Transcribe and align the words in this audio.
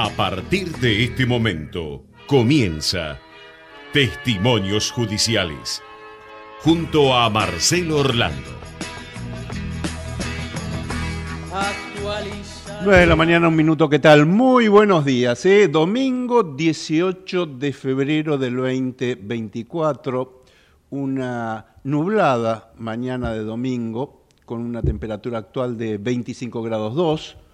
A 0.00 0.10
partir 0.10 0.70
de 0.76 1.02
este 1.02 1.26
momento 1.26 2.04
comienza 2.28 3.18
Testimonios 3.92 4.92
Judiciales 4.92 5.82
junto 6.60 7.16
a 7.16 7.28
Marcelo 7.28 7.96
Orlando. 7.96 8.48
9 12.84 13.00
de 13.00 13.06
la 13.06 13.16
mañana, 13.16 13.48
un 13.48 13.56
minuto, 13.56 13.88
¿qué 13.88 13.98
tal? 13.98 14.24
Muy 14.24 14.68
buenos 14.68 15.04
días, 15.04 15.44
¿eh? 15.46 15.66
Domingo 15.66 16.44
18 16.44 17.46
de 17.46 17.72
febrero 17.72 18.38
del 18.38 18.54
2024, 18.54 20.44
una 20.90 21.74
nublada 21.82 22.72
mañana 22.78 23.32
de 23.32 23.40
domingo 23.40 24.26
con 24.44 24.60
una 24.60 24.80
temperatura 24.80 25.38
actual 25.38 25.76
de 25.76 25.98
25 25.98 26.62
grados 26.62 26.94
2 26.94 27.47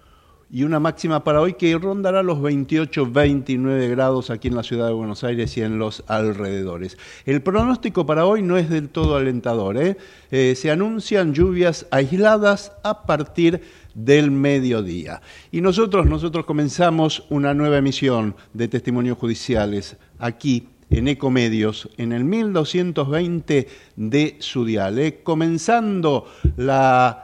y 0.49 0.63
una 0.63 0.79
máxima 0.79 1.23
para 1.23 1.41
hoy 1.41 1.53
que 1.53 1.77
rondará 1.77 2.21
los 2.23 2.37
28-29 2.39 3.89
grados 3.89 4.29
aquí 4.29 4.47
en 4.47 4.55
la 4.55 4.63
ciudad 4.63 4.87
de 4.87 4.93
Buenos 4.93 5.23
Aires 5.23 5.57
y 5.57 5.61
en 5.61 5.79
los 5.79 6.03
alrededores. 6.07 6.97
El 7.25 7.41
pronóstico 7.41 8.05
para 8.05 8.25
hoy 8.25 8.41
no 8.41 8.57
es 8.57 8.69
del 8.69 8.89
todo 8.89 9.15
alentador. 9.15 9.77
¿eh? 9.77 9.97
Eh, 10.31 10.53
se 10.55 10.71
anuncian 10.71 11.33
lluvias 11.33 11.87
aisladas 11.91 12.73
a 12.83 13.05
partir 13.05 13.61
del 13.95 14.29
mediodía. 14.29 15.21
Y 15.51 15.61
nosotros, 15.61 16.05
nosotros 16.05 16.45
comenzamos 16.45 17.25
una 17.29 17.53
nueva 17.53 17.77
emisión 17.77 18.35
de 18.53 18.67
testimonios 18.67 19.17
judiciales 19.17 19.97
aquí 20.19 20.69
en 20.91 21.07
Ecomedios, 21.07 21.89
en 21.97 22.11
el 22.11 22.23
1220 22.23 23.67
de 23.95 24.35
Sudial, 24.39 24.99
¿eh? 24.99 25.21
comenzando 25.23 26.27
la 26.57 27.21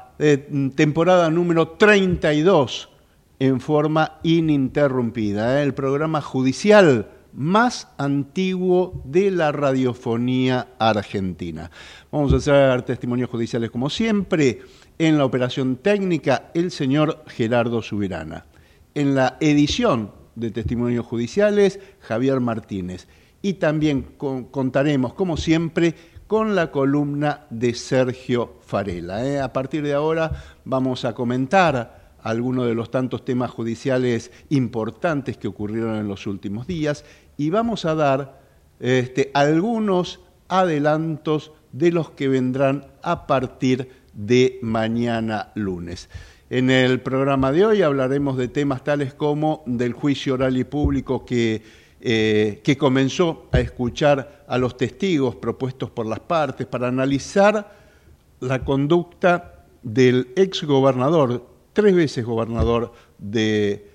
temporada 0.75 1.31
número 1.31 1.69
32 1.69 2.91
en 3.42 3.59
forma 3.59 4.20
ininterrumpida. 4.22 5.59
¿eh? 5.59 5.64
El 5.64 5.73
programa 5.73 6.22
judicial 6.22 7.09
más 7.34 7.88
antiguo 7.97 9.02
de 9.03 9.31
la 9.31 9.52
radiofonía 9.52 10.67
argentina. 10.78 11.72
Vamos 12.12 12.34
a 12.34 12.36
hacer 12.36 12.84
testimonios 12.84 13.31
judiciales 13.31 13.72
como 13.72 13.89
siempre. 13.89 14.62
En 15.00 15.17
la 15.17 15.25
operación 15.25 15.78
técnica, 15.78 16.52
el 16.53 16.69
señor 16.69 17.23
Gerardo 17.30 17.81
Subirana. 17.81 18.45
En 18.94 19.16
la 19.16 19.38
edición 19.39 20.12
de 20.36 20.52
testimonios 20.52 21.08
judiciales, 21.08 21.80
Javier 22.00 22.42
Martínez. 22.42 23.08
Y 23.42 23.53
también 23.53 24.03
contaremos, 24.52 25.16
como 25.16 25.36
siempre, 25.36 25.95
con 26.28 26.53
la 26.53 26.69
columna 26.69 27.47
de 27.50 27.73
Sergio 27.73 28.59
Farela. 28.62 29.25
¿eh? 29.25 29.39
A 29.42 29.52
partir 29.52 29.81
de 29.81 29.95
ahora 29.95 30.31
vamos 30.64 31.06
a 31.06 31.16
comentar 31.16 32.00
algunos 32.23 32.67
de 32.67 32.75
los 32.75 32.91
tantos 32.91 33.25
temas 33.25 33.52
judiciales 33.52 34.31
importantes 34.50 35.38
que 35.38 35.47
ocurrieron 35.47 35.95
en 35.95 36.08
los 36.08 36.28
últimos 36.28 36.67
días 36.67 37.05
y 37.38 37.50
vamos 37.50 37.86
a 37.86 37.95
dar 37.95 38.41
este, 38.80 39.31
algunos 39.33 40.19
adelantos 40.47 41.52
de 41.72 41.91
los 41.91 42.12
que 42.12 42.28
vendrán 42.28 42.85
a 43.01 43.28
partir 43.28 43.90
de 44.13 44.59
mañana 44.62 45.51
lunes. 45.56 46.09
En 46.50 46.69
el 46.69 47.00
programa 47.00 47.51
de 47.51 47.66
hoy 47.66 47.81
hablaremos 47.81 48.35
de 48.38 48.50
temas 48.50 48.84
tales 48.84 49.13
como 49.13 49.63
del 49.66 49.94
juicio 49.94 50.34
oral 50.34 50.57
y 50.57 50.66
público 50.66 51.23
que, 51.25 51.63
eh, 52.01 52.59
que 52.63 52.78
comenzó 52.78 53.47
a 53.53 53.59
escuchar 53.62 54.44
a 54.47 54.57
los 54.57 54.75
testigos 54.75 55.35
propuestos 55.38 55.90
por 55.90 56.06
las 56.06 56.19
partes 56.19 56.67
para 56.67 56.90
analizar 56.90 57.73
la 58.41 58.66
conducta 58.66 59.66
del 59.81 60.34
ex 60.35 60.63
gobernador 60.63 61.50
tres 61.74 61.96
veces 61.96 62.26
gobernador 62.26 62.94
de, 63.18 63.88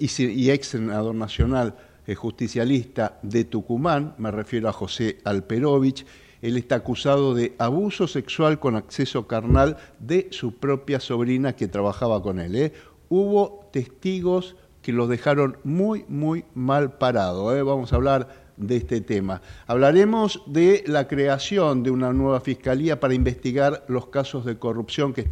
y, 0.00 0.50
ex 0.50 0.66
senador 0.66 1.14
nacional 1.14 1.76
eh, 2.06 2.14
justicialista 2.14 3.18
de 3.22 3.44
Tucumán, 3.44 4.14
me 4.18 4.30
refiero 4.30 4.68
a 4.68 4.72
José 4.72 5.18
Alperovich, 5.24 6.04
él 6.42 6.56
está 6.56 6.74
acusado 6.74 7.34
de 7.34 7.54
abuso 7.58 8.08
sexual 8.08 8.58
con 8.58 8.74
acceso 8.74 9.28
carnal 9.28 9.76
de 10.00 10.26
su 10.32 10.56
propia 10.56 10.98
sobrina 10.98 11.54
que 11.54 11.68
trabajaba 11.68 12.20
con 12.20 12.40
él. 12.40 12.56
¿eh? 12.56 12.72
Hubo 13.08 13.68
testigos 13.72 14.56
que 14.82 14.92
los 14.92 15.08
dejaron 15.08 15.56
muy, 15.62 16.04
muy 16.08 16.44
mal 16.54 16.98
parado. 16.98 17.56
¿eh? 17.56 17.62
Vamos 17.62 17.92
a 17.92 17.96
hablar 17.96 18.41
de 18.56 18.76
este 18.76 19.00
tema. 19.00 19.42
Hablaremos 19.66 20.42
de 20.46 20.84
la 20.86 21.08
creación 21.08 21.82
de 21.82 21.90
una 21.90 22.12
nueva 22.12 22.40
fiscalía 22.40 23.00
para 23.00 23.14
investigar 23.14 23.84
los 23.88 24.06
casos 24.06 24.44
de 24.44 24.58
corrupción 24.58 25.12
que, 25.12 25.24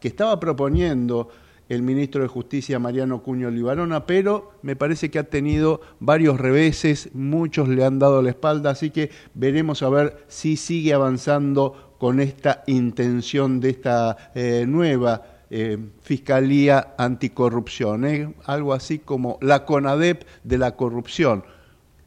que 0.00 0.08
estaba 0.08 0.40
proponiendo 0.40 1.28
el 1.68 1.82
ministro 1.82 2.22
de 2.22 2.28
Justicia 2.28 2.78
Mariano 2.78 3.22
Cuño 3.22 3.50
Libarona, 3.50 4.04
pero 4.04 4.52
me 4.62 4.76
parece 4.76 5.10
que 5.10 5.18
ha 5.18 5.24
tenido 5.24 5.80
varios 6.00 6.38
reveses, 6.38 7.08
muchos 7.14 7.68
le 7.68 7.84
han 7.84 7.98
dado 7.98 8.20
la 8.20 8.30
espalda, 8.30 8.70
así 8.70 8.90
que 8.90 9.10
veremos 9.34 9.82
a 9.82 9.88
ver 9.88 10.24
si 10.28 10.56
sigue 10.56 10.92
avanzando 10.92 11.94
con 11.98 12.20
esta 12.20 12.62
intención 12.66 13.60
de 13.60 13.70
esta 13.70 14.32
eh, 14.34 14.64
nueva 14.68 15.22
eh, 15.50 15.78
Fiscalía 16.00 16.94
Anticorrupción, 16.98 18.04
¿eh? 18.06 18.34
algo 18.44 18.72
así 18.72 18.98
como 18.98 19.38
la 19.40 19.64
CONADEP 19.64 20.24
de 20.44 20.58
la 20.58 20.76
corrupción 20.76 21.44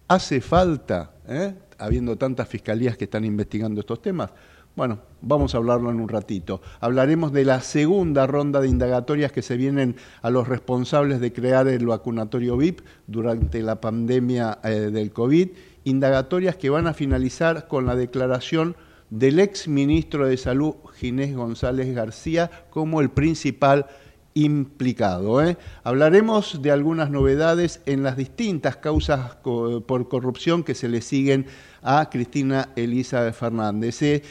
¿Hace 0.07 0.39
falta, 0.39 1.15
eh, 1.27 1.55
habiendo 1.79 2.15
tantas 2.15 2.47
fiscalías 2.47 2.95
que 2.95 3.05
están 3.05 3.25
investigando 3.25 3.79
estos 3.79 4.03
temas? 4.03 4.29
Bueno, 4.75 4.99
vamos 5.21 5.55
a 5.55 5.57
hablarlo 5.57 5.89
en 5.89 5.99
un 5.99 6.07
ratito. 6.07 6.61
Hablaremos 6.79 7.31
de 7.31 7.43
la 7.43 7.59
segunda 7.61 8.27
ronda 8.27 8.61
de 8.61 8.67
indagatorias 8.67 9.31
que 9.31 9.41
se 9.41 9.57
vienen 9.57 9.95
a 10.21 10.29
los 10.29 10.47
responsables 10.47 11.19
de 11.21 11.33
crear 11.33 11.67
el 11.67 11.87
vacunatorio 11.87 12.55
VIP 12.55 12.81
durante 13.07 13.63
la 13.63 13.81
pandemia 13.81 14.59
eh, 14.63 14.91
del 14.91 15.11
COVID, 15.11 15.49
indagatorias 15.85 16.55
que 16.55 16.69
van 16.69 16.85
a 16.85 16.93
finalizar 16.93 17.67
con 17.67 17.87
la 17.87 17.95
declaración 17.95 18.75
del 19.09 19.39
ex 19.39 19.67
ministro 19.67 20.27
de 20.27 20.37
Salud, 20.37 20.75
Ginés 20.97 21.35
González 21.35 21.95
García, 21.95 22.51
como 22.69 23.01
el 23.01 23.09
principal 23.09 23.87
implicado. 24.35 25.41
¿eh? 25.41 25.57
Hablaremos 25.83 26.61
de 26.61 26.69
algunas 26.69 27.09
novedades 27.09 27.81
en 27.85 28.03
las 28.03 28.17
distintas 28.17 28.75
causas 28.75 29.37
por 29.37 30.09
corrupción 30.09 30.63
que 30.63 30.75
se 30.75 30.89
le 30.89 31.01
siguen 31.01 31.47
a 31.81 32.09
Cristina 32.09 32.69
Elisa 32.75 33.31
Fernández. 33.31 34.01
¿eh? 34.01 34.23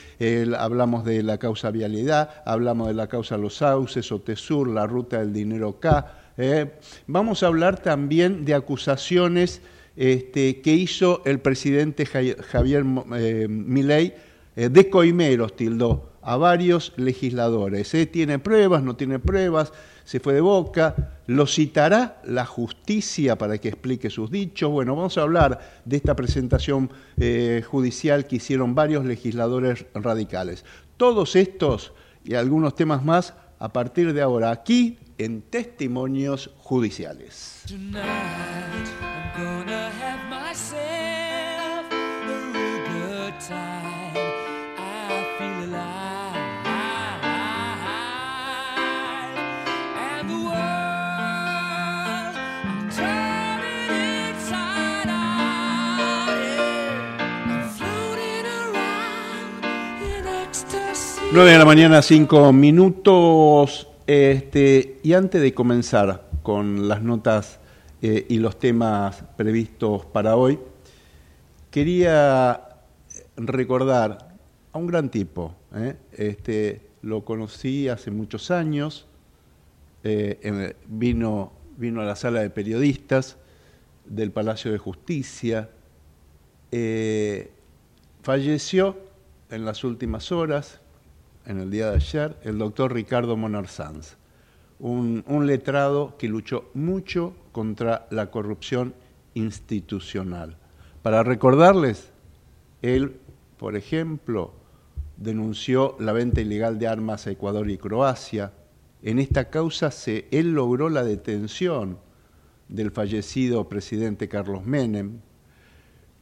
hablamos 0.58 1.06
de 1.06 1.22
la 1.22 1.38
causa 1.38 1.70
vialidad, 1.70 2.42
hablamos 2.44 2.88
de 2.88 2.94
la 2.94 3.08
causa 3.08 3.38
Los 3.38 3.56
Sauces, 3.56 4.12
Otesur, 4.12 4.68
la 4.68 4.86
ruta 4.86 5.20
del 5.20 5.32
dinero 5.32 5.80
K. 5.80 6.12
¿eh? 6.36 6.78
Vamos 7.06 7.42
a 7.42 7.46
hablar 7.46 7.80
también 7.80 8.44
de 8.44 8.54
acusaciones 8.54 9.62
este, 9.96 10.60
que 10.60 10.74
hizo 10.74 11.22
el 11.24 11.40
presidente 11.40 12.04
Javier 12.04 12.84
Milei 12.84 14.14
de 14.54 14.90
coimeros, 14.90 15.56
tildó 15.56 16.10
a 16.20 16.36
varios 16.36 16.92
legisladores. 16.96 17.90
¿Tiene 18.10 18.38
pruebas? 18.38 18.82
¿No 18.82 18.96
tiene 18.96 19.18
pruebas? 19.18 19.72
Se 20.04 20.20
fue 20.20 20.34
de 20.34 20.40
boca, 20.40 21.12
lo 21.26 21.46
citará 21.46 22.20
la 22.24 22.44
justicia 22.44 23.36
para 23.36 23.58
que 23.58 23.68
explique 23.68 24.10
sus 24.10 24.30
dichos. 24.30 24.70
Bueno, 24.70 24.94
vamos 24.94 25.16
a 25.18 25.22
hablar 25.22 25.80
de 25.84 25.96
esta 25.96 26.14
presentación 26.14 26.90
eh, 27.16 27.62
judicial 27.66 28.26
que 28.26 28.36
hicieron 28.36 28.74
varios 28.74 29.04
legisladores 29.04 29.86
radicales. 29.94 30.64
Todos 30.96 31.36
estos 31.36 31.92
y 32.24 32.34
algunos 32.34 32.74
temas 32.74 33.04
más 33.04 33.34
a 33.58 33.72
partir 33.72 34.12
de 34.12 34.22
ahora 34.22 34.50
aquí 34.50 34.98
en 35.18 35.42
Testimonios 35.42 36.50
Judiciales. 36.58 37.64
9 61.34 61.50
de 61.50 61.58
la 61.58 61.64
mañana, 61.64 62.00
5 62.00 62.52
minutos. 62.52 63.88
Este, 64.06 65.00
y 65.02 65.14
antes 65.14 65.42
de 65.42 65.52
comenzar 65.52 66.28
con 66.44 66.86
las 66.86 67.02
notas 67.02 67.58
eh, 68.02 68.24
y 68.28 68.38
los 68.38 68.56
temas 68.60 69.24
previstos 69.36 70.06
para 70.06 70.36
hoy, 70.36 70.60
quería 71.72 72.76
recordar 73.36 74.36
a 74.70 74.78
un 74.78 74.86
gran 74.86 75.08
tipo. 75.08 75.56
¿eh? 75.74 75.96
Este, 76.12 76.82
lo 77.02 77.24
conocí 77.24 77.88
hace 77.88 78.12
muchos 78.12 78.52
años, 78.52 79.08
eh, 80.04 80.76
vino, 80.86 81.52
vino 81.76 82.00
a 82.00 82.04
la 82.04 82.14
sala 82.14 82.42
de 82.42 82.50
periodistas 82.50 83.38
del 84.04 84.30
Palacio 84.30 84.70
de 84.70 84.78
Justicia, 84.78 85.68
falleció 88.22 88.96
en 89.50 89.64
las 89.64 89.82
últimas 89.82 90.30
horas, 90.30 90.78
en 91.46 91.60
el 91.60 91.70
día 91.70 91.90
de 91.90 91.96
ayer, 91.96 92.36
el 92.42 92.58
doctor 92.58 92.92
Ricardo 92.92 93.36
Monar 93.36 93.68
Sanz 93.68 94.16
un, 94.78 95.46
letrado 95.46 96.16
que 96.18 96.28
luchó 96.28 96.70
mucho 96.74 97.34
contra 97.52 98.06
la 98.10 98.30
corrupción 98.30 98.94
institucional. 99.34 100.56
Para 101.02 101.22
recordarles, 101.22 102.10
él, 102.82 103.16
por 103.56 103.76
ejemplo, 103.76 104.52
denunció 105.16 105.96
la 106.00 106.12
venta 106.12 106.40
ilegal 106.40 106.78
de 106.78 106.88
armas 106.88 107.26
a 107.26 107.30
Ecuador 107.30 107.70
y 107.70 107.78
Croacia. 107.78 108.52
En 109.02 109.18
esta 109.18 109.50
causa 109.50 109.90
se, 109.90 110.26
él 110.30 110.52
logró 110.52 110.88
la 110.88 111.04
detención 111.04 111.98
del 112.68 112.90
fallecido 112.90 113.68
presidente 113.68 114.28
Carlos 114.28 114.64
Menem. 114.64 115.20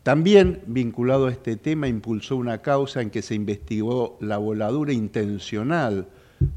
También, 0.03 0.63
vinculado 0.67 1.27
a 1.27 1.31
este 1.31 1.57
tema, 1.57 1.87
impulsó 1.87 2.37
una 2.37 2.59
causa 2.59 3.03
en 3.03 3.11
que 3.11 3.23
se 3.23 3.37
investigó 3.37 4.19
la 4.21 4.39
voladura 4.39 4.93
intencional 4.93 6.09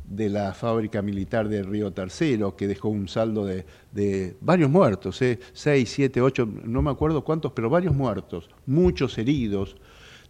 de 0.10 0.30
la 0.30 0.54
fábrica 0.56 1.04
militar 1.04 1.48
de 1.48 1.62
Río 1.62 1.92
Tercero, 1.92 2.56
que 2.56 2.68
dejó 2.68 2.90
un 2.90 3.08
saldo 3.08 3.46
de, 3.46 4.36
varios 4.42 4.72
muertos, 4.72 5.22
¿eh? 5.22 5.40
seis, 5.54 5.92
siete, 5.94 6.22
ocho, 6.22 6.48
no 6.64 6.82
me 6.82 6.90
acuerdo 6.90 7.24
cuántos, 7.24 7.52
pero 7.52 7.70
varios 7.70 7.94
muertos, 7.94 8.50
muchos 8.66 9.16
heridos. 9.20 9.76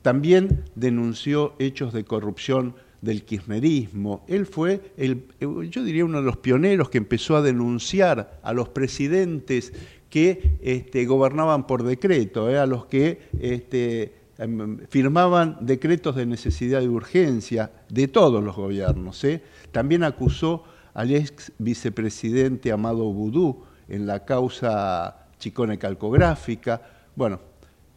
También 0.01 0.65
denunció 0.75 1.55
hechos 1.57 1.93
de 1.93 2.03
corrupción 2.03 2.75
del 3.01 3.23
kirchnerismo. 3.23 4.25
Él 4.27 4.45
fue, 4.45 4.91
el, 4.97 5.25
yo 5.39 5.83
diría, 5.83 6.03
uno 6.03 6.19
de 6.19 6.25
los 6.25 6.37
pioneros 6.37 6.89
que 6.89 6.97
empezó 6.97 7.37
a 7.37 7.41
denunciar 7.41 8.39
a 8.43 8.51
los 8.51 8.69
presidentes 8.69 9.73
que 10.15 10.57
este, 10.61 11.05
gobernaban 11.05 11.67
por 11.67 11.83
decreto, 11.83 12.49
¿eh? 12.49 12.57
a 12.57 12.65
los 12.65 12.85
que 12.85 13.27
este, 13.37 14.13
Em, 14.37 14.79
firmaban 14.89 15.57
decretos 15.61 16.17
de 16.17 16.25
necesidad 16.25 16.81
y 16.81 16.87
urgencia 16.87 17.71
de 17.87 18.09
todos 18.09 18.43
los 18.43 18.53
gobiernos. 18.53 19.23
¿eh? 19.23 19.41
También 19.71 20.03
acusó 20.03 20.63
al 20.93 21.15
ex 21.15 21.53
vicepresidente 21.57 22.71
Amado 22.71 23.05
Boudou 23.05 23.63
en 23.87 24.05
la 24.05 24.25
causa 24.25 25.27
Chicone 25.39 25.77
Calcográfica. 25.77 26.81
Bueno, 27.15 27.39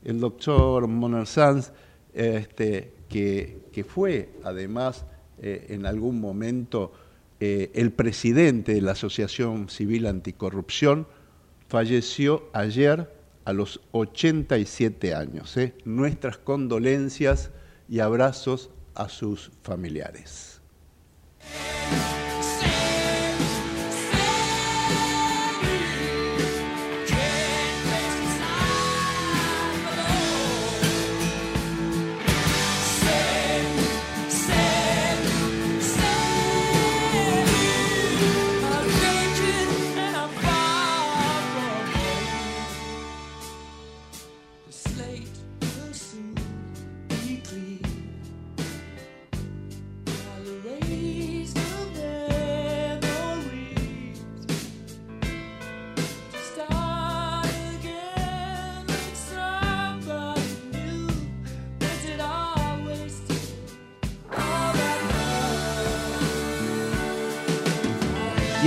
el 0.05 0.21
doctor 0.21 0.87
Moner 0.87 1.27
Sanz, 1.27 1.73
este, 2.15 2.93
que, 3.09 3.85
fue 3.89 4.29
además 4.45 5.05
eh, 5.41 5.67
en 5.71 5.87
algún 5.87 6.21
momento 6.21 6.93
el 7.41 7.93
presidente 7.93 8.75
de 8.75 8.81
la 8.81 8.93
Asociación 8.93 9.69
Civil 9.69 10.07
Anticorrupción, 10.07 11.07
falleció 11.69 12.49
ayer 12.53 13.13
a 13.45 13.53
los 13.53 13.81
87 13.93 15.15
años. 15.15 15.57
¿eh? 15.57 15.75
Nuestras 15.85 16.39
condolencias 16.39 17.51
y 17.89 18.01
abrazos 18.01 18.71
a 18.95 19.09
sus 19.09 19.51
familiares. 19.63 20.61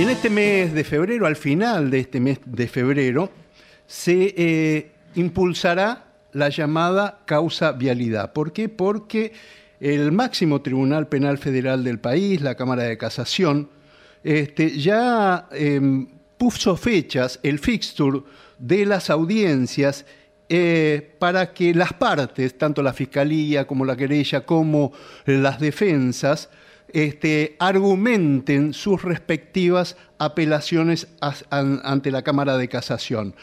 En 0.02 0.10
este 0.10 0.30
mes 0.30 0.74
de 0.74 0.82
febrero, 0.82 1.28
al 1.28 1.36
final 1.36 1.88
de 1.88 2.00
este 2.00 2.18
mes 2.18 2.40
de 2.44 2.66
febrero, 2.66 3.30
se 3.86 4.34
eh, 4.36 4.90
impulsará 5.14 6.06
la 6.32 6.48
llamada 6.48 7.20
causa 7.24 7.70
vialidad. 7.70 8.32
¿Por 8.32 8.52
qué? 8.52 8.68
Porque 8.68 9.32
el 9.78 10.10
máximo 10.10 10.60
Tribunal 10.60 11.06
Penal 11.06 11.38
Federal 11.38 11.84
del 11.84 12.00
país, 12.00 12.40
la 12.40 12.56
Cámara 12.56 12.82
de 12.82 12.98
Casación, 12.98 13.70
este, 14.24 14.76
ya 14.76 15.46
em, 15.52 16.08
puso 16.36 16.76
fechas, 16.76 17.38
el 17.44 17.60
fixture 17.60 18.22
de 18.58 18.84
las 18.84 19.08
audiencias 19.08 20.04
eh, 20.48 21.14
para 21.20 21.52
que 21.52 21.72
las 21.74 21.92
partes, 21.92 22.58
tanto 22.58 22.82
la 22.82 22.92
Fiscalía 22.92 23.68
como 23.68 23.84
la 23.84 23.96
querella, 23.96 24.44
como 24.44 24.92
las 25.26 25.60
defensas, 25.60 26.50
este, 26.92 27.56
argumenten 27.58 28.74
sus 28.74 29.02
respectivas 29.02 29.96
apelaciones 30.18 31.08
ante 31.50 32.10
la 32.10 32.22
Cámara 32.22 32.56
de 32.56 32.68
Casación. 32.68 33.34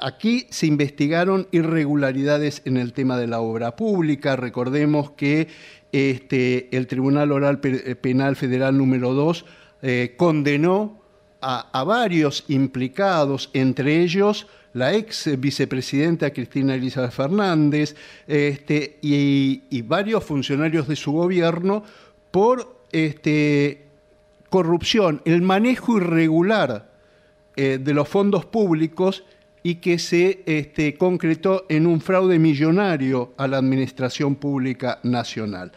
Aquí 0.00 0.46
se 0.50 0.66
investigaron 0.66 1.48
irregularidades 1.50 2.62
en 2.64 2.76
el 2.76 2.92
tema 2.92 3.18
de 3.18 3.26
la 3.26 3.40
obra 3.40 3.74
pública. 3.74 4.36
Recordemos 4.36 5.10
que 5.12 5.48
este, 5.90 6.74
el 6.76 6.86
Tribunal 6.86 7.32
Oral 7.32 7.60
Penal 7.60 8.36
Federal 8.36 8.78
número 8.78 9.12
2 9.12 9.44
eh, 9.82 10.14
condenó 10.16 11.02
a, 11.40 11.82
varios 11.82 12.44
implicados, 12.46 13.50
entre 13.52 14.00
ellos 14.00 14.46
la 14.74 14.94
ex 14.94 15.28
vicepresidenta 15.40 16.32
Cristina 16.32 16.76
Elizabeth 16.76 17.10
Fernández 17.10 17.96
este, 18.28 18.98
y 19.02 19.82
varios 19.82 20.22
funcionarios 20.22 20.86
de 20.86 20.94
su 20.94 21.10
gobierno 21.10 21.82
por 22.30 22.71
este, 22.92 23.86
corrupción, 24.50 25.22
el 25.24 25.42
manejo 25.42 25.96
irregular 25.96 26.92
eh, 27.56 27.78
de 27.82 27.94
los 27.94 28.08
fondos 28.08 28.44
públicos 28.44 29.24
y 29.62 29.76
que 29.76 29.98
se 29.98 30.42
este, 30.46 30.94
concretó 30.94 31.66
en 31.68 31.86
un 31.86 32.00
fraude 32.00 32.38
millonario 32.38 33.32
a 33.36 33.46
la 33.46 33.58
Administración 33.58 34.34
Pública 34.34 35.00
Nacional. 35.02 35.72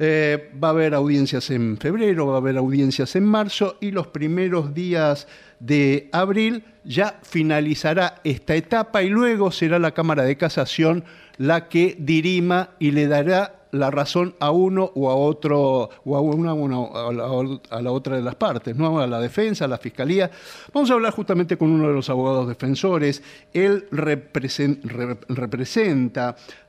Eh, 0.00 0.52
va 0.62 0.68
a 0.68 0.70
haber 0.70 0.94
audiencias 0.94 1.50
en 1.50 1.76
febrero, 1.76 2.28
va 2.28 2.34
a 2.34 2.38
haber 2.38 2.56
audiencias 2.56 3.16
en 3.16 3.24
marzo 3.24 3.78
y 3.80 3.90
los 3.90 4.06
primeros 4.06 4.72
días 4.72 5.26
de 5.58 6.08
abril 6.12 6.62
ya 6.84 7.18
finalizará 7.22 8.20
esta 8.22 8.54
etapa 8.54 9.02
y 9.02 9.08
luego 9.08 9.50
será 9.50 9.80
la 9.80 9.94
Cámara 9.94 10.22
de 10.22 10.36
Casación 10.36 11.04
la 11.36 11.68
que 11.68 11.96
dirima 11.98 12.70
y 12.78 12.92
le 12.92 13.08
dará 13.08 13.57
la 13.72 13.90
razón 13.90 14.34
a 14.40 14.50
uno 14.50 14.90
o 14.94 15.10
a 15.10 15.16
otro, 15.16 15.90
o 16.04 16.16
a 16.16 16.20
una, 16.20 16.52
a, 16.52 17.82
la, 17.82 17.92
otra 17.92 18.16
de 18.16 18.22
las 18.22 18.34
partes, 18.34 18.74
¿no? 18.76 19.00
a 19.00 19.06
la 19.06 19.20
defensa, 19.20 19.66
a 19.66 19.68
la 19.68 19.78
fiscalía. 19.78 20.30
Vamos 20.72 20.90
a 20.90 20.94
hablar 20.94 21.12
justamente 21.12 21.56
con 21.56 21.70
uno 21.70 21.86
de 21.88 21.94
los 21.94 22.10
abogados 22.10 22.48
defensores. 22.48 23.22
Él 23.52 23.86
representa 23.90 24.86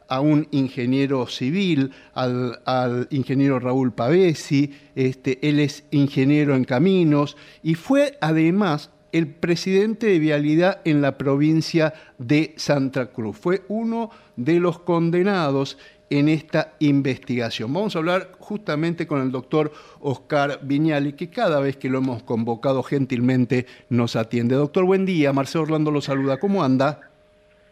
a 0.10 0.22
un 0.22 0.48
ingeniero 0.52 1.28
civil, 1.28 1.92
al, 2.14 3.08
ingeniero 3.12 3.60
Raúl 3.60 3.94
Pavesi, 3.94 4.74
este, 4.96 5.48
él 5.48 5.60
es 5.60 5.84
ingeniero 5.92 6.56
en 6.56 6.66
caminos 6.66 7.38
y 7.62 7.76
fue 7.76 8.18
además 8.20 8.90
el 9.12 9.28
presidente 9.28 10.08
de 10.08 10.20
vialidad 10.20 10.82
en 10.84 11.02
la 11.02 11.18
provincia 11.18 11.94
de 12.18 12.54
Santa 12.58 13.08
Cruz. 13.08 13.38
Fue 13.38 13.64
uno 13.68 14.10
de 14.36 14.60
los 14.60 14.80
condenados 14.80 15.78
en 16.10 16.30
esta 16.30 16.74
investigación. 16.80 17.74
Vamos 17.74 17.96
a 17.96 18.00
hablar 18.00 18.32
justamente 18.40 19.08
con 19.08 19.22
el 19.22 19.32
doctor 19.32 19.72
Oscar 20.00 20.60
Viñali, 20.64 21.14
que 21.14 21.30
cada 21.30 21.60
vez 21.60 21.78
que 21.78 21.90
lo 21.90 22.00
hemos 22.00 22.24
convocado 22.24 22.84
gentilmente 22.84 23.66
nos 23.90 24.16
atiende. 24.16 24.56
Doctor, 24.56 24.86
buen 24.86 25.06
día. 25.06 25.34
Marcelo 25.34 25.64
Orlando 25.64 25.92
lo 25.92 26.02
saluda. 26.02 26.38
¿Cómo 26.38 26.64
anda? 26.64 27.09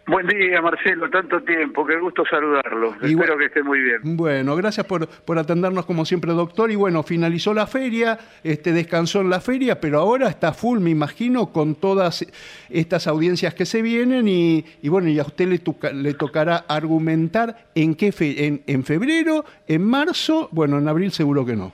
Buen 0.07 0.25
día, 0.25 0.61
Marcelo, 0.61 1.09
tanto 1.09 1.41
tiempo, 1.41 1.85
qué 1.85 1.99
gusto 1.99 2.23
saludarlo. 2.29 2.95
Espero 3.01 3.37
que 3.37 3.47
esté 3.47 3.61
muy 3.61 3.81
bien. 3.81 3.99
Bueno, 4.15 4.55
gracias 4.55 4.85
por, 4.85 5.05
por 5.05 5.37
atendernos 5.37 5.85
como 5.85 6.05
siempre, 6.05 6.31
doctor. 6.31 6.71
Y 6.71 6.77
bueno, 6.77 7.03
finalizó 7.03 7.53
la 7.53 7.67
feria, 7.67 8.17
este, 8.41 8.71
descansó 8.71 9.19
en 9.19 9.29
la 9.29 9.41
feria, 9.41 9.81
pero 9.81 9.99
ahora 9.99 10.29
está 10.29 10.53
full, 10.53 10.79
me 10.79 10.91
imagino, 10.91 11.47
con 11.51 11.75
todas 11.75 12.25
estas 12.69 13.05
audiencias 13.07 13.53
que 13.53 13.65
se 13.65 13.81
vienen 13.81 14.29
y, 14.29 14.63
bueno, 14.83 15.09
y 15.09 15.19
a 15.19 15.23
usted 15.23 15.45
le, 15.45 15.59
le 15.93 16.13
tocará 16.13 16.63
argumentar 16.69 17.57
en 17.75 17.93
qué 17.93 18.13
fe, 18.13 18.61
en, 18.65 18.83
febrero, 18.85 19.43
en 19.67 19.83
marzo, 19.83 20.47
bueno, 20.53 20.77
en 20.77 20.87
abril 20.87 21.11
seguro 21.11 21.45
que 21.45 21.57
no. 21.57 21.73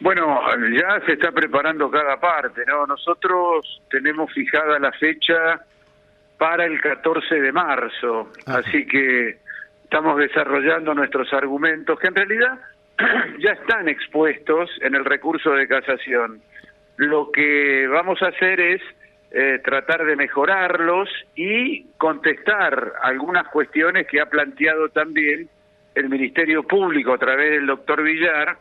Bueno, 0.00 0.38
ya 0.70 1.00
se 1.06 1.14
está 1.14 1.32
preparando 1.32 1.90
cada 1.90 2.20
parte, 2.20 2.62
¿no? 2.66 2.86
Nosotros 2.86 3.80
tenemos 3.88 4.30
fijada 4.34 4.78
la 4.78 4.92
fecha 4.92 5.64
para 6.44 6.66
el 6.66 6.78
14 6.78 7.40
de 7.40 7.52
marzo. 7.52 8.30
Así 8.44 8.84
que 8.86 9.38
estamos 9.82 10.18
desarrollando 10.18 10.92
nuestros 10.92 11.32
argumentos 11.32 11.98
que 11.98 12.08
en 12.08 12.14
realidad 12.14 12.58
ya 13.38 13.52
están 13.52 13.88
expuestos 13.88 14.68
en 14.82 14.94
el 14.94 15.06
recurso 15.06 15.52
de 15.52 15.66
casación. 15.66 16.42
Lo 16.98 17.32
que 17.32 17.86
vamos 17.86 18.20
a 18.20 18.26
hacer 18.26 18.60
es 18.60 18.82
eh, 19.30 19.58
tratar 19.64 20.04
de 20.04 20.16
mejorarlos 20.16 21.08
y 21.34 21.84
contestar 21.96 22.92
algunas 23.00 23.48
cuestiones 23.48 24.06
que 24.06 24.20
ha 24.20 24.26
planteado 24.26 24.90
también 24.90 25.48
el 25.94 26.10
Ministerio 26.10 26.62
Público 26.64 27.14
a 27.14 27.18
través 27.18 27.52
del 27.52 27.66
doctor 27.66 28.02
Villar 28.02 28.58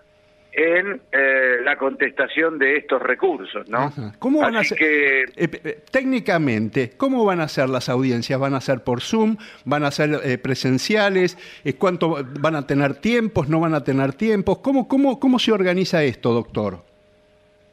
en 0.53 1.01
eh, 1.12 1.57
la 1.63 1.75
contestación 1.77 2.60
de 2.60 2.77
estos 2.77 3.01
recursos, 3.01 3.67
¿no? 3.67 3.91
¿Cómo 4.19 4.41
van 4.41 4.55
a 4.55 4.63
ser, 4.63 4.77
que... 4.77 5.22
Eh, 5.24 5.27
eh, 5.36 5.79
técnicamente, 5.91 6.91
¿cómo 6.95 7.25
van 7.25 7.41
a 7.41 7.48
ser 7.48 7.69
las 7.69 7.89
audiencias? 7.89 8.39
¿Van 8.39 8.53
a 8.53 8.62
ser 8.62 8.83
por 8.83 9.01
Zoom? 9.01 9.38
¿Van 9.65 9.83
a 9.83 9.89
ser 9.89 10.39
presenciales? 10.41 11.38
¿Cuánto 11.79 12.24
van 12.39 12.55
a 12.55 12.67
tener 12.67 12.95
tiempos? 12.95 13.50
¿No 13.50 13.60
van 13.60 13.74
a 13.74 13.83
tener 13.83 14.13
tiempos? 14.13 14.60
¿Cómo, 14.60 14.88
cómo, 14.88 15.19
cómo 15.19 15.39
se 15.39 15.51
organiza 15.51 16.03
esto, 16.03 16.31
doctor? 16.33 16.77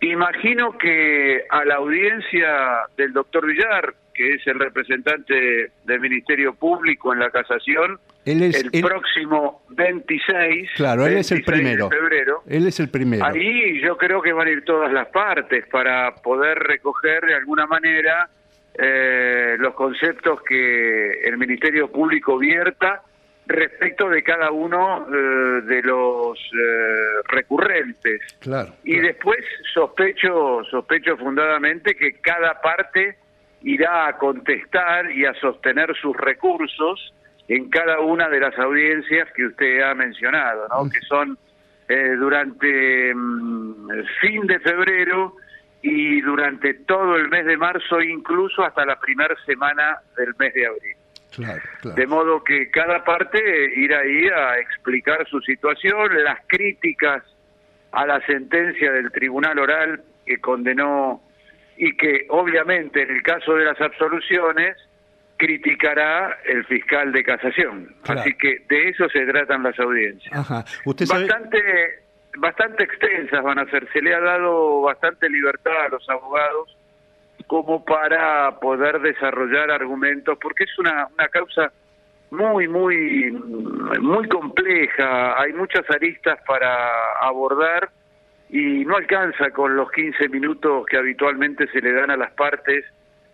Imagino 0.01 0.79
que 0.79 1.45
a 1.51 1.65
la 1.67 1.75
audiencia 1.75 2.49
del 2.97 3.13
doctor 3.13 3.47
Villar, 3.47 3.95
que 4.15 4.35
es 4.35 4.47
el 4.47 4.59
representante 4.59 5.71
del 5.85 6.01
Ministerio 6.01 6.55
Público 6.55 7.13
en 7.13 7.19
la 7.19 7.31
casación, 7.31 7.99
el 8.25 8.83
próximo 8.83 9.63
26, 9.71 10.71
claro, 10.77 11.07
él 11.07 11.19
es 11.19 11.33
el 11.33 11.43
primero. 11.43 11.89
de 11.89 11.97
febrero. 11.97 12.43
Él 12.47 12.67
es 12.67 12.79
el 12.81 12.91
primero. 12.91 13.25
Ahí 13.25 13.81
yo 13.81 13.97
creo 13.97 14.21
que 14.21 14.33
van 14.33 14.49
a 14.49 14.51
ir 14.51 14.65
todas 14.65 14.93
las 14.93 15.09
partes 15.09 15.67
para 15.69 16.15
poder 16.17 16.59
recoger 16.59 17.25
de 17.25 17.35
alguna 17.35 17.67
manera 17.67 18.29
eh, 18.75 19.57
los 19.59 19.75
conceptos 19.75 20.43
que 20.43 21.23
el 21.25 21.39
Ministerio 21.39 21.91
Público 21.91 22.39
vierta 22.39 23.03
respecto 23.47 24.09
de 24.09 24.23
cada 24.23 24.51
uno 24.53 25.07
eh, 25.09 25.63
de 25.63 25.83
los 25.83 26.39
eh, 26.39 27.23
recurrentes. 27.29 28.21
Claro, 28.41 28.75
y 28.85 28.99
después 28.99 29.39
sospecho, 29.73 30.63
sospecho 30.71 31.17
fundadamente 31.17 31.95
que 31.95 32.13
cada 32.21 32.61
parte 32.61 33.17
irá 33.63 34.09
a 34.09 34.19
contestar 34.19 35.11
y 35.11 35.25
a 35.25 35.35
sostener 35.35 35.95
sus 35.97 36.17
recursos 36.17 37.13
en 37.51 37.69
cada 37.69 37.99
una 37.99 38.29
de 38.29 38.39
las 38.39 38.57
audiencias 38.61 39.29
que 39.35 39.47
usted 39.47 39.83
ha 39.83 39.93
mencionado, 39.93 40.69
¿no? 40.69 40.89
que 40.89 41.01
son 41.01 41.37
eh, 41.89 42.15
durante 42.17 43.13
mm, 43.13 43.89
fin 44.21 44.47
de 44.47 44.61
febrero 44.61 45.35
y 45.83 46.21
durante 46.21 46.75
todo 46.75 47.17
el 47.17 47.29
mes 47.29 47.45
de 47.47 47.57
marzo, 47.57 48.01
incluso 48.01 48.63
hasta 48.63 48.85
la 48.87 49.01
primera 49.01 49.35
semana 49.45 49.99
del 50.17 50.33
mes 50.39 50.55
de 50.55 50.67
abril. 50.67 50.97
De 51.97 52.07
modo 52.07 52.45
que 52.45 52.71
cada 52.71 53.03
parte 53.03 53.41
irá 53.75 53.99
ahí 53.99 54.29
a 54.29 54.59
explicar 54.59 55.27
su 55.27 55.41
situación, 55.41 56.23
las 56.23 56.39
críticas 56.47 57.25
a 57.91 58.07
la 58.07 58.25
sentencia 58.27 58.93
del 58.93 59.11
tribunal 59.11 59.59
oral 59.59 60.05
que 60.25 60.39
condenó 60.39 61.21
y 61.77 61.97
que 61.97 62.27
obviamente 62.29 63.03
en 63.03 63.11
el 63.11 63.23
caso 63.25 63.55
de 63.55 63.65
las 63.65 63.81
absoluciones 63.81 64.77
criticará 65.41 66.37
el 66.45 66.67
fiscal 66.67 67.13
de 67.13 67.25
casación. 67.25 67.95
Así 68.07 68.35
que 68.35 68.63
de 68.69 68.91
eso 68.91 69.09
se 69.09 69.25
tratan 69.25 69.63
las 69.63 69.79
audiencias. 69.81 70.31
bastante, 70.85 71.59
bastante 72.37 72.85
extensas 72.85 73.43
van 73.43 73.59
a 73.59 73.65
ser. 73.71 73.89
Se 73.91 74.03
le 74.03 74.15
ha 74.15 74.21
dado 74.21 74.83
bastante 74.83 75.31
libertad 75.31 75.87
a 75.87 75.89
los 75.89 76.09
abogados 76.11 76.77
como 77.47 77.83
para 77.83 78.61
poder 78.61 79.01
desarrollar 79.01 79.71
argumentos, 79.71 80.37
porque 80.43 80.65
es 80.65 80.79
una, 80.79 81.09
una 81.15 81.29
causa 81.29 81.73
muy, 82.31 82.69
muy, 82.69 83.33
muy 83.33 84.29
compleja. 84.29 85.41
Hay 85.41 85.55
muchas 85.55 85.91
aristas 85.91 86.39
para 86.47 86.87
abordar 87.23 87.89
y 88.51 88.85
no 88.85 88.95
alcanza 88.95 89.51
con 89.53 89.75
los 89.75 89.91
15 89.91 90.29
minutos 90.29 90.85
que 90.85 90.99
habitualmente 90.99 91.67
se 91.69 91.81
le 91.81 91.93
dan 91.95 92.11
a 92.11 92.17
las 92.19 92.33
partes 92.33 92.85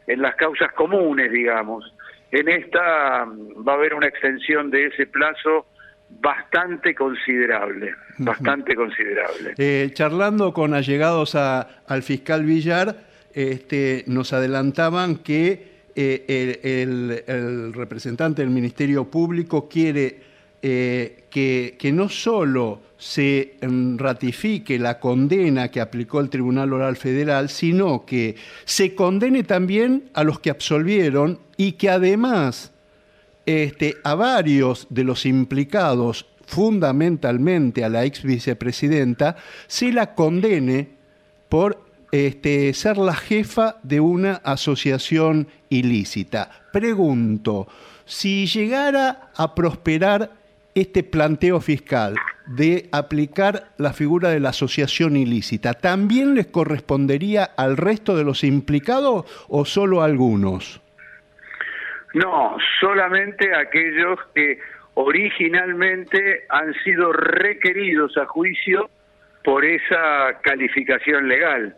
en 0.07 0.23
las 0.23 0.37
causas 0.37 0.73
comunes, 0.73 1.33
digamos. 1.33 1.93
En 2.31 2.49
esta 2.49 3.27
mm, 3.27 3.67
va 3.67 3.73
a 3.73 3.77
haber 3.77 3.95
una 3.95 4.07
extensión 4.07 4.71
de 4.71 4.87
ese 4.87 5.07
plazo 5.07 5.67
bastante 6.09 6.95
considerable, 6.95 7.95
bastante 8.19 8.75
considerable. 8.75 9.55
Eh, 9.59 9.91
charlando 9.93 10.53
con 10.53 10.75
allegados 10.75 11.35
a, 11.35 11.83
al 11.87 12.03
fiscal 12.03 12.45
Villar, 12.45 12.97
este, 13.35 14.05
nos 14.07 14.33
adelantaban 14.33 15.17
que 15.17 15.77
eh, 15.95 16.61
el, 16.83 17.73
representante 17.75 18.43
del 18.43 18.51
Ministerio 18.51 19.05
Público 19.11 19.69
quiere 19.69 20.21
eh, 20.63 21.25
que, 21.31 21.93
no 21.93 22.09
solo 22.09 22.81
se 22.99 23.57
mm, 23.61 23.99
ratifique 23.99 24.79
la 24.79 24.99
condena 24.99 25.71
que 25.71 25.81
aplicó 25.81 26.21
el 26.21 26.31
Tribunal 26.31 26.73
Oral 26.73 26.97
Federal, 26.97 27.49
sino 27.49 28.07
que 28.07 28.37
se 28.65 28.95
condene 28.95 29.45
también 29.45 30.11
a 30.15 30.25
los 30.25 30.41
que 30.41 30.51
absolvieron 30.51 31.39
y 31.57 31.73
que 31.73 31.91
además 31.91 32.73
este, 33.45 33.97
a 34.03 34.15
varios 34.15 34.87
de 34.91 35.05
los 35.05 35.27
implicados, 35.27 36.27
fundamentalmente 36.47 37.85
a 37.85 37.89
la 37.89 38.05
ex 38.05 38.23
vicepresidenta, 38.23 39.37
se 39.67 39.93
la 39.93 40.15
condene 40.15 40.89
por 41.49 41.85
este, 42.13 42.73
ser 42.73 42.99
la 42.99 43.15
jefa 43.15 43.77
de 43.83 44.01
una 44.01 44.37
asociación 44.37 45.49
ilícita. 45.69 46.51
Pregunto, 46.73 47.69
si 48.05 48.47
llegara 48.47 49.31
a 49.35 49.55
prosperar 49.55 50.31
este 50.77 51.03
planteo 51.03 51.61
fiscal 51.61 52.15
de 52.47 52.89
aplicar 52.93 53.71
la 53.79 53.95
figura 53.95 54.29
de 54.29 54.41
la 54.41 54.51
asociación 54.51 55.17
ilícita, 55.17 55.73
¿también 55.73 56.35
les 56.35 56.47
correspondería 56.47 57.45
al 57.45 57.79
resto 57.79 58.15
de 58.15 58.25
los 58.25 58.45
implicados 58.45 59.25
o 59.49 59.65
solo 59.65 60.03
a 60.03 60.05
algunos? 60.05 60.83
No, 62.13 62.57
solamente 62.79 63.57
aquellos 63.57 64.19
que 64.35 64.59
originalmente 64.95 66.45
han 66.51 66.75
sido 66.85 67.11
requeridos 67.13 68.17
a 68.19 68.27
juicio 68.27 68.91
por 69.43 69.65
esa 69.65 70.39
calificación 70.43 71.27
legal. 71.27 71.75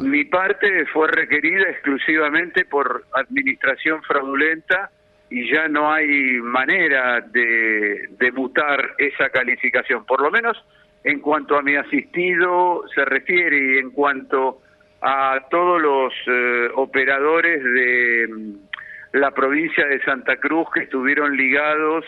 Mi 0.00 0.24
parte 0.24 0.86
fue 0.86 1.08
requerida 1.08 1.68
exclusivamente 1.68 2.64
por 2.64 3.04
administración 3.12 4.02
fraudulenta 4.04 4.90
y 5.30 5.50
ya 5.52 5.68
no 5.68 5.92
hay 5.92 6.38
manera 6.40 7.20
de, 7.20 8.08
de 8.10 8.32
mutar 8.32 8.94
esa 8.98 9.28
calificación, 9.30 10.04
por 10.04 10.22
lo 10.22 10.30
menos 10.30 10.56
en 11.04 11.20
cuanto 11.20 11.56
a 11.56 11.62
mi 11.62 11.76
asistido 11.76 12.84
se 12.94 13.04
refiere 13.04 13.74
y 13.74 13.78
en 13.78 13.90
cuanto 13.90 14.60
a 15.02 15.38
todos 15.50 15.80
los 15.80 16.12
eh, 16.26 16.68
operadores 16.74 17.62
de 17.62 18.28
mm, 18.28 19.18
la 19.18 19.30
provincia 19.30 19.86
de 19.86 20.02
Santa 20.02 20.36
Cruz 20.36 20.68
que 20.74 20.80
estuvieron 20.80 21.36
ligados 21.36 22.04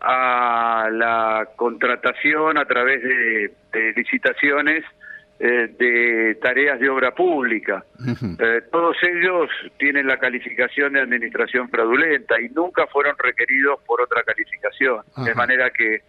a 0.00 0.88
la 0.92 1.48
contratación 1.56 2.58
a 2.58 2.64
través 2.66 3.02
de 3.02 3.92
licitaciones 3.96 4.84
eh, 5.38 5.68
de 5.78 6.38
tareas 6.40 6.80
de 6.80 6.88
obra 6.88 7.14
pública. 7.14 7.84
Eh, 8.38 8.62
todos 8.72 8.96
ellos 9.02 9.50
tienen 9.78 10.06
la 10.06 10.18
calificación 10.18 10.94
de 10.94 11.00
administración 11.00 11.68
fraudulenta 11.68 12.40
y 12.40 12.48
nunca 12.48 12.86
fueron 12.86 13.14
requeridos 13.18 13.80
por 13.84 14.00
otra 14.00 14.22
calificación. 14.22 15.02
De 15.24 15.34
manera 15.34 15.70
que 15.70 16.00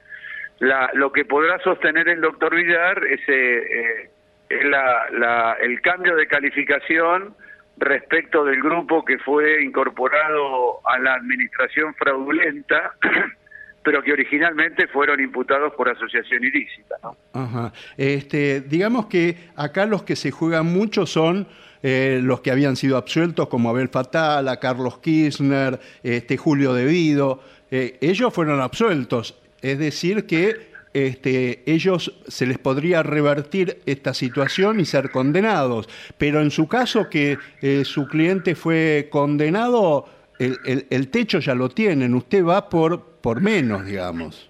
la, 0.59 0.89
lo 0.93 1.11
que 1.11 1.25
podrá 1.25 1.59
sostener 1.59 2.07
el 2.07 2.21
doctor 2.21 2.55
Villar 2.55 3.03
es, 3.03 3.19
eh, 3.27 4.09
la, 4.49 5.57
el 5.59 5.81
cambio 5.81 6.15
de 6.15 6.25
calificación 6.27 7.35
respecto 7.79 8.45
del 8.45 8.61
grupo 8.61 9.03
que 9.03 9.19
fue 9.19 9.61
incorporado 9.61 10.79
a 10.87 10.99
la 10.99 11.15
administración 11.15 11.93
fraudulenta 11.95 12.93
pero 13.87 14.03
que 14.03 14.11
originalmente 14.11 14.85
fueron 14.87 15.21
imputados 15.21 15.71
por 15.77 15.87
asociación 15.87 16.43
ilícita. 16.43 16.97
Ajá. 17.31 17.71
Este, 17.95 18.59
digamos 18.59 19.05
que 19.05 19.37
acá 19.55 19.85
los 19.85 20.03
que 20.03 20.17
se 20.17 20.29
juegan 20.29 20.65
mucho 20.65 21.05
son 21.05 21.47
eh, 21.81 22.19
los 22.21 22.41
que 22.41 22.51
habían 22.51 22.75
sido 22.75 22.97
absueltos, 22.97 23.47
como 23.47 23.69
Abel 23.69 23.87
Fatala, 23.87 24.59
Carlos 24.59 24.97
Kirchner, 24.97 25.79
este, 26.03 26.35
Julio 26.35 26.73
Devido, 26.73 27.41
eh, 27.71 27.97
ellos 28.01 28.33
fueron 28.33 28.59
absueltos. 28.59 29.39
Es 29.61 29.79
decir, 29.79 30.25
que 30.25 30.67
este, 30.93 31.63
ellos 31.65 32.13
se 32.27 32.45
les 32.45 32.57
podría 32.57 33.03
revertir 33.03 33.79
esta 33.85 34.13
situación 34.13 34.81
y 34.81 34.85
ser 34.85 35.11
condenados. 35.11 35.87
Pero 36.17 36.41
en 36.41 36.51
su 36.51 36.67
caso 36.67 37.09
que 37.09 37.37
eh, 37.61 37.85
su 37.85 38.05
cliente 38.07 38.53
fue 38.53 39.07
condenado, 39.09 40.09
el, 40.39 41.11
techo 41.11 41.39
ya 41.39 41.55
lo 41.55 41.69
tienen, 41.69 42.13
usted 42.13 42.43
va 42.45 42.69
por, 42.69 43.19
por 43.21 43.41
menos, 43.41 43.85
digamos. 43.85 44.49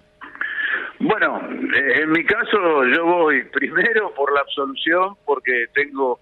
Bueno, 1.00 1.40
eh, 1.74 2.02
en 2.02 2.10
mi 2.10 2.24
caso 2.24 2.84
yo 2.86 3.04
voy 3.04 3.44
primero 3.44 4.12
por 4.14 4.32
la 4.32 4.40
absolución 4.40 5.14
porque 5.24 5.66
tengo 5.72 6.18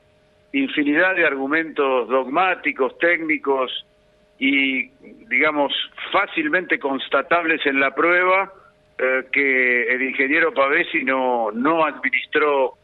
infinidad 0.53 1.15
de 1.15 1.27
argumentos 1.27 2.09
dogmáticos, 2.09 2.97
técnicos 2.99 3.87
y, 4.39 4.89
digamos, 5.29 5.73
fácilmente 6.13 6.79
constatables 6.79 7.65
en 7.67 7.81
la 7.81 7.95
prueba 7.95 8.53
eh, 8.99 9.25
que 9.33 9.95
el 9.95 10.03
ingeniero 10.03 10.53
Pavesi 10.53 11.05
no, 11.05 11.51
no 11.53 11.85
administró 11.85 12.75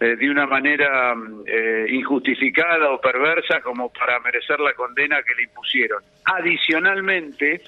eh, 0.00 0.16
de 0.16 0.30
una 0.30 0.46
manera 0.46 1.14
eh, 1.46 1.86
injustificada 1.90 2.90
o 2.90 3.00
perversa 3.00 3.60
como 3.60 3.90
para 3.92 4.20
merecer 4.20 4.60
la 4.60 4.72
condena 4.74 5.22
que 5.22 5.34
le 5.34 5.42
impusieron. 5.44 6.02
Adicionalmente, 6.24 7.62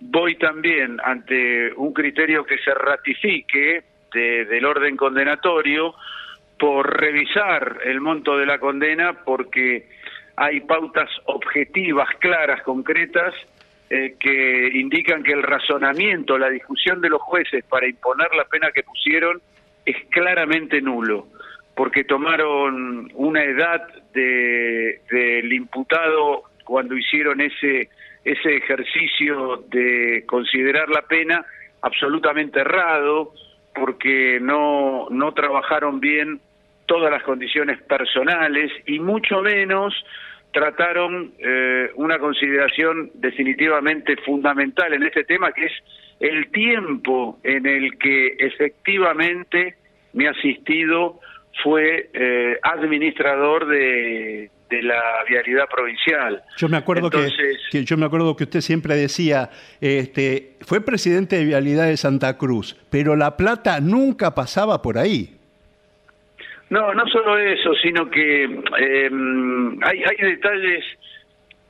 voy 0.00 0.36
también 0.36 0.98
ante 1.02 1.72
un 1.74 1.92
criterio 1.92 2.44
que 2.44 2.58
se 2.58 2.74
ratifique 2.74 3.82
del 4.12 4.64
orden 4.64 4.96
condenatorio 4.96 5.94
por 6.58 7.00
revisar 7.00 7.78
el 7.84 8.00
monto 8.00 8.36
de 8.36 8.44
la 8.44 8.58
condena 8.58 9.12
porque 9.24 9.88
hay 10.36 10.60
pautas 10.60 11.08
objetivas, 11.26 12.08
claras, 12.18 12.62
concretas, 12.62 13.34
eh, 13.88 14.14
que 14.20 14.70
indican 14.74 15.22
que 15.22 15.32
el 15.32 15.42
razonamiento, 15.42 16.38
la 16.38 16.48
discusión 16.48 17.00
de 17.00 17.08
los 17.08 17.20
jueces 17.20 17.64
para 17.64 17.88
imponer 17.88 18.32
la 18.34 18.44
pena 18.44 18.70
que 18.72 18.82
pusieron 18.82 19.40
es 19.84 19.96
claramente 20.10 20.80
nulo, 20.80 21.26
porque 21.80 22.04
tomaron 22.04 23.10
una 23.14 23.42
edad 23.42 23.80
del 24.12 25.50
imputado 25.50 26.42
cuando 26.62 26.94
hicieron 26.94 27.40
ese, 27.40 27.88
ese 28.22 28.56
ejercicio 28.56 29.64
de 29.70 30.24
considerar 30.26 30.90
la 30.90 31.00
pena 31.00 31.42
absolutamente 31.80 32.60
errado, 32.60 33.32
porque 33.74 34.38
no, 34.42 35.06
no 35.08 35.32
trabajaron 35.32 36.00
bien 36.00 36.42
todas 36.84 37.10
las 37.10 37.22
condiciones 37.22 37.80
personales 37.84 38.70
y 38.84 38.98
mucho 38.98 39.40
menos 39.40 39.94
trataron 40.52 41.32
eh, 41.38 41.92
una 41.94 42.18
consideración 42.18 43.10
definitivamente 43.14 44.18
fundamental 44.18 44.92
en 44.92 45.04
este 45.04 45.24
tema, 45.24 45.50
que 45.52 45.64
es 45.64 45.72
el 46.20 46.50
tiempo 46.50 47.38
en 47.42 47.64
el 47.64 47.96
que 47.96 48.36
efectivamente 48.38 49.76
mi 50.12 50.26
asistido 50.26 51.20
fue 51.62 52.10
eh, 52.12 52.58
administrador 52.62 53.66
de, 53.66 54.50
la 54.70 55.24
vialidad 55.28 55.68
provincial. 55.68 56.42
Yo 56.56 56.68
me 56.68 56.76
acuerdo 56.76 57.10
que, 57.10 57.84
yo 57.84 57.96
me 57.96 58.06
acuerdo 58.06 58.36
que 58.36 58.44
usted 58.44 58.60
siempre 58.60 58.94
decía, 58.94 59.50
este, 59.80 60.56
fue 60.60 60.80
presidente 60.80 61.36
de 61.36 61.44
vialidad 61.44 61.86
de 61.86 61.96
Santa 61.96 62.38
Cruz, 62.38 62.76
pero 62.88 63.16
la 63.16 63.36
plata 63.36 63.80
nunca 63.80 64.32
pasaba 64.32 64.80
por 64.80 64.96
ahí. 64.96 65.36
No, 66.68 66.94
no 66.94 67.04
solo 67.08 67.36
eso, 67.36 67.74
sino 67.82 68.08
que 68.10 68.44
em, 68.44 69.82
hay, 69.82 70.04
hay 70.04 70.30
detalles, 70.30 70.84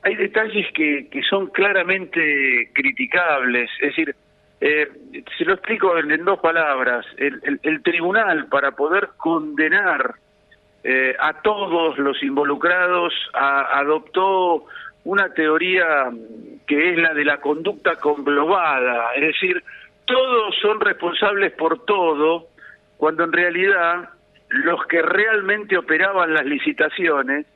hay 0.03 0.15
detalles 0.15 0.67
que, 0.73 1.07
que 1.09 1.23
son 1.23 1.47
claramente 1.47 2.69
criticables. 2.73 3.67
Es 3.81 3.95
decir, 3.95 4.15
eh, 4.61 4.87
se 5.37 5.43
lo 5.43 5.53
explico 5.53 5.97
en, 5.97 6.23
dos 6.23 6.39
palabras. 6.39 7.03
El, 7.17 7.59
el, 7.63 7.81
tribunal, 7.81 8.45
para 8.45 8.71
poder 8.71 9.09
condenar 9.17 10.15
eh, 10.83 11.15
a 11.19 11.41
todos 11.41 11.97
los 11.97 12.21
involucrados, 12.21 13.11
adoptó 13.33 14.65
una 15.03 15.33
teoría 15.33 16.11
que 16.67 16.91
es 16.91 16.97
la 16.99 17.15
de 17.15 17.25
la 17.25 17.37
conducta 17.37 17.95
conglobada. 17.95 19.13
Es 19.15 19.33
decir, 19.33 19.63
todos 20.05 20.55
son 20.61 20.79
responsables 20.79 21.53
por 21.53 21.83
todo, 21.85 22.47
cuando 22.97 23.23
en 23.23 23.31
realidad 23.31 24.09
los 24.49 24.85
que 24.85 25.01
realmente 25.01 25.75
operaban 25.75 26.35
las 26.35 26.45
licitaciones 26.45 27.47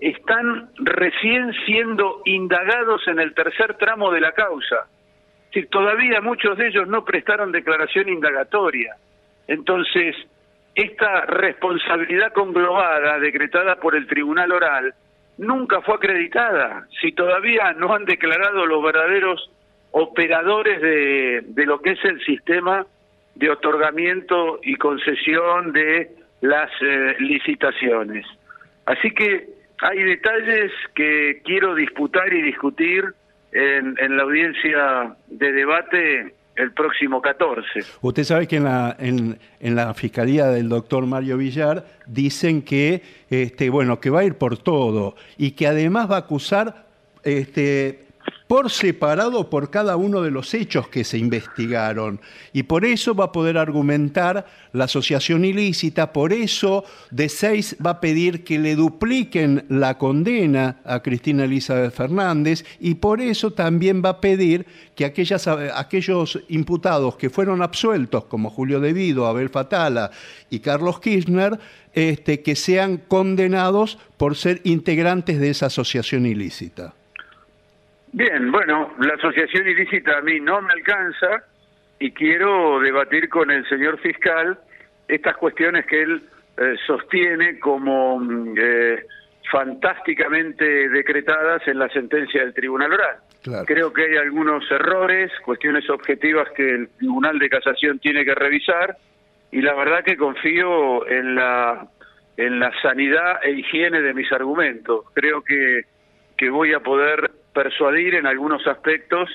están 0.00 0.70
recién 0.78 1.52
siendo 1.64 2.22
indagados 2.24 3.06
en 3.06 3.20
el 3.20 3.34
tercer 3.34 3.74
tramo 3.74 4.10
de 4.10 4.20
la 4.20 4.32
causa. 4.32 4.88
Si 5.52 5.66
todavía 5.66 6.20
muchos 6.20 6.56
de 6.56 6.68
ellos 6.68 6.88
no 6.88 7.04
prestaron 7.04 7.52
declaración 7.52 8.08
indagatoria. 8.08 8.96
Entonces, 9.48 10.14
esta 10.74 11.26
responsabilidad 11.26 12.32
conglobada 12.32 13.18
decretada 13.18 13.76
por 13.76 13.96
el 13.96 14.06
Tribunal 14.06 14.52
Oral 14.52 14.94
nunca 15.38 15.80
fue 15.80 15.96
acreditada. 15.96 16.86
Si 17.00 17.12
todavía 17.12 17.72
no 17.72 17.92
han 17.94 18.04
declarado 18.04 18.66
los 18.66 18.82
verdaderos 18.82 19.50
operadores 19.90 20.80
de, 20.80 21.42
de 21.44 21.66
lo 21.66 21.80
que 21.80 21.92
es 21.92 22.04
el 22.04 22.20
sistema 22.24 22.86
de 23.34 23.50
otorgamiento 23.50 24.60
y 24.62 24.76
concesión 24.76 25.72
de 25.72 26.10
las 26.40 26.70
eh, 26.80 27.16
licitaciones. 27.18 28.26
Así 28.86 29.10
que 29.10 29.48
hay 29.78 30.02
detalles 30.02 30.72
que 30.94 31.40
quiero 31.44 31.74
disputar 31.74 32.32
y 32.32 32.42
discutir 32.42 33.04
en, 33.52 33.96
en 33.98 34.16
la 34.16 34.22
audiencia 34.22 35.16
de 35.28 35.52
debate 35.52 36.34
el 36.56 36.72
próximo 36.72 37.22
14. 37.22 37.80
Usted 38.02 38.24
sabe 38.24 38.46
que 38.46 38.56
en 38.56 38.64
la, 38.64 38.96
en, 38.98 39.38
en, 39.60 39.74
la 39.74 39.94
fiscalía 39.94 40.46
del 40.48 40.68
doctor 40.68 41.06
Mario 41.06 41.38
Villar 41.38 41.86
dicen 42.06 42.62
que, 42.62 43.02
este, 43.30 43.70
bueno, 43.70 43.98
que 43.98 44.10
va 44.10 44.20
a 44.20 44.24
ir 44.24 44.34
por 44.34 44.58
todo 44.58 45.16
y 45.38 45.52
que 45.52 45.66
además 45.66 46.10
va 46.10 46.16
a 46.16 46.20
acusar 46.20 46.86
este, 47.22 48.06
por 48.50 48.68
separado 48.68 49.48
por 49.48 49.70
cada 49.70 49.96
uno 49.96 50.22
de 50.22 50.32
los 50.32 50.54
hechos 50.54 50.88
que 50.88 51.04
se 51.04 51.16
investigaron. 51.16 52.20
Y 52.52 52.64
por 52.64 52.84
eso 52.84 53.14
va 53.14 53.26
a 53.26 53.32
poder 53.32 53.56
argumentar 53.56 54.44
la 54.72 54.86
asociación 54.86 55.44
ilícita, 55.44 56.12
por 56.12 56.32
eso 56.32 56.82
de 57.12 57.28
seis 57.28 57.76
va 57.86 57.90
a 57.90 58.00
pedir 58.00 58.42
que 58.42 58.58
le 58.58 58.74
dupliquen 58.74 59.66
la 59.68 59.98
condena 59.98 60.80
a 60.84 61.00
Cristina 61.00 61.44
Elizabeth 61.44 61.94
Fernández 61.94 62.64
y 62.80 62.94
por 62.96 63.20
eso 63.20 63.52
también 63.52 64.02
va 64.04 64.08
a 64.08 64.20
pedir 64.20 64.66
que 64.96 65.04
aquellas, 65.04 65.46
aquellos 65.46 66.40
imputados 66.48 67.14
que 67.14 67.30
fueron 67.30 67.62
absueltos, 67.62 68.24
como 68.24 68.50
Julio 68.50 68.80
Devido, 68.80 69.28
Abel 69.28 69.50
Fatala 69.50 70.10
y 70.50 70.58
Carlos 70.58 70.98
Kirchner, 70.98 71.56
este, 71.92 72.42
que 72.42 72.56
sean 72.56 72.96
condenados 72.96 73.96
por 74.16 74.34
ser 74.34 74.60
integrantes 74.64 75.38
de 75.38 75.50
esa 75.50 75.66
asociación 75.66 76.26
ilícita. 76.26 76.94
Bien, 78.12 78.50
bueno, 78.50 78.94
la 78.98 79.14
asociación 79.14 79.68
ilícita 79.68 80.18
a 80.18 80.22
mí 80.22 80.40
no 80.40 80.60
me 80.62 80.72
alcanza 80.72 81.44
y 81.98 82.10
quiero 82.12 82.80
debatir 82.80 83.28
con 83.28 83.50
el 83.50 83.68
señor 83.68 83.98
fiscal 84.00 84.58
estas 85.06 85.36
cuestiones 85.36 85.86
que 85.86 86.02
él 86.02 86.22
eh, 86.56 86.76
sostiene 86.86 87.58
como 87.60 88.18
mm, 88.18 88.54
eh, 88.58 89.04
fantásticamente 89.50 90.88
decretadas 90.88 91.66
en 91.68 91.78
la 91.78 91.88
sentencia 91.88 92.42
del 92.42 92.54
Tribunal 92.54 92.92
Oral. 92.92 93.16
Creo 93.66 93.92
que 93.92 94.02
hay 94.02 94.16
algunos 94.16 94.70
errores, 94.70 95.32
cuestiones 95.44 95.88
objetivas 95.88 96.48
que 96.54 96.68
el 96.68 96.88
Tribunal 96.98 97.38
de 97.38 97.48
Casación 97.48 97.98
tiene 97.98 98.24
que 98.24 98.34
revisar 98.34 98.96
y 99.50 99.62
la 99.62 99.74
verdad 99.74 100.04
que 100.04 100.16
confío 100.16 101.06
en 101.08 101.36
la 101.36 101.88
en 102.36 102.58
la 102.58 102.70
sanidad 102.80 103.40
e 103.42 103.52
higiene 103.52 104.02
de 104.02 104.14
mis 104.14 104.30
argumentos. 104.32 105.06
Creo 105.14 105.42
que 105.42 105.82
que 106.36 106.50
voy 106.50 106.72
a 106.72 106.80
poder 106.80 107.30
persuadir 107.52 108.14
en 108.14 108.26
algunos 108.26 108.66
aspectos 108.66 109.28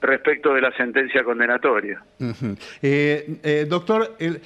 respecto 0.00 0.52
de 0.52 0.60
la 0.60 0.72
sentencia 0.76 1.22
condenatoria. 1.22 2.02
Eh, 2.82 3.38
eh, 3.42 3.66
doctor, 3.68 4.16
el, 4.18 4.40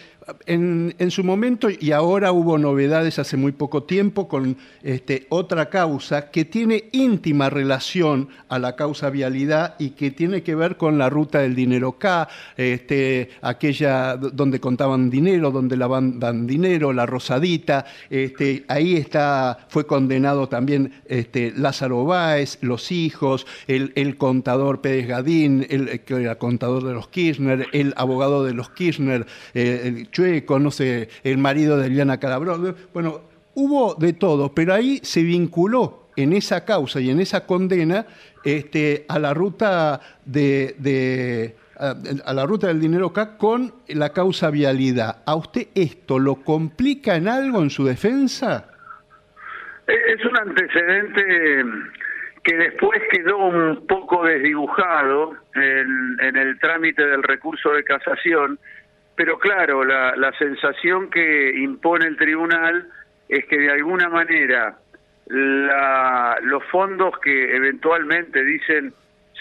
en, 0.47 1.11
su 1.11 1.23
momento 1.23 1.69
y 1.71 1.93
ahora 1.93 2.33
hubo 2.33 2.59
novedades 2.59 3.19
hace 3.19 3.37
muy 3.37 3.53
poco 3.53 3.85
tiempo 3.85 4.29
con 4.29 4.57
este, 4.83 5.27
otra 5.29 5.71
causa 5.71 6.31
que 6.31 6.45
tiene 6.45 6.85
íntima 6.93 7.49
relación 7.49 8.29
a 8.49 8.59
la 8.59 8.75
causa 8.77 9.11
vialidad 9.11 9.77
y 9.79 9.91
que 9.91 10.11
tiene 10.11 10.43
que 10.43 10.55
ver 10.55 10.77
con 10.77 10.99
la 10.99 11.09
ruta 11.11 11.41
del 11.41 11.55
dinero 11.55 11.93
K, 11.99 12.29
este, 12.57 13.31
aquella 13.41 14.17
donde 14.17 14.61
contaban 14.61 15.11
dinero, 15.11 15.51
donde 15.51 15.77
la 15.77 15.87
dan 15.89 16.47
dinero, 16.47 16.93
la 16.93 17.07
Rosadita, 17.07 17.87
este, 18.11 18.65
ahí 18.69 18.97
está, 18.97 19.67
fue 19.69 19.87
condenado 19.87 20.49
también 20.49 20.93
Lázaro 21.57 22.05
Báez, 22.05 22.59
los 22.61 22.91
hijos, 22.91 23.47
el, 23.67 23.93
el 23.95 24.17
contador 24.17 24.81
Pérez 24.81 25.07
Gadín, 25.07 25.67
el, 25.71 26.01
era 26.07 26.37
contador 26.37 26.85
de 26.85 26.95
los 26.95 27.09
Kirchner, 27.09 27.67
el 27.73 27.95
abogado 27.97 28.45
de 28.45 28.55
los 28.55 28.71
Kirchner, 28.71 29.27
eh, 29.55 29.83
el 29.85 30.09
Chueco, 30.17 30.59
no 30.59 30.71
el 30.81 31.37
marido 31.37 31.77
de 31.77 31.89
Eliana 31.89 32.19
Calabró. 32.19 32.57
Bueno, 32.95 33.21
hubo 33.55 33.95
de 33.97 34.15
todo, 34.15 34.55
pero 34.55 34.73
ahí 34.73 34.99
se 35.03 35.23
vinculó 35.23 36.09
en 36.17 36.33
esa 36.33 36.65
causa 36.65 37.01
y 37.03 37.11
en 37.11 37.21
esa 37.21 37.45
condena 37.45 38.07
este, 38.43 39.05
a 39.11 39.19
la 39.19 39.35
ruta 39.35 40.01
de, 40.25 41.55
a, 41.79 42.33
la 42.33 42.47
ruta 42.47 42.69
del 42.69 42.81
dinero 42.81 43.09
acá 43.09 43.37
con 43.37 43.75
la 43.89 44.15
causa 44.15 44.51
vialidad. 44.51 45.23
¿A 45.27 45.35
usted 45.35 45.69
esto 45.75 46.19
lo 46.19 46.37
complica 46.37 47.15
en 47.17 47.29
algo 47.29 47.61
en 47.61 47.69
su 47.69 47.85
defensa? 47.85 48.71
Es 49.87 50.25
un 50.25 50.39
antecedente 50.39 51.63
que 52.43 52.57
después 52.57 53.03
quedó 53.11 53.37
un 53.39 53.87
poco 53.87 54.25
desdibujado 54.25 55.35
en, 55.55 56.37
el 56.37 56.59
trámite 56.61 57.05
del 57.05 57.23
recurso 57.25 57.73
de 57.73 57.83
casación, 57.83 58.59
pero 59.17 59.39
claro, 59.39 59.83
la, 59.85 60.15
la 60.15 60.31
sensación 60.33 61.11
que 61.11 61.51
impone 61.57 62.07
el 62.07 62.17
tribunal 62.17 62.87
es 63.29 63.47
que 63.47 63.59
de 63.59 63.71
alguna 63.71 64.09
manera 64.09 64.77
la, 65.27 66.39
los 66.43 66.63
fondos 66.65 67.19
que 67.19 67.57
eventualmente 67.57 68.45
dicen 68.45 68.93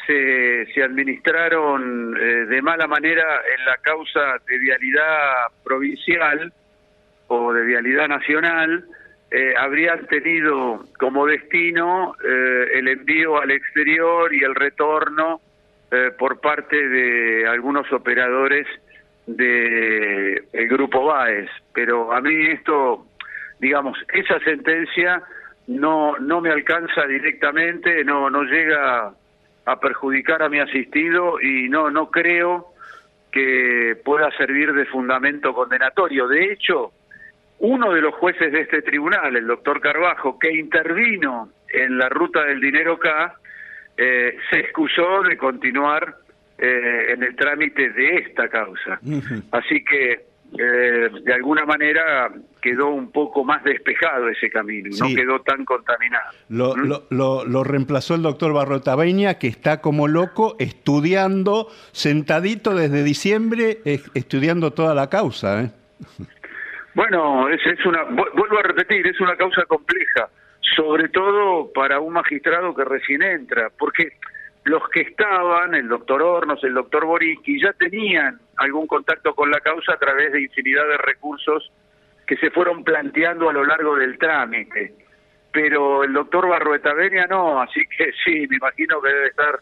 se, 0.08 0.66
se 0.74 0.84
administraron 0.84 2.16
eh, 2.18 2.46
de 2.46 2.62
mala 2.62 2.88
manera 2.88 3.42
en 3.58 3.66
la 3.66 3.78
causa 3.78 4.38
de 4.48 4.58
vialidad 4.60 5.48
provincial 5.64 6.54
o 7.28 7.54
de 7.54 7.66
vialidad 7.66 8.08
nacional, 8.08 8.86
eh, 9.32 9.54
habrían 9.58 10.06
tenido 10.08 10.86
como 11.00 11.26
destino 11.26 12.16
eh, 12.24 12.70
el 12.76 12.88
envío 12.88 13.42
al 13.42 13.52
exterior 13.52 14.34
y 14.34 14.44
el 14.44 14.56
retorno 14.56 15.42
por 16.18 16.42
parte 16.42 16.90
de 16.90 17.48
algunos 17.48 17.90
operadores 17.94 18.68
del 19.26 20.46
el 20.52 20.68
grupo 20.68 21.06
BAES. 21.06 21.50
Pero 21.74 22.14
a 22.14 22.22
mí 22.22 22.48
esto, 22.48 23.06
digamos, 23.60 23.98
esa 24.14 24.40
sentencia 24.40 25.22
no 25.68 26.18
no 26.20 26.42
me 26.42 26.52
alcanza 26.52 27.06
directamente, 27.08 28.04
no 28.04 28.30
no 28.30 28.44
llega 28.44 29.14
a 29.66 29.80
perjudicar 29.80 30.44
a 30.44 30.50
mi 30.50 30.60
asistido 30.60 31.42
y 31.42 31.70
no 31.70 31.90
no 31.90 32.12
creo 32.12 32.68
que 33.32 33.98
pueda 34.04 34.32
servir 34.38 34.74
de 34.74 34.86
fundamento 34.86 35.54
condenatorio. 35.54 36.28
De 36.28 36.54
hecho, 36.54 36.94
uno 37.60 37.92
de 37.92 38.02
los 38.02 38.16
jueces 38.16 38.52
de 38.52 38.62
este 38.62 38.82
tribunal, 38.82 39.36
el 39.36 39.48
doctor 39.48 39.82
Carbajo, 39.82 40.40
que 40.40 40.54
intervino 40.54 41.50
en 41.68 41.98
la 41.98 42.08
ruta 42.08 42.44
del 42.44 42.62
dinero 42.62 42.98
K, 42.98 43.36
eh, 43.98 44.38
se 44.50 44.60
excusó 44.60 45.22
de 45.24 45.38
continuar 45.38 46.16
eh, 46.58 47.14
en 47.14 47.24
el 47.24 47.36
trámite 47.36 47.90
de 47.90 48.18
esta 48.18 48.48
causa. 48.48 49.00
Así 49.52 49.84
que 49.84 50.26
eh, 50.58 51.10
de 51.24 51.34
alguna 51.34 51.66
manera 51.66 52.32
quedó 52.62 52.90
un 52.90 53.12
poco 53.12 53.44
más 53.44 53.64
despejado 53.64 54.30
ese 54.30 54.50
camino, 54.50 54.90
no 54.98 55.08
quedó 55.14 55.42
tan 55.42 55.66
contaminado. 55.66 56.32
Lo, 56.48 56.76
¿Mm? 56.76 56.94
lo, 57.10 57.46
lo, 57.46 57.64
reemplazó 57.64 58.16
el 58.16 58.22
doctor 58.22 58.54
Barrotabeña, 58.54 59.34
que 59.38 59.48
está 59.48 59.82
como 59.82 60.08
loco 60.08 60.56
estudiando, 60.60 61.68
sentadito 61.92 62.74
desde 62.74 63.04
diciembre, 63.04 63.80
estudiando 64.14 64.72
toda 64.72 64.96
la 64.96 65.10
causa. 65.10 65.62
¿eh? 65.62 65.72
Bueno, 66.94 67.50
es, 67.50 67.60
es 67.66 67.86
una, 67.86 68.04
vuelvo 68.04 68.60
a 68.60 68.64
repetir, 68.64 69.06
es 69.06 69.20
una 69.20 69.36
causa 69.36 69.64
compleja, 69.66 70.30
sobre 70.78 71.10
todo 71.10 71.72
para 71.74 72.00
un 72.00 72.14
magistrado 72.14 72.74
que 72.74 72.86
recién 72.86 73.22
entra, 73.22 73.70
porque 73.78 74.14
los 74.66 74.82
que 74.90 75.02
estaban, 75.02 75.76
el 75.76 75.88
doctor 75.88 76.24
Hornos, 76.24 76.64
el 76.64 76.74
doctor 76.74 77.06
Boriski, 77.06 77.62
ya 77.62 77.72
tenían 77.74 78.40
algún 78.58 78.88
contacto 78.88 79.36
con 79.36 79.52
la 79.52 79.60
causa 79.60 79.94
a 79.94 79.98
través 79.98 80.34
de 80.34 80.42
infinidad 80.42 80.88
de 80.88 80.98
recursos 80.98 81.72
que 82.26 82.36
se 82.38 82.50
fueron 82.50 82.84
planteando 82.84 83.48
a 83.48 83.54
lo 83.54 83.64
largo 83.64 83.96
del 83.96 84.18
trámite. 84.18 84.96
Pero 85.52 86.04
el 86.04 86.14
doctor 86.14 86.50
Barrueta 86.50 86.94
no, 87.30 87.62
así 87.62 87.82
que 87.96 88.12
sí, 88.26 88.48
me 88.48 88.58
imagino 88.58 89.00
que 89.02 89.10
debe 89.10 89.28
estar 89.28 89.60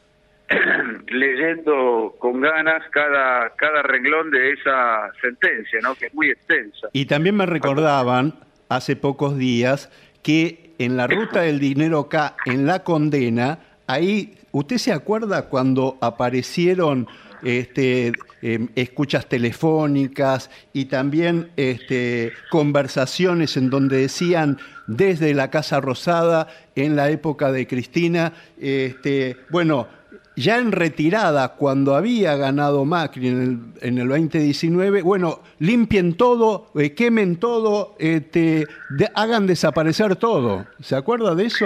leyendo 1.07 2.15
con 2.17 2.39
ganas 2.39 2.89
cada, 2.91 3.49
cada 3.57 3.81
renglón 3.83 4.31
de 4.31 4.53
esa 4.53 5.11
sentencia, 5.21 5.79
¿no? 5.81 5.95
que 5.95 6.05
es 6.05 6.13
muy 6.13 6.29
extensa. 6.29 6.87
Y 6.93 7.07
también 7.07 7.35
me 7.35 7.45
recordaban 7.45 8.35
hace 8.69 8.95
pocos 8.95 9.37
días 9.37 9.91
que 10.23 10.71
en 10.79 10.95
la 10.95 11.07
ruta 11.07 11.41
del 11.41 11.59
dinero 11.59 11.99
acá, 11.99 12.37
en 12.45 12.65
la 12.65 12.85
condena, 12.85 13.59
ahí 13.85 14.37
¿Usted 14.53 14.77
se 14.77 14.93
acuerda 14.93 15.49
cuando 15.49 15.97
aparecieron 15.99 17.07
este, 17.41 18.13
em, 18.43 18.69
escuchas 18.75 19.27
telefónicas 19.27 20.51
y 20.73 20.85
también 20.85 21.49
este, 21.57 22.33
conversaciones 22.51 23.57
en 23.57 23.71
donde 23.71 23.97
decían 23.97 24.59
desde 24.85 25.33
la 25.33 25.49
Casa 25.49 25.81
Rosada 25.81 26.47
en 26.75 26.95
la 26.95 27.09
época 27.09 27.51
de 27.51 27.65
Cristina, 27.65 28.33
este, 28.59 29.37
bueno, 29.49 29.87
ya 30.35 30.59
en 30.59 30.71
retirada, 30.71 31.55
cuando 31.55 31.95
había 31.95 32.35
ganado 32.35 32.85
Macri 32.85 33.29
en 33.29 33.41
el, 33.41 33.87
en 33.87 33.97
el 33.97 34.07
2019, 34.07 35.01
bueno, 35.01 35.41
limpien 35.57 36.13
todo, 36.13 36.67
eh, 36.75 36.93
quemen 36.93 37.37
todo, 37.37 37.95
este, 37.97 38.67
hagan 39.15 39.47
desaparecer 39.47 40.15
todo. 40.15 40.67
¿Se 40.79 40.95
acuerda 40.95 41.33
de 41.33 41.45
eso? 41.45 41.65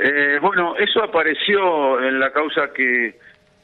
Eh, 0.00 0.38
bueno, 0.40 0.76
eso 0.76 1.02
apareció 1.02 2.00
en 2.00 2.20
la 2.20 2.30
causa 2.32 2.72
que, 2.72 3.18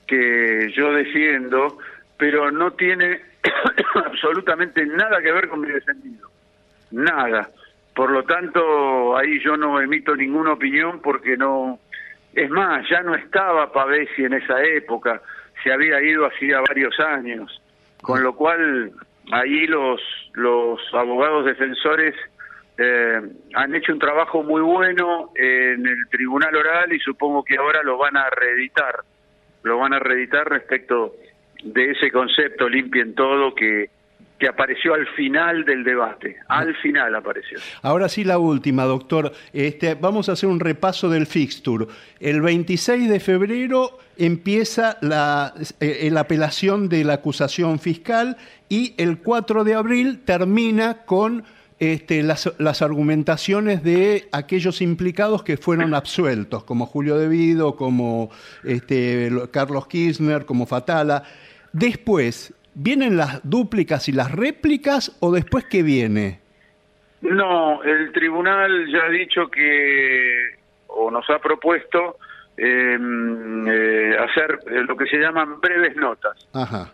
que 0.07 0.73
yo 0.75 0.93
defiendo, 0.93 1.79
pero 2.19 2.51
no 2.51 2.73
tiene 2.73 3.21
absolutamente 3.95 4.85
nada 4.85 5.23
que 5.23 5.31
ver 5.31 5.49
con 5.49 5.61
mi 5.61 5.69
defendido. 5.69 6.29
Nada. 6.91 7.49
Por 7.95 8.11
lo 8.11 8.25
tanto, 8.25 9.17
ahí 9.17 9.39
yo 9.45 9.57
no 9.57 9.81
emito 9.81 10.17
ninguna 10.17 10.55
opinión 10.55 11.01
porque 11.01 11.37
no... 11.37 11.79
Es 12.33 12.51
más, 12.51 12.85
ya 12.91 13.01
no 13.03 13.15
estaba 13.15 13.73
Pavesi 13.73 14.25
en 14.25 14.35
esa 14.35 14.61
época, 14.61 15.23
se 15.63 15.73
había 15.73 16.03
ido 16.03 16.27
hacía 16.27 16.61
varios 16.67 16.99
años, 16.99 17.63
con 18.03 18.25
lo 18.25 18.35
cual 18.35 18.91
ahí 19.31 19.69
los, 19.69 20.01
los 20.33 20.81
abogados 20.93 21.45
defensores 21.45 22.17
eh, 22.77 23.21
han 23.55 23.75
hecho 23.75 23.93
un 23.93 23.99
trabajo 23.99 24.43
muy 24.43 24.61
bueno 24.61 25.31
en 25.35 25.87
el 25.87 26.09
tribunal 26.11 26.55
oral 26.57 26.93
y 26.93 26.99
supongo 26.99 27.45
que 27.45 27.57
ahora 27.57 27.83
lo 27.83 27.97
van 27.99 28.17
a 28.17 28.29
reeditar, 28.31 28.97
lo 29.63 29.79
van 29.79 29.93
a 29.93 30.01
reeditar 30.01 30.49
respecto 30.49 31.15
de 31.63 31.93
ese 31.93 32.11
concepto 32.11 32.69
limpien 32.69 33.15
todo 33.15 33.55
que, 33.55 33.91
que 34.39 34.49
apareció 34.49 34.95
al 34.95 35.07
final 35.15 35.65
del 35.65 35.85
debate, 35.85 36.37
al 36.49 36.75
final 36.77 37.15
apareció. 37.15 37.59
Ahora 37.83 38.09
sí 38.09 38.25
la 38.25 38.39
última, 38.39 38.85
doctor. 38.85 39.33
Este, 39.53 39.95
vamos 39.95 40.29
a 40.29 40.33
hacer 40.33 40.49
un 40.49 40.59
repaso 40.59 41.09
del 41.09 41.27
fixture. 41.27 41.87
El 42.19 42.43
26 42.43 43.09
de 43.09 43.21
febrero 43.21 43.99
empieza 44.19 44.99
eh, 45.81 46.11
la 46.11 46.21
apelación 46.21 46.89
de 46.89 47.05
la 47.05 47.15
acusación 47.15 47.79
fiscal 47.79 48.37
y 48.69 48.95
el 48.99 49.19
4 49.19 49.63
de 49.63 49.75
abril 49.75 50.21
termina 50.25 51.05
con 51.05 51.45
este, 51.81 52.23
las, 52.23 52.83
argumentaciones 52.83 53.83
de 53.83 54.29
aquellos 54.33 54.81
implicados 54.81 55.43
que 55.43 55.57
fueron 55.57 55.95
absueltos, 55.95 56.65
como 56.65 56.87
Julio 56.87 57.19
Devido, 57.19 57.77
como 57.77 58.31
este, 58.63 59.31
Carlos 59.51 59.87
Kirchner, 59.89 60.45
como 60.47 60.67
Fatala. 60.67 61.25
Después, 61.73 62.55
¿vienen 62.75 63.17
las 63.17 63.41
dúplicas 63.49 64.09
y 64.09 64.13
las 64.13 64.31
réplicas 64.31 65.17
o 65.21 65.33
después 65.33 65.65
qué 65.65 65.83
viene? 65.83 66.41
No, 67.23 67.83
el 67.83 68.13
tribunal 68.13 68.87
ya 68.93 69.05
ha 69.07 69.11
dicho 69.11 69.49
que, 69.51 70.57
o 70.89 71.11
nos 71.11 71.29
ha 71.31 71.39
propuesto, 71.39 72.19
em, 72.57 73.67
eh, 73.67 74.17
hacer 74.17 74.59
lo 74.87 74.97
que 74.97 75.07
se 75.07 75.17
llaman 75.17 75.61
breves 75.61 75.97
notas. 75.97 76.47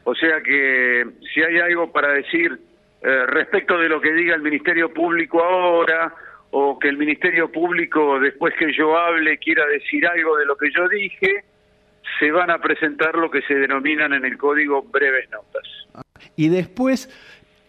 O 0.05 0.15
sea 0.15 0.41
que 0.41 1.05
si 1.35 1.43
hay 1.43 1.59
algo 1.59 1.93
para 1.93 2.13
decir 2.13 2.59
eh, 3.03 3.27
respecto 3.27 3.79
de 3.79 3.89
lo 3.89 4.01
que 4.01 4.13
diga 4.13 4.35
el 4.35 4.43
Ministerio 4.43 4.93
Público 4.93 5.43
ahora 5.43 6.13
o 6.51 6.79
que 6.79 6.89
el 6.89 6.99
Ministerio 6.99 7.51
Público 7.51 8.19
después 8.21 8.55
que 8.59 8.73
yo 8.77 8.99
hable 8.99 9.39
quiera 9.39 9.65
decir 9.67 10.07
algo 10.07 10.37
de 10.37 10.47
lo 10.47 10.57
que 10.57 10.71
yo 10.77 10.89
dije, 10.89 11.45
se 12.19 12.31
van 12.31 12.51
a 12.51 12.59
presentar 12.59 13.15
lo 13.15 13.31
que 13.31 13.41
se 13.43 13.55
denominan 13.55 14.13
en 14.13 14.25
el 14.25 14.37
código 14.37 14.83
breves 14.83 15.31
notas. 15.31 15.63
Y 16.37 16.49
después 16.49 17.09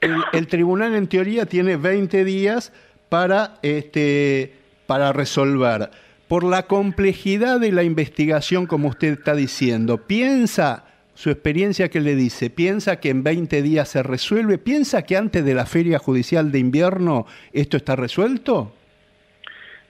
el, 0.01 0.47
tribunal 0.47 0.95
en 0.95 1.07
teoría 1.07 1.45
tiene 1.45 1.77
20 1.77 2.25
días 2.25 2.73
para, 3.07 3.55
este, 3.61 4.53
para 4.87 5.13
resolver. 5.13 5.89
Por 6.27 6.43
la 6.43 6.63
complejidad 6.63 7.59
de 7.59 7.71
la 7.71 7.83
investigación, 7.83 8.65
como 8.65 8.89
usted 8.89 9.19
está 9.19 9.35
diciendo, 9.35 10.07
¿piensa 10.07 10.90
su 11.13 11.29
experiencia 11.29 11.89
que 11.89 11.99
le 11.99 12.15
dice, 12.15 12.49
piensa 12.49 12.99
que 12.99 13.09
en 13.09 13.23
20 13.23 13.61
días 13.61 13.89
se 13.89 14.03
resuelve, 14.03 14.57
piensa 14.57 15.03
que 15.03 15.17
antes 15.17 15.43
de 15.45 15.53
la 15.53 15.65
feria 15.65 15.99
judicial 15.99 16.51
de 16.51 16.59
invierno 16.59 17.25
esto 17.53 17.77
está 17.77 17.95
resuelto? 17.95 18.73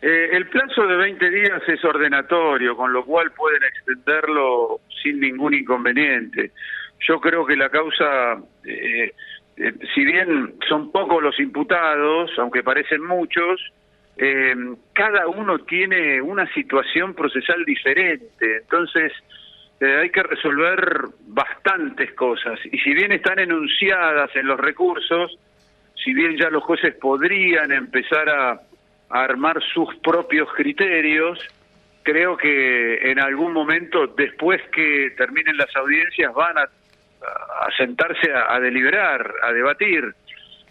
Eh, 0.02 0.30
el 0.32 0.48
plazo 0.48 0.88
de 0.88 0.96
20 0.96 1.30
días 1.30 1.62
es 1.68 1.86
ordenatorio, 1.86 2.76
con 2.76 2.92
lo 2.92 3.06
cual 3.06 3.32
pueden 3.32 3.64
extenderlo 3.64 4.82
sin 5.04 5.20
ningún 5.20 5.54
inconveniente. 5.54 6.52
Yo 7.08 7.20
creo 7.20 7.46
que 7.46 7.56
la 7.56 7.70
causa, 7.70 8.38
eh, 8.66 9.14
eh, 9.58 9.74
si 9.94 10.06
bien 10.06 10.56
son 10.68 10.92
pocos 10.92 11.22
los 11.22 11.40
imputados, 11.40 12.32
aunque 12.38 12.64
parecen 12.64 13.04
muchos, 13.04 13.62
eh, 14.18 14.56
cada 14.94 15.28
uno 15.28 15.60
tiene 15.60 16.22
una 16.22 16.52
situación 16.54 17.14
procesal 17.14 17.66
diferente. 17.66 18.58
Entonces, 18.58 19.12
eh, 19.82 19.98
hay 19.98 20.12
que 20.12 20.22
resolver 20.22 21.06
bastantes 21.28 22.14
cosas. 22.14 22.60
Y 22.72 22.78
si 22.80 22.94
bien 22.94 23.12
están 23.12 23.40
enunciadas 23.40 24.30
en 24.36 24.46
los 24.46 24.60
recursos, 24.60 25.38
si 26.04 26.14
bien 26.14 26.38
ya 26.38 26.52
los 26.52 26.64
jueces 26.64 26.96
podrían 26.96 27.72
empezar 27.72 28.30
a, 28.30 28.62
armar 29.14 29.62
sus 29.74 29.94
propios 29.98 30.48
criterios, 30.54 31.38
creo 32.02 32.38
que 32.38 33.12
en 33.12 33.20
algún 33.20 33.52
momento, 33.52 34.08
después 34.08 34.62
que 34.72 35.14
terminen 35.18 35.58
las 35.58 35.76
audiencias, 35.76 36.34
van 36.34 36.58
a 36.60 36.70
sentarse 37.76 38.32
a, 38.32 38.58
deliberar, 38.62 39.34
a 39.44 39.52
debatir. 39.52 40.16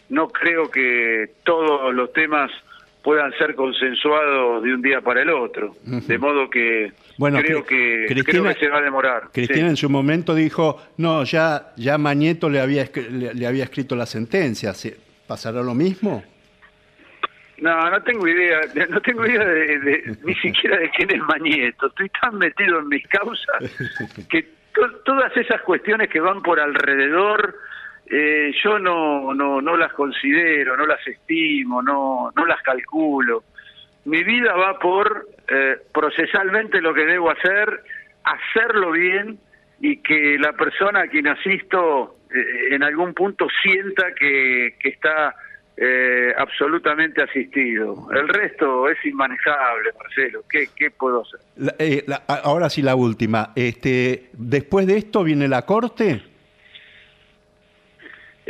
No 0.09 0.29
creo 0.29 0.71
que 0.71 1.33
todos 1.45 1.95
los 1.95 2.11
temas 2.15 2.51
puedan 3.03 3.33
ser 3.39 3.55
consensuados 3.55 4.63
de 4.63 4.75
un 4.75 4.83
día 4.83 5.01
para 5.01 5.23
el 5.23 5.31
otro. 5.31 5.77
De 5.85 6.19
modo 6.19 6.51
que 6.51 6.93
creo, 7.19 7.65
que 7.65 8.07
creo 8.09 8.45
que 8.45 8.55
se 8.55 8.69
va 8.69 8.79
a 8.79 8.83
demorar. 8.83 9.31
Cristina 9.33 9.69
en 9.69 9.77
su 9.77 9.89
momento 9.89 10.35
dijo, 10.35 10.81
no, 10.99 11.25
ya, 11.25 11.73
ya 11.77 11.99
Mañeto 11.99 12.49
le 12.49 12.61
había, 12.61 12.85
le, 13.11 13.47
había 13.47 13.65
escrito 13.65 13.97
la 13.97 14.07
sentencia. 14.07 14.73
¿Pasará 15.27 15.63
lo 15.63 15.75
mismo? 15.75 16.23
No, 17.59 17.91
no 17.91 18.03
tengo 18.03 18.27
idea, 18.27 18.61
no 18.89 19.01
tengo 19.03 19.27
idea 19.27 19.45
de, 19.45 20.17
ni 20.25 20.35
siquiera 20.43 20.79
de 20.79 20.91
quién 20.91 21.11
es 21.11 21.23
Mañeto. 21.23 21.89
Estoy 21.89 22.11
tan 22.21 22.39
metido 22.39 22.79
en 22.79 22.89
mis 22.89 23.07
causas 23.09 23.79
que 24.31 24.47
todas 25.05 25.37
esas 25.37 25.61
cuestiones 25.63 26.09
que 26.09 26.21
van 26.21 26.43
por 26.43 26.59
alrededor, 26.59 27.55
eh, 28.11 28.53
yo 28.63 28.79
no, 28.79 29.33
no, 29.35 29.61
no 29.63 29.77
las 29.77 29.93
considero, 29.93 30.77
no 30.77 30.85
las 30.87 31.07
estimo, 31.07 31.81
no, 31.83 32.33
no 32.35 32.47
las 32.47 32.61
calculo. 32.63 33.45
Mi 34.05 34.25
vida 34.25 34.55
va 34.55 34.79
por 34.79 35.29
eh, 35.49 35.77
procesalmente 35.93 36.81
lo 36.81 36.93
que 36.93 37.05
debo 37.05 37.31
hacer, 37.31 37.83
hacerlo 38.25 38.93
bien 38.93 39.39
y 39.81 39.99
que 39.99 40.39
la 40.39 40.53
persona 40.55 41.03
a 41.03 41.07
quien 41.07 41.29
asisto 41.29 42.17
eh, 42.35 42.75
en 42.75 42.83
algún 42.83 43.15
punto 43.15 43.47
sienta 43.63 44.13
que, 44.15 44.75
que 44.81 44.89
está 44.89 45.35
eh, 45.77 46.35
absolutamente 46.37 47.23
asistido. 47.23 48.09
El 48.13 48.29
resto 48.29 48.89
es 48.89 48.99
inmanejable, 49.05 49.91
Marcelo. 49.99 50.43
¿Qué, 50.51 50.69
qué 50.77 50.91
puedo 50.91 51.23
hacer? 51.23 51.41
Eh, 51.79 52.05
ahora 52.27 52.69
sí 52.69 52.83
la 52.83 52.97
última. 52.97 53.53
Este, 53.55 54.31
Después 54.33 54.87
de 54.87 54.99
esto 54.99 55.25
viene 55.25 55.49
la 55.49 55.65
corte. 55.65 56.23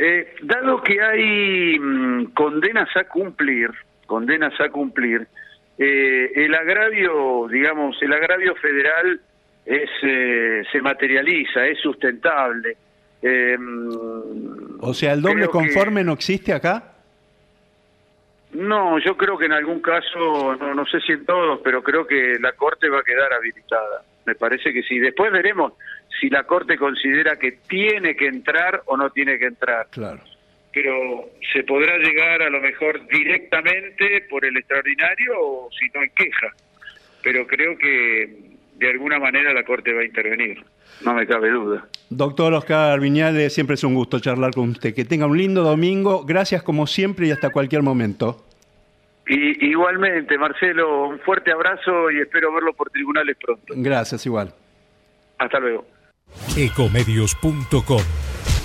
Eh, 0.02 0.34
dado 0.40 0.82
que 0.82 0.98
hay 0.98 1.78
mm, 1.78 2.32
condenas 2.32 2.88
a 2.96 3.04
cumplir, 3.04 3.68
condenas 4.06 4.58
a 4.58 4.70
cumplir, 4.70 5.26
el 5.76 6.54
agravio, 6.54 7.48
digamos, 7.48 7.96
el 8.02 8.12
agravio 8.12 8.54
federal 8.54 9.20
es 9.64 9.88
se 10.70 10.80
materializa, 10.82 11.66
es 11.66 11.78
sustentable. 11.80 12.76
Mm, 13.22 14.78
o 14.80 14.94
sea, 14.94 15.12
el 15.12 15.22
doble 15.22 15.48
conforme 15.48 16.02
no 16.02 16.12
existe 16.12 16.52
acá. 16.54 16.94
No, 18.52 18.98
yo 18.98 19.16
creo 19.16 19.36
que 19.36 19.46
en 19.46 19.52
algún 19.52 19.80
caso, 19.80 20.56
no, 20.56 20.74
no 20.74 20.86
sé 20.86 21.00
si 21.00 21.12
en 21.12 21.24
todos, 21.26 21.60
pero 21.62 21.82
creo 21.82 22.06
que 22.06 22.38
la 22.40 22.52
Corte 22.52 22.88
va 22.88 23.00
a 23.00 23.04
quedar 23.04 23.32
habilitada. 23.32 24.02
Me 24.26 24.34
parece 24.34 24.72
que 24.72 24.82
sí. 24.82 24.98
Después 24.98 25.30
veremos 25.30 25.74
si 26.18 26.28
la 26.28 26.44
Corte 26.44 26.76
considera 26.76 27.36
que 27.36 27.52
tiene 27.52 28.16
que 28.16 28.26
entrar 28.26 28.82
o 28.86 28.96
no 28.96 29.10
tiene 29.10 29.38
que 29.38 29.46
entrar. 29.46 29.86
Claro. 29.90 30.20
Pero 30.72 31.30
se 31.52 31.64
podrá 31.64 31.98
llegar 31.98 32.42
a 32.42 32.50
lo 32.50 32.60
mejor 32.60 33.06
directamente 33.08 34.26
por 34.30 34.44
el 34.44 34.56
extraordinario 34.56 35.32
o 35.38 35.68
si 35.72 35.86
no 35.94 36.02
en 36.02 36.10
queja. 36.10 36.54
Pero 37.22 37.46
creo 37.46 37.76
que 37.76 38.50
de 38.76 38.90
alguna 38.90 39.18
manera 39.18 39.52
la 39.52 39.64
Corte 39.64 39.92
va 39.92 40.00
a 40.00 40.04
intervenir. 40.04 40.64
No 41.04 41.14
me 41.14 41.26
cabe 41.26 41.50
duda. 41.50 41.86
Doctor 42.08 42.54
Oscar 42.54 42.98
Viñales, 43.00 43.52
siempre 43.52 43.74
es 43.74 43.84
un 43.84 43.94
gusto 43.94 44.20
charlar 44.20 44.52
con 44.52 44.70
usted. 44.70 44.94
Que 44.94 45.04
tenga 45.04 45.26
un 45.26 45.36
lindo 45.36 45.62
domingo. 45.62 46.24
Gracias 46.24 46.62
como 46.62 46.86
siempre 46.86 47.26
y 47.26 47.30
hasta 47.30 47.50
cualquier 47.50 47.82
momento. 47.82 48.44
Y, 49.26 49.70
igualmente, 49.70 50.36
Marcelo, 50.38 51.06
un 51.08 51.20
fuerte 51.20 51.52
abrazo 51.52 52.10
y 52.10 52.20
espero 52.20 52.52
verlo 52.52 52.72
por 52.72 52.90
tribunales 52.90 53.36
pronto. 53.36 53.74
Gracias, 53.76 54.26
igual. 54.26 54.52
Hasta 55.38 55.60
luego. 55.60 55.86
Ecomedios.com 56.56 58.02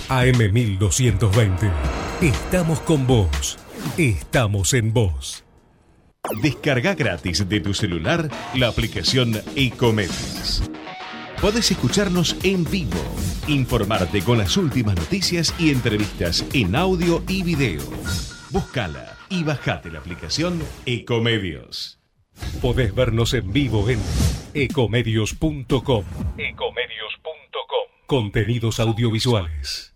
AM1220. 0.10 1.72
Estamos 2.22 2.80
con 2.82 3.08
vos. 3.08 3.58
Estamos 3.98 4.74
en 4.74 4.94
vos. 4.94 5.44
Descarga 6.42 6.96
gratis 6.96 7.48
de 7.48 7.60
tu 7.60 7.74
celular 7.74 8.30
la 8.56 8.68
aplicación 8.68 9.34
Ecomedios. 9.56 10.64
Podés 11.42 11.70
escucharnos 11.70 12.36
en 12.44 12.64
vivo, 12.64 12.98
informarte 13.48 14.22
con 14.22 14.40
las 14.40 14.58
últimas 14.58 14.96
noticias 14.96 15.54
y 15.60 15.70
entrevistas 15.70 16.46
en 16.54 16.76
audio 16.76 17.22
y 17.28 17.44
video. 17.44 17.84
Búscala 18.50 19.18
y 19.30 19.44
bajate 19.44 19.92
la 19.92 20.00
aplicación 20.00 20.64
Ecomedios. 20.86 22.00
Podés 22.62 22.96
vernos 22.96 23.34
en 23.34 23.52
vivo 23.54 23.88
en 23.90 24.00
ecomedios.com. 24.54 26.04
Ecomedios.com. 26.38 27.25
Contenidos 28.06 28.80
audiovisuales. 28.80 29.96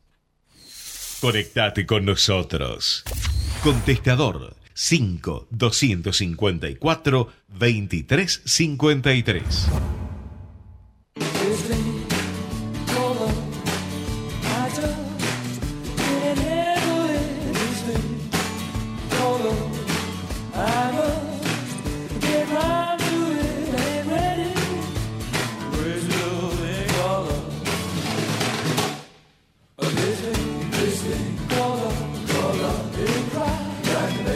Conectate 1.21 1.85
con 1.85 2.05
nosotros. 2.05 3.03
Contestador 3.61 4.55
5 4.73 5.47
254 5.51 7.27
2353. 7.49 9.98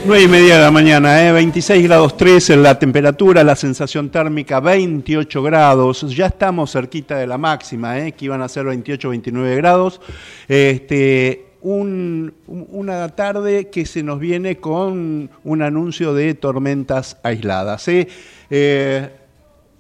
Nueve 0.05 0.23
y 0.23 0.27
media 0.27 0.55
de 0.55 0.61
la 0.61 0.71
mañana, 0.71 1.25
¿eh? 1.25 1.31
26 1.31 1.81
grados 1.85 2.17
3 2.17 2.49
en 2.49 2.63
la 2.63 2.77
temperatura, 2.77 3.41
la 3.41 3.55
sensación 3.55 4.09
térmica 4.09 4.59
28 4.59 5.41
grados, 5.41 6.13
ya 6.13 6.25
estamos 6.25 6.73
cerquita 6.73 7.17
de 7.17 7.25
la 7.25 7.37
máxima, 7.37 7.97
¿eh? 7.99 8.11
que 8.11 8.25
iban 8.25 8.41
a 8.41 8.49
ser 8.49 8.65
28, 8.65 9.09
29 9.09 9.55
grados. 9.55 10.01
Este, 10.49 11.53
una 11.61 13.07
tarde 13.15 13.69
que 13.69 13.85
se 13.85 14.03
nos 14.03 14.19
viene 14.19 14.57
con 14.57 15.29
un 15.45 15.61
anuncio 15.61 16.13
de 16.13 16.33
tormentas 16.33 17.17
aisladas. 17.23 17.87
¿eh? 17.87 18.09
Eh, 18.49 19.09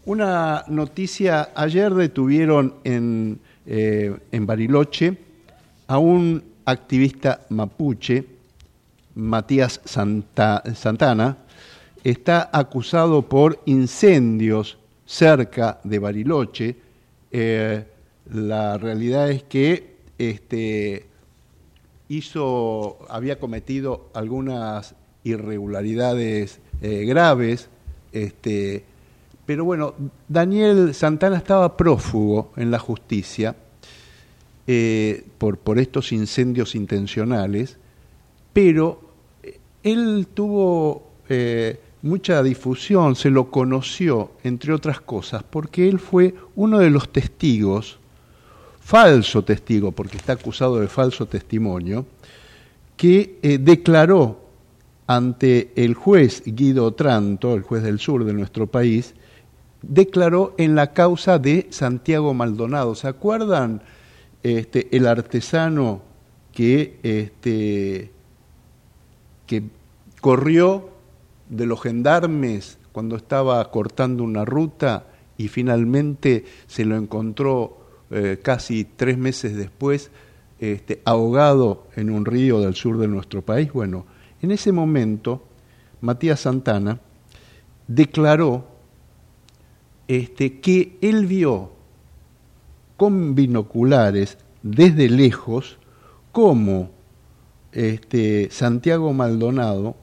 una 0.05 0.63
noticia, 0.69 1.49
ayer 1.53 1.93
detuvieron 1.93 2.75
en, 2.85 3.39
eh, 3.65 4.15
en 4.31 4.45
Bariloche 4.45 5.17
a 5.87 5.97
un 5.97 6.41
activista 6.65 7.41
mapuche, 7.49 8.32
Matías 9.15 9.81
Santana, 9.85 11.37
está 12.03 12.49
acusado 12.51 13.21
por 13.23 13.61
incendios 13.65 14.77
cerca 15.05 15.79
de 15.83 15.99
Bariloche. 15.99 16.75
Eh, 17.31 17.85
la 18.31 18.77
realidad 18.77 19.29
es 19.29 19.43
que 19.43 19.97
este, 20.17 21.05
hizo, 22.09 22.99
había 23.09 23.39
cometido 23.39 24.09
algunas 24.13 24.95
irregularidades 25.23 26.59
eh, 26.81 27.05
graves, 27.05 27.69
este, 28.11 28.83
pero 29.45 29.65
bueno, 29.65 29.95
Daniel 30.27 30.93
Santana 30.93 31.37
estaba 31.37 31.77
prófugo 31.77 32.51
en 32.55 32.71
la 32.71 32.79
justicia 32.79 33.55
eh, 34.67 35.25
por, 35.37 35.57
por 35.57 35.79
estos 35.79 36.11
incendios 36.11 36.75
intencionales 36.75 37.77
pero 38.53 39.01
él 39.83 40.27
tuvo 40.33 41.11
eh, 41.29 41.79
mucha 42.01 42.41
difusión, 42.43 43.15
se 43.15 43.29
lo 43.29 43.51
conoció, 43.51 44.31
entre 44.43 44.73
otras 44.73 45.01
cosas, 45.01 45.43
porque 45.43 45.87
él 45.87 45.99
fue 45.99 46.35
uno 46.55 46.79
de 46.79 46.89
los 46.89 47.11
testigos, 47.11 47.99
falso 48.79 49.43
testigo, 49.43 49.91
porque 49.91 50.17
está 50.17 50.33
acusado 50.33 50.79
de 50.79 50.87
falso 50.87 51.25
testimonio, 51.25 52.05
que 52.97 53.39
eh, 53.41 53.57
declaró 53.57 54.39
ante 55.07 55.71
el 55.75 55.93
juez 55.93 56.43
Guido 56.45 56.93
Tranto, 56.93 57.53
el 57.53 57.61
juez 57.61 57.83
del 57.83 57.99
sur 57.99 58.23
de 58.25 58.33
nuestro 58.33 58.67
país, 58.67 59.15
declaró 59.81 60.55
en 60.57 60.75
la 60.75 60.93
causa 60.93 61.39
de 61.39 61.67
Santiago 61.69 62.33
Maldonado. 62.33 62.95
¿Se 62.95 63.07
acuerdan? 63.07 63.81
Este, 64.43 64.95
el 64.95 65.07
artesano 65.07 66.01
que, 66.51 66.99
este, 67.03 68.11
que 69.45 69.63
corrió 70.21 70.89
de 71.49 71.65
los 71.65 71.81
gendarmes 71.81 72.77
cuando 72.91 73.15
estaba 73.15 73.69
cortando 73.71 74.23
una 74.23 74.45
ruta 74.45 75.07
y 75.37 75.47
finalmente 75.47 76.45
se 76.67 76.85
lo 76.85 76.95
encontró 76.95 77.77
eh, 78.11 78.39
casi 78.41 78.85
tres 78.85 79.17
meses 79.17 79.55
después 79.55 80.11
este, 80.59 81.01
ahogado 81.03 81.87
en 81.95 82.09
un 82.09 82.25
río 82.25 82.61
del 82.61 82.75
sur 82.75 82.97
de 82.97 83.07
nuestro 83.07 83.41
país. 83.41 83.73
Bueno, 83.73 84.05
en 84.41 84.51
ese 84.51 84.71
momento 84.71 85.43
Matías 86.01 86.41
Santana 86.41 86.99
declaró 87.87 88.67
este, 90.07 90.59
que 90.59 90.97
él 91.01 91.25
vio 91.25 91.71
con 92.97 93.35
binoculares 93.35 94.37
desde 94.61 95.09
lejos 95.09 95.77
cómo 96.31 96.91
este, 97.73 98.49
Santiago 98.51 99.13
Maldonado 99.13 99.95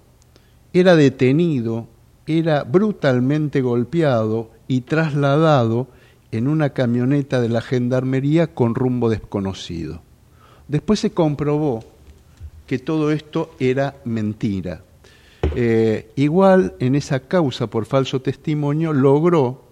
era 0.73 0.97
detenido, 0.97 1.87
era 2.27 2.65
brutalmente 2.65 3.61
golpeado 3.61 4.51
y 4.69 4.83
trasladado 4.83 5.89
en 6.33 6.49
una 6.49 6.71
camioneta 6.71 7.41
de 7.41 7.49
la 7.49 7.61
gendarmería 7.61 8.55
con 8.55 8.75
rumbo 8.75 9.09
desconocido. 9.09 10.03
Después 10.69 11.01
se 11.01 11.11
comprobó 11.11 11.85
que 12.67 12.79
todo 12.79 13.11
esto 13.11 13.51
era 13.59 13.97
mentira. 14.05 14.85
Eh, 15.57 16.13
igual 16.15 16.75
en 16.79 16.95
esa 16.95 17.21
causa 17.21 17.67
por 17.67 17.85
falso 17.85 18.21
testimonio 18.21 18.93
logró 18.93 19.65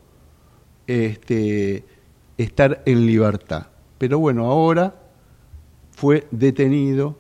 este, 0.89 1.85
estar 2.37 2.83
en 2.87 3.07
libertad. 3.07 3.69
Pero 3.99 4.19
bueno, 4.19 4.47
ahora 4.47 4.97
fue 5.93 6.27
detenido 6.33 7.17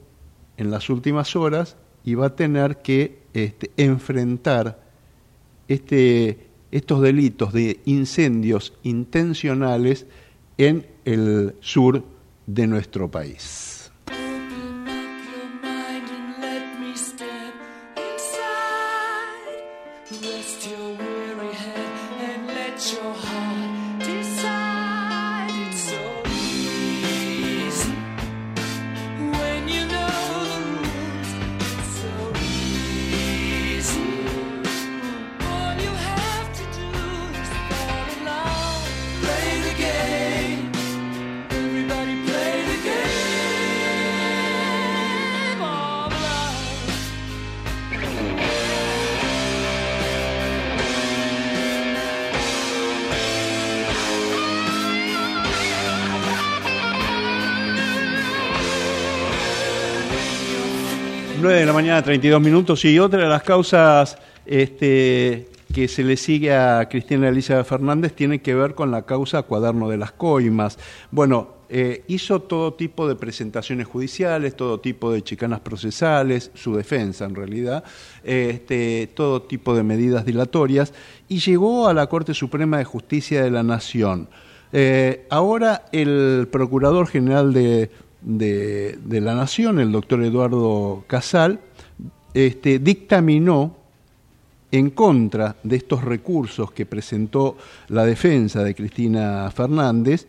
en 0.58 0.70
las 0.70 0.90
últimas 0.90 1.34
horas 1.36 1.76
y 2.04 2.14
va 2.14 2.26
a 2.26 2.36
tener 2.36 2.82
que 2.82 3.18
este, 3.32 3.70
enfrentar 3.76 4.80
este, 5.68 6.48
estos 6.70 7.00
delitos 7.00 7.52
de 7.52 7.80
incendios 7.86 8.74
intencionales 8.82 10.06
en 10.58 10.86
el 11.04 11.54
sur 11.60 12.04
de 12.46 12.66
nuestro 12.66 13.10
país. 13.10 13.77
Mañana, 61.98 62.04
32 62.04 62.40
minutos. 62.40 62.84
Y 62.84 62.98
otra 62.98 63.22
de 63.22 63.28
las 63.28 63.42
causas 63.42 64.18
este, 64.46 65.48
que 65.74 65.88
se 65.88 66.04
le 66.04 66.16
sigue 66.16 66.54
a 66.54 66.88
Cristina 66.88 67.28
Elisa 67.28 67.62
Fernández 67.64 68.12
tiene 68.14 68.40
que 68.40 68.54
ver 68.54 68.74
con 68.74 68.90
la 68.90 69.02
causa 69.02 69.42
Cuaderno 69.42 69.88
de 69.88 69.96
las 69.96 70.12
Coimas. 70.12 70.78
Bueno, 71.10 71.58
eh, 71.68 72.04
hizo 72.06 72.40
todo 72.40 72.74
tipo 72.74 73.08
de 73.08 73.16
presentaciones 73.16 73.86
judiciales, 73.86 74.54
todo 74.54 74.80
tipo 74.80 75.12
de 75.12 75.22
chicanas 75.22 75.60
procesales, 75.60 76.50
su 76.54 76.74
defensa 76.74 77.24
en 77.26 77.34
realidad, 77.34 77.84
este, 78.22 79.08
todo 79.14 79.42
tipo 79.42 79.74
de 79.74 79.82
medidas 79.82 80.24
dilatorias, 80.24 80.94
y 81.28 81.40
llegó 81.40 81.88
a 81.88 81.94
la 81.94 82.06
Corte 82.06 82.32
Suprema 82.32 82.78
de 82.78 82.84
Justicia 82.84 83.42
de 83.42 83.50
la 83.50 83.62
Nación. 83.62 84.28
Eh, 84.72 85.26
ahora 85.30 85.86
el 85.92 86.48
Procurador 86.50 87.06
General 87.06 87.52
de, 87.52 87.90
de, 88.20 89.20
la 89.20 89.34
Nación, 89.34 89.78
el 89.80 89.92
doctor 89.92 90.22
Eduardo 90.22 91.04
Casal, 91.06 91.60
este, 92.34 92.78
dictaminó 92.78 93.76
en 94.70 94.90
contra 94.90 95.56
de 95.62 95.76
estos 95.76 96.04
recursos 96.04 96.72
que 96.72 96.86
presentó 96.86 97.56
la 97.88 98.04
defensa 98.04 98.62
de 98.62 98.74
Cristina 98.74 99.50
Fernández 99.50 100.26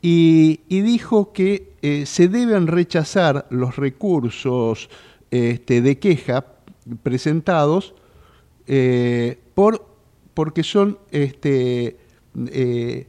y, 0.00 0.60
dijo 0.68 1.32
que 1.32 1.72
eh, 1.82 2.06
se 2.06 2.28
deben 2.28 2.66
rechazar 2.66 3.46
los 3.50 3.76
recursos 3.76 4.88
este, 5.30 5.82
de 5.82 5.98
queja 5.98 6.46
presentados 7.02 7.94
eh, 8.66 9.38
por, 9.54 9.86
porque 10.34 10.62
son, 10.62 10.98
este, 11.10 11.96
eh, 12.52 13.06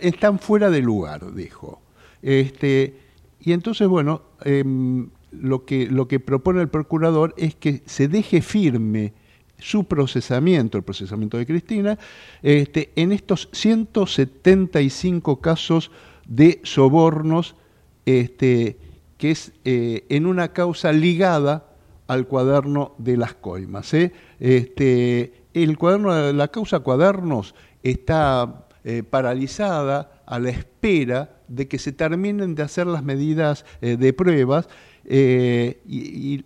están 0.00 0.38
fuera 0.38 0.70
de 0.70 0.80
lugar, 0.80 1.34
dijo. 1.34 1.80
Este, 2.22 2.94
y 3.40 3.52
entonces, 3.52 3.88
bueno, 3.88 4.22
em, 4.44 5.08
lo 5.30 5.64
que, 5.64 5.86
lo 5.86 6.08
que 6.08 6.20
propone 6.20 6.60
el 6.60 6.68
procurador 6.68 7.34
es 7.36 7.54
que 7.54 7.82
se 7.86 8.08
deje 8.08 8.40
firme 8.42 9.12
su 9.58 9.84
procesamiento, 9.84 10.78
el 10.78 10.84
procesamiento 10.84 11.36
de 11.36 11.46
Cristina, 11.46 11.98
este, 12.42 12.92
en 12.96 13.12
estos 13.12 13.48
175 13.52 15.40
casos 15.40 15.90
de 16.26 16.60
sobornos, 16.62 17.56
este, 18.06 18.78
que 19.16 19.32
es 19.32 19.52
eh, 19.64 20.06
en 20.08 20.26
una 20.26 20.52
causa 20.52 20.92
ligada 20.92 21.66
al 22.06 22.26
cuaderno 22.26 22.94
de 22.98 23.16
las 23.16 23.34
coimas. 23.34 23.92
¿eh? 23.94 24.12
Este, 24.38 25.44
el 25.54 25.76
cuaderno, 25.76 26.32
la 26.32 26.48
causa 26.48 26.80
cuadernos 26.80 27.54
está 27.82 28.66
eh, 28.84 29.02
paralizada 29.02 30.22
a 30.24 30.38
la 30.38 30.50
espera 30.50 31.40
de 31.48 31.66
que 31.66 31.78
se 31.78 31.92
terminen 31.92 32.54
de 32.54 32.62
hacer 32.62 32.86
las 32.86 33.02
medidas 33.02 33.64
de 33.80 34.12
pruebas 34.12 34.68
eh, 35.10 35.80
y, 35.86 36.44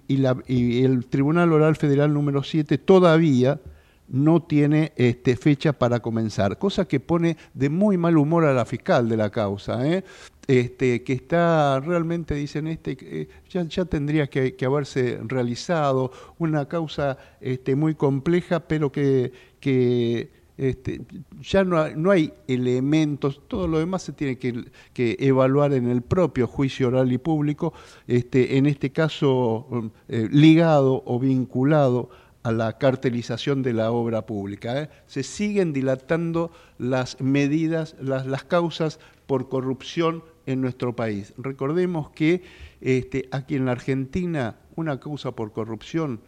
el 0.85 1.07
Tribunal 1.07 1.53
Oral 1.53 1.75
Federal 1.75 2.15
número 2.15 2.45
7 2.45 2.79
todavía 2.79 3.61
no 4.09 4.43
tiene 4.43 4.93
este, 4.95 5.37
fecha 5.37 5.73
para 5.73 5.99
comenzar, 6.01 6.59
cosa 6.59 6.87
que 6.87 7.01
pone 7.01 7.37
de 7.55 7.71
muy 7.71 7.97
mal 7.97 8.17
humor 8.17 8.45
a 8.45 8.53
la 8.53 8.65
fiscal 8.65 9.09
de 9.09 9.17
la 9.17 9.31
causa, 9.31 9.85
¿eh? 9.87 10.05
este, 10.47 11.03
que 11.03 11.13
está 11.15 11.81
realmente, 11.81 12.35
dicen, 12.37 12.69
este, 12.69 12.97
eh, 13.01 13.29
ya, 13.51 13.65
ya, 13.65 13.85
tendría 13.85 14.29
que, 14.29 14.55
haberse 14.65 15.19
realizado 15.25 16.13
una 16.39 16.69
causa 16.69 17.19
este, 17.41 17.75
muy 17.75 17.97
compleja, 17.97 18.61
pero 18.61 18.93
que, 18.93 19.33
que 19.59 20.31
este, 20.57 21.01
ya 21.41 21.65
no 21.65 21.89
no 21.97 22.11
hay, 22.11 22.33
elementos, 22.47 23.41
todo 23.49 23.67
lo 23.67 23.79
demás 23.79 24.03
se 24.03 24.13
tiene 24.13 24.39
que, 24.39 24.67
evaluar 24.95 25.73
en 25.73 25.89
el 25.89 26.03
propio 26.03 26.47
juicio 26.47 26.89
oral 26.89 27.13
y 27.13 27.19
público, 27.19 27.73
este, 28.07 28.59
en 28.59 28.67
este 28.67 28.91
caso 28.91 29.67
um, 29.71 29.91
eh, 30.09 30.29
ligado 30.31 31.03
o 31.07 31.19
vinculado 31.19 32.11
a 32.43 32.53
la 32.53 32.77
cartelización 32.79 33.63
de 33.63 33.73
la 33.73 33.93
obra 33.93 34.27
pública. 34.27 34.83
¿eh? 34.83 34.91
Se 35.07 35.23
siguen 35.23 35.73
dilatando 35.73 36.51
las 36.79 37.21
medidas, 37.21 37.95
las, 38.01 38.27
las, 38.27 38.45
causas 38.45 38.99
por 39.27 39.49
corrupción 39.49 40.25
en 40.47 40.61
nuestro 40.61 40.95
país. 40.97 41.33
Recordemos 41.39 42.11
que 42.11 42.43
este, 42.81 43.29
aquí 43.31 43.55
en 43.55 43.67
la 43.67 43.73
Argentina 43.73 44.57
una 44.75 44.99
causa 44.99 45.33
por 45.33 45.53
corrupción 45.53 46.21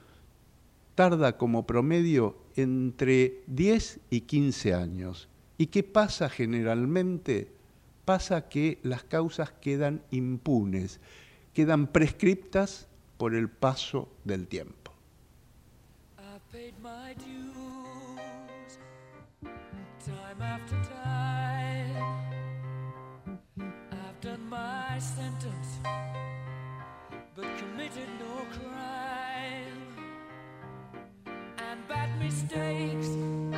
tarda 0.94 1.36
como 1.36 1.66
promedio 1.66 2.36
entre 2.56 3.42
10 3.46 4.00
y 4.10 4.20
15 4.22 4.74
años. 4.74 5.28
¿Y 5.58 5.66
qué 5.66 5.82
pasa 5.82 6.28
generalmente? 6.28 7.52
Pasa 8.04 8.48
que 8.48 8.78
las 8.82 9.04
causas 9.04 9.52
quedan 9.52 10.02
impunes, 10.10 11.00
quedan 11.52 11.86
prescriptas 11.86 12.88
por 13.16 13.34
el 13.34 13.48
paso 13.48 14.08
del 14.24 14.46
tiempo. 14.46 14.92
Mistakes. 32.24 33.53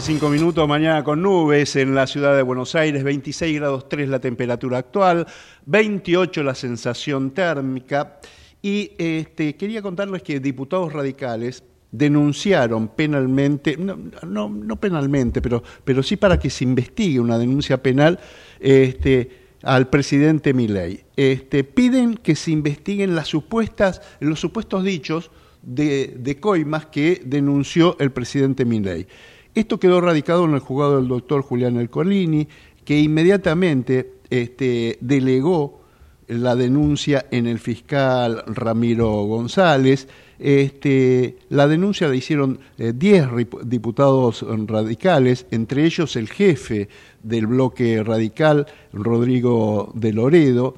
Mañana, 0.00 0.06
35 0.06 0.28
minutos, 0.30 0.68
mañana 0.68 1.04
con 1.04 1.20
nubes 1.20 1.76
en 1.76 1.94
la 1.94 2.06
ciudad 2.06 2.34
de 2.34 2.42
Buenos 2.42 2.74
Aires, 2.74 3.04
26 3.04 3.56
grados 3.56 3.88
3 3.88 4.08
la 4.08 4.18
temperatura 4.18 4.78
actual, 4.78 5.26
28 5.66 6.42
la 6.42 6.54
sensación 6.54 7.32
térmica. 7.32 8.18
Y 8.62 8.92
este, 8.96 9.56
quería 9.56 9.82
contarles 9.82 10.22
que 10.22 10.40
diputados 10.40 10.92
radicales 10.92 11.62
denunciaron 11.92 12.88
penalmente, 12.88 13.76
no, 13.76 14.76
penalmente, 14.80 15.42
pero, 15.42 15.62
pero 15.84 16.02
sí 16.02 16.16
para 16.16 16.38
que 16.38 16.48
se 16.48 16.64
investigue 16.64 17.20
una 17.20 17.36
denuncia 17.36 17.82
penal 17.82 18.18
este, 18.58 19.28
al 19.62 19.88
presidente 19.88 20.54
Milei. 20.54 21.04
Este, 21.16 21.62
piden 21.62 22.14
que 22.14 22.36
se 22.36 22.52
investiguen 22.52 23.14
las 23.14 23.28
supuestas, 23.28 24.00
los 24.20 24.40
supuestos 24.40 24.82
dichos 24.82 25.30
de, 25.62 26.38
coimas 26.40 26.86
que 26.86 27.20
denunció 27.24 27.96
el 27.98 28.12
presidente 28.12 28.64
Milei. 28.64 29.06
Esto 29.54 29.80
quedó 29.80 30.00
radicado 30.00 30.44
en 30.44 30.54
el 30.54 30.60
juzgado 30.60 30.96
del 30.96 31.08
doctor 31.08 31.42
Julián 31.42 31.76
Elcolini, 31.76 32.46
que 32.84 32.98
inmediatamente 32.98 34.14
este, 34.30 34.98
delegó 35.00 35.80
la 36.28 36.54
denuncia 36.54 37.26
en 37.32 37.48
el 37.48 37.58
fiscal 37.58 38.44
Ramiro 38.46 39.10
González. 39.24 40.08
Este, 40.38 41.38
la 41.48 41.66
denuncia 41.66 42.08
la 42.08 42.14
hicieron 42.14 42.60
10 42.78 43.24
eh, 43.26 43.46
diputados 43.64 44.46
radicales, 44.66 45.46
entre 45.50 45.84
ellos 45.84 46.14
el 46.14 46.28
jefe 46.28 46.88
del 47.22 47.48
bloque 47.48 48.02
radical, 48.04 48.66
Rodrigo 48.92 49.90
de 49.94 50.12
Loredo, 50.12 50.76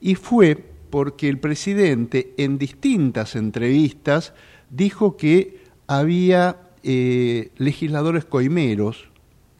y 0.00 0.14
fue 0.14 0.56
porque 0.90 1.28
el 1.28 1.38
presidente 1.38 2.34
en 2.36 2.56
distintas 2.56 3.34
entrevistas 3.34 4.32
dijo 4.70 5.16
que 5.16 5.62
había 5.86 6.56
eh, 6.82 7.50
legisladores 7.56 8.24
coimeros 8.24 9.08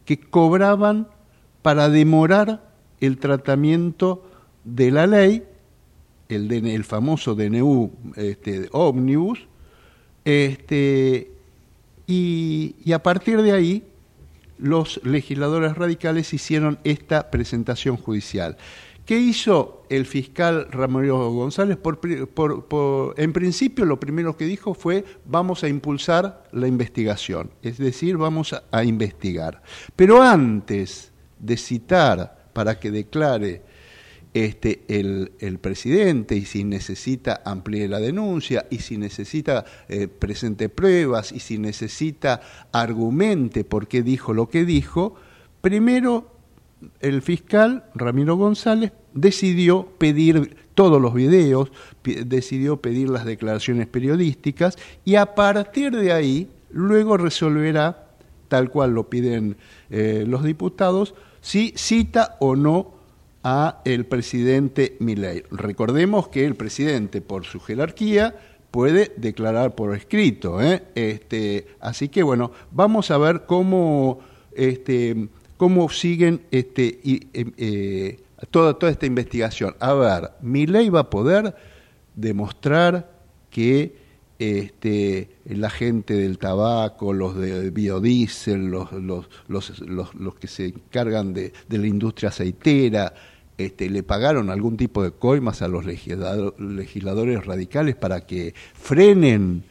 que 0.04 0.18
cobraban 0.18 1.08
para 1.62 1.88
demorar 1.88 2.72
el 3.00 3.18
tratamiento 3.18 4.28
de 4.64 4.90
la 4.90 5.06
ley, 5.06 5.44
el, 6.28 6.50
el 6.52 6.84
famoso 6.84 7.34
DNU 7.34 7.90
este, 8.16 8.68
ómnibus, 8.72 9.46
este, 10.24 11.30
y 12.06 12.92
a 12.92 13.02
partir 13.02 13.42
de 13.42 13.52
ahí 13.52 13.84
los 14.62 15.00
legisladores 15.04 15.76
radicales 15.76 16.32
hicieron 16.32 16.78
esta 16.84 17.30
presentación 17.30 17.96
judicial. 17.96 18.56
¿Qué 19.12 19.18
hizo 19.18 19.82
el 19.90 20.06
fiscal 20.06 20.68
Ramiro 20.70 21.30
González? 21.32 21.76
en 23.18 23.32
principio 23.34 23.84
lo 23.84 24.00
primero 24.00 24.38
que 24.38 24.46
dijo 24.46 24.72
fue 24.72 25.04
vamos 25.26 25.62
a 25.62 25.68
impulsar 25.68 26.44
la 26.52 26.66
investigación, 26.66 27.50
es 27.60 27.76
decir, 27.76 28.16
vamos 28.16 28.54
a, 28.54 28.84
investigar. 28.84 29.62
Pero 29.96 30.22
antes 30.22 31.12
de 31.38 31.58
citar 31.58 32.48
para 32.54 32.80
que 32.80 32.90
declare 32.90 33.60
este, 34.32 34.82
el, 34.88 35.58
presidente 35.60 36.34
y 36.34 36.46
si 36.46 36.64
necesita 36.64 37.42
amplíe 37.44 37.88
la 37.88 38.00
denuncia 38.00 38.64
y 38.70 38.78
si 38.78 38.96
necesita 38.96 39.66
eh, 39.90 40.08
presente 40.08 40.70
pruebas 40.70 41.32
y 41.32 41.40
si 41.40 41.58
necesita 41.58 42.40
argumente 42.72 43.62
por 43.62 43.88
qué 43.88 44.02
dijo 44.02 44.32
lo 44.32 44.48
que 44.48 44.64
dijo, 44.64 45.16
primero 45.60 46.31
el 47.00 47.22
fiscal 47.22 47.84
Ramiro 47.94 48.36
González 48.36 48.92
decidió 49.14 49.86
pedir 49.98 50.56
todos 50.74 51.00
los 51.00 51.14
videos, 51.14 51.70
decidió 52.02 52.78
pedir 52.78 53.10
las 53.10 53.24
declaraciones 53.24 53.86
periodísticas 53.86 54.78
y 55.04 55.16
a 55.16 55.34
partir 55.34 55.96
de 55.96 56.12
ahí 56.12 56.48
luego 56.70 57.16
resolverá, 57.16 58.08
tal 58.48 58.70
cual 58.70 58.92
lo 58.92 59.08
piden 59.10 59.56
eh, 59.90 60.24
los 60.26 60.44
diputados, 60.44 61.14
si 61.40 61.72
cita 61.76 62.36
o 62.40 62.56
no 62.56 62.94
a 63.44 63.82
el 63.84 64.06
presidente 64.06 64.96
Milei. 65.00 65.42
Recordemos 65.50 66.28
que 66.28 66.46
el 66.46 66.54
presidente, 66.54 67.20
por 67.20 67.44
su 67.44 67.60
jerarquía, 67.60 68.36
puede 68.70 69.12
declarar 69.16 69.74
por 69.74 69.94
escrito. 69.94 70.62
¿eh? 70.62 70.84
Este, 70.94 71.66
así 71.80 72.08
que 72.08 72.22
bueno, 72.22 72.52
vamos 72.70 73.10
a 73.10 73.18
ver 73.18 73.44
cómo 73.46 74.20
este, 74.54 75.28
cómo 75.62 75.88
siguen 75.90 76.40
este, 76.50 76.98
em, 77.34 77.52
eh, 77.56 78.20
toda, 78.50 78.76
toda 78.76 78.90
esta 78.90 79.06
investigación. 79.06 79.76
A 79.78 79.94
ver, 79.94 80.30
mi 80.40 80.66
ley 80.66 80.88
va 80.88 81.02
a 81.02 81.08
poder 81.08 81.54
demostrar 82.16 83.12
que 83.48 83.94
este, 84.40 85.36
la 85.44 85.70
gente 85.70 86.14
del 86.14 86.38
tabaco, 86.38 87.12
los 87.12 87.36
de 87.36 87.70
biodiesel, 87.70 88.72
los, 88.72 88.90
los, 88.90 89.28
los, 89.46 90.14
los, 90.16 90.34
que 90.34 90.48
se 90.48 90.66
encargan 90.66 91.32
de, 91.32 91.52
de 91.68 91.78
la 91.78 91.86
industria 91.86 92.30
aceitera, 92.30 93.14
este, 93.56 93.88
le 93.88 94.02
pagaron 94.02 94.50
algún 94.50 94.76
tipo 94.76 95.04
de 95.04 95.12
coimas 95.12 95.62
a 95.62 95.68
los 95.68 95.84
legisladores 95.86 97.46
radicales 97.46 97.94
para 97.94 98.26
que 98.26 98.52
frenen 98.74 99.62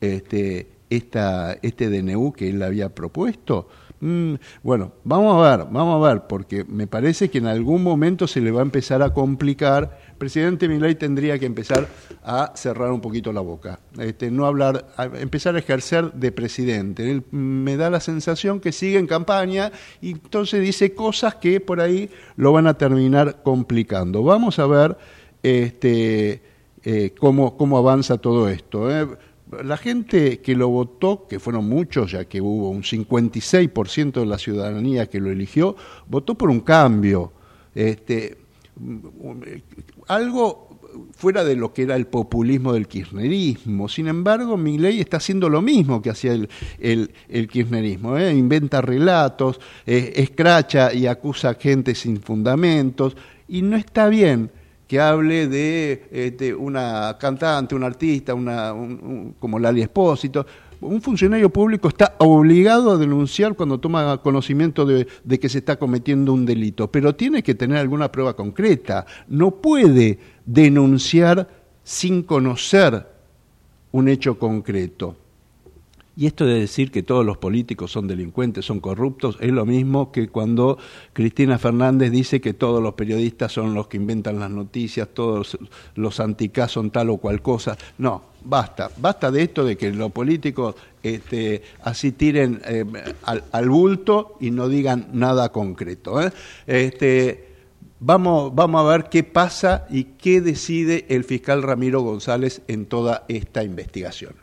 este, 0.00 0.68
esta, 0.88 1.58
este 1.60 1.90
DNU 1.90 2.32
que 2.32 2.48
él 2.48 2.62
había 2.62 2.94
propuesto. 2.94 3.68
Mm, 4.04 4.34
bueno, 4.62 4.92
vamos 5.02 5.42
a 5.42 5.56
ver, 5.56 5.66
vamos 5.70 6.04
a 6.04 6.12
ver, 6.12 6.26
porque 6.26 6.62
me 6.64 6.86
parece 6.86 7.30
que 7.30 7.38
en 7.38 7.46
algún 7.46 7.82
momento 7.82 8.26
se 8.26 8.42
le 8.42 8.50
va 8.50 8.60
a 8.60 8.62
empezar 8.62 9.02
a 9.02 9.14
complicar. 9.14 9.98
Presidente 10.18 10.68
Milei 10.68 10.94
tendría 10.94 11.38
que 11.38 11.46
empezar 11.46 11.88
a 12.22 12.52
cerrar 12.54 12.92
un 12.92 13.00
poquito 13.00 13.32
la 13.32 13.40
boca, 13.40 13.80
este, 13.98 14.30
no 14.30 14.44
hablar, 14.44 14.88
empezar 15.14 15.56
a 15.56 15.60
ejercer 15.60 16.12
de 16.12 16.32
presidente. 16.32 17.10
Él 17.10 17.24
me 17.30 17.78
da 17.78 17.88
la 17.88 18.00
sensación 18.00 18.60
que 18.60 18.72
sigue 18.72 18.98
en 18.98 19.06
campaña 19.06 19.72
y 20.02 20.10
entonces 20.10 20.60
dice 20.60 20.94
cosas 20.94 21.36
que 21.36 21.60
por 21.60 21.80
ahí 21.80 22.10
lo 22.36 22.52
van 22.52 22.66
a 22.66 22.74
terminar 22.74 23.42
complicando. 23.42 24.22
Vamos 24.22 24.58
a 24.58 24.66
ver 24.66 24.98
este, 25.42 26.42
eh, 26.82 27.14
cómo, 27.18 27.56
cómo 27.56 27.78
avanza 27.78 28.18
todo 28.18 28.50
esto. 28.50 28.90
¿eh? 28.90 29.08
La 29.50 29.76
gente 29.76 30.40
que 30.40 30.54
lo 30.54 30.68
votó, 30.68 31.26
que 31.28 31.38
fueron 31.38 31.68
muchos, 31.68 32.12
ya 32.12 32.24
que 32.24 32.40
hubo 32.40 32.70
un 32.70 32.82
56% 32.82 34.20
de 34.20 34.26
la 34.26 34.38
ciudadanía 34.38 35.08
que 35.08 35.20
lo 35.20 35.30
eligió, 35.30 35.76
votó 36.08 36.34
por 36.34 36.50
un 36.50 36.60
cambio. 36.60 37.32
Este, 37.74 38.38
algo 40.08 40.74
fuera 41.12 41.44
de 41.44 41.56
lo 41.56 41.72
que 41.72 41.82
era 41.82 41.96
el 41.96 42.06
populismo 42.06 42.72
del 42.72 42.88
kirchnerismo. 42.88 43.88
Sin 43.88 44.08
embargo, 44.08 44.56
ley 44.56 45.00
está 45.00 45.18
haciendo 45.18 45.48
lo 45.48 45.60
mismo 45.60 46.00
que 46.00 46.10
hacía 46.10 46.32
el, 46.32 46.48
el, 47.28 47.48
kirchnerismo. 47.48 48.16
¿eh? 48.16 48.32
Inventa 48.32 48.80
relatos, 48.80 49.60
eh, 49.86 50.12
escracha 50.16 50.92
y 50.92 51.06
acusa 51.06 51.50
a 51.50 51.54
gente 51.54 51.94
sin 51.94 52.20
fundamentos, 52.20 53.16
y 53.48 53.62
no 53.62 53.76
está 53.76 54.08
bien 54.08 54.50
que 54.94 55.00
hable 55.00 55.48
de 55.48 56.06
este, 56.12 56.54
una 56.54 57.16
cantante, 57.18 57.74
un 57.74 57.82
artista, 57.82 58.32
una, 58.32 58.72
como 59.40 59.58
Lali 59.58 59.82
Espósito. 59.82 60.46
Un 60.80 61.02
funcionario 61.02 61.50
público 61.50 61.88
está 61.88 62.14
obligado 62.18 62.92
a 62.92 62.96
denunciar 62.96 63.56
cuando 63.56 63.80
toma 63.80 64.22
conocimiento 64.22 64.86
de, 64.86 65.06
que 65.40 65.48
se 65.48 65.58
está 65.58 65.80
cometiendo 65.80 66.32
un 66.32 66.46
delito, 66.46 66.92
pero 66.92 67.12
tiene 67.12 67.42
que 67.42 67.56
tener 67.56 67.78
alguna 67.78 68.12
prueba 68.12 68.36
concreta. 68.36 69.04
No 69.26 69.50
puede 69.50 70.20
denunciar 70.46 71.48
sin 71.82 72.22
conocer 72.22 73.04
un 73.90 74.06
hecho 74.06 74.38
concreto. 74.38 75.16
Y 76.16 76.26
esto 76.26 76.46
de 76.46 76.60
decir 76.60 76.92
que 76.92 77.02
todos 77.02 77.26
los 77.26 77.38
políticos 77.38 77.90
son 77.90 78.06
delincuentes, 78.06 78.64
son 78.64 78.78
corruptos, 78.78 79.36
es 79.40 79.50
lo 79.50 79.66
mismo 79.66 80.12
que 80.12 80.28
cuando 80.28 80.78
Cristina 81.12 81.58
Fernández 81.58 82.12
dice 82.12 82.40
que 82.40 82.54
todos 82.54 82.80
los 82.80 82.94
periodistas 82.94 83.50
son 83.52 83.74
los 83.74 83.88
que 83.88 83.96
inventan 83.96 84.38
las 84.38 84.50
noticias, 84.50 85.08
todos 85.12 85.58
los 85.96 86.20
anticás 86.20 86.70
son 86.70 86.90
tal 86.90 87.10
o 87.10 87.16
cual 87.16 87.42
cosa. 87.42 87.76
No, 87.98 88.22
basta, 88.44 88.90
basta 88.96 89.32
de 89.32 89.42
esto 89.42 89.64
de 89.64 89.76
que 89.76 89.92
los 89.92 90.12
políticos 90.12 90.76
este, 91.02 91.62
así 91.82 92.12
tiren 92.12 92.62
eh, 92.64 92.84
al, 93.24 93.68
bulto 93.68 94.36
y 94.40 94.52
no 94.52 94.68
digan 94.68 95.08
nada 95.12 95.50
concreto. 95.50 96.22
¿eh? 96.22 96.30
Este, 96.68 97.48
vamos, 97.98 98.54
vamos 98.54 98.84
a 98.84 98.88
ver 98.88 99.08
qué 99.08 99.24
pasa 99.24 99.86
y 99.90 100.04
qué 100.04 100.40
decide 100.40 101.06
el 101.08 101.24
fiscal 101.24 101.62
Ramiro 101.62 102.02
González 102.02 102.62
en 102.68 102.86
toda 102.86 103.24
esta 103.26 103.64
investigación. 103.64 104.34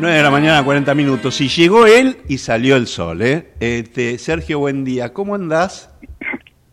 Nueve 0.00 0.16
de 0.16 0.22
la 0.22 0.30
mañana, 0.30 0.64
40 0.64 0.94
minutos. 0.94 1.40
Y 1.40 1.48
llegó 1.48 1.84
él 1.84 2.18
y 2.28 2.38
salió 2.38 2.76
el 2.76 2.86
sol, 2.86 3.20
¿eh? 3.20 3.48
Este, 3.58 4.16
Sergio, 4.18 4.60
buen 4.60 4.84
día. 4.84 5.12
¿Cómo 5.12 5.34
andás? 5.34 5.92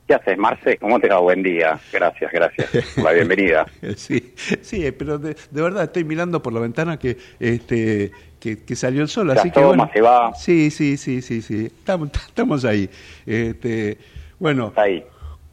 ¿Qué 0.07 0.13
haces, 0.13 0.37
Marce? 0.37 0.77
¿Cómo 0.77 0.99
te 0.99 1.09
va? 1.09 1.17
Buen 1.17 1.41
día. 1.41 1.79
Gracias, 1.91 2.31
gracias 2.31 2.69
por 2.93 3.05
la 3.05 3.13
bienvenida. 3.13 3.65
sí, 3.95 4.31
sí, 4.61 4.91
pero 4.91 5.17
de, 5.17 5.35
verdad 5.51 5.85
estoy 5.85 6.03
mirando 6.03 6.39
por 6.39 6.53
la 6.53 6.59
ventana 6.59 6.99
que, 6.99 7.17
este, 7.39 8.11
que, 8.39 8.75
salió 8.75 9.01
el 9.01 9.07
sol, 9.07 9.31
se 9.31 9.39
así 9.39 9.49
que 9.49 9.59
bueno, 9.59 9.89
se 9.91 10.01
va. 10.01 10.31
Sí, 10.35 10.69
sí, 10.69 10.95
sí, 10.95 11.23
sí, 11.23 11.41
sí, 11.41 11.65
estamos, 11.65 12.11
estamos 12.27 12.63
ahí. 12.63 12.87
Este, 13.25 13.97
bueno, 14.37 14.71
ahí. 14.75 15.03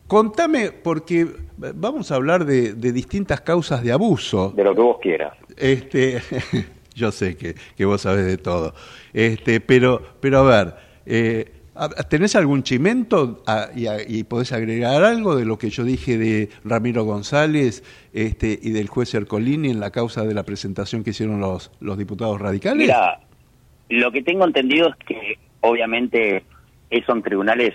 contame, 0.07 0.73
porque 0.73 1.27
vamos 1.57 2.13
a 2.13 2.17
hablar 2.17 2.45
de, 2.45 2.75
de, 2.75 2.93
distintas 2.93 3.41
causas 3.41 3.83
de 3.83 3.93
abuso. 3.93 4.51
De 4.55 4.63
lo 4.63 4.75
que 4.75 4.81
vos 4.83 4.99
quieras. 5.01 5.33
Este, 5.57 6.21
yo 6.95 7.13
sé 7.13 7.37
que, 7.37 7.55
que 7.77 7.85
vos 7.85 8.03
sabés 8.03 8.27
de 8.27 8.39
todo, 8.39 8.75
este, 9.13 9.61
pero, 9.61 10.03
pero 10.21 10.39
a 10.39 10.43
ver, 10.43 10.75
eh, 11.07 11.53
¿Tenés 12.11 12.37
algún 12.37 12.63
chimento 12.63 13.43
ah, 13.47 13.69
y, 13.75 14.25
podés 14.25 14.53
agregar 14.53 15.03
algo 15.05 15.35
de 15.35 15.47
lo 15.47 15.57
que 15.57 15.71
yo 15.71 15.85
dije 15.85 16.19
de 16.19 16.51
Ramiro 16.65 17.05
González 17.05 17.83
este, 18.13 18.59
y 18.61 18.73
del 18.73 18.89
juez 18.89 19.15
Ercolini 19.15 19.71
en 19.71 19.81
la 19.81 19.91
causa 19.91 20.25
de 20.25 20.35
la 20.35 20.43
presentación 20.43 21.03
que 21.03 21.11
hicieron 21.11 21.41
los, 21.41 21.73
los 21.81 21.97
diputados 21.97 22.39
radicales? 22.39 22.89
Mira, 22.89 23.21
lo 23.89 24.13
que 24.13 24.23
tengo 24.23 24.45
entendido 24.45 24.91
es 24.91 24.97
que 25.07 25.39
obviamente 25.61 26.45
eso 26.91 27.13
en 27.13 27.23
tribunales 27.23 27.73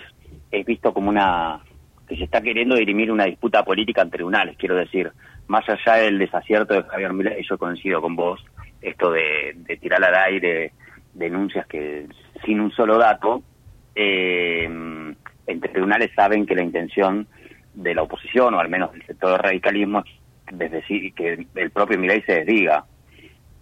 es 0.52 0.64
visto 0.64 0.94
como 0.94 1.08
una 1.10 1.60
que 2.08 2.16
se 2.16 2.24
está 2.24 2.40
queriendo 2.40 2.76
dirimir 2.76 3.10
una 3.10 3.24
disputa 3.24 3.64
política 3.64 4.02
en 4.02 4.10
tribunales, 4.10 4.56
quiero 4.56 4.76
decir, 4.76 5.10
más 5.48 5.68
allá 5.68 5.96
del 5.96 6.18
desacierto 6.18 6.74
de 6.74 6.84
Javier 6.84 7.12
Milei, 7.12 7.44
yo 7.46 7.58
coincido 7.58 8.00
con 8.00 8.16
vos, 8.16 8.40
esto 8.80 9.10
de, 9.10 9.54
de 9.56 9.76
tirar 9.76 10.02
al 10.04 10.14
aire 10.14 10.72
denuncias 11.14 11.66
que 11.66 12.06
sin 12.44 12.60
un 12.60 12.70
solo 12.72 12.98
dato, 12.98 13.42
eh, 13.94 14.64
en 14.64 15.60
tribunales 15.60 16.10
saben 16.14 16.46
que 16.46 16.54
la 16.54 16.62
intención 16.62 17.26
de 17.74 17.94
la 17.94 18.02
oposición, 18.02 18.54
o 18.54 18.60
al 18.60 18.68
menos 18.68 18.92
del 18.92 19.04
sector 19.06 19.30
del 19.32 19.38
radicalismo, 19.40 20.04
es 20.46 20.70
decir, 20.70 21.12
que 21.14 21.46
el 21.54 21.70
propio 21.70 21.98
Milei 21.98 22.22
se 22.22 22.44
desdiga. 22.44 22.84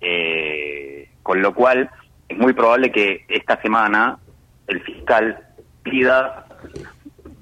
Eh, 0.00 1.08
con 1.22 1.40
lo 1.40 1.54
cual, 1.54 1.90
es 2.28 2.38
muy 2.38 2.52
probable 2.52 2.90
que 2.90 3.24
esta 3.28 3.60
semana 3.62 4.18
el 4.66 4.80
fiscal 4.82 5.40
pida, 5.82 6.46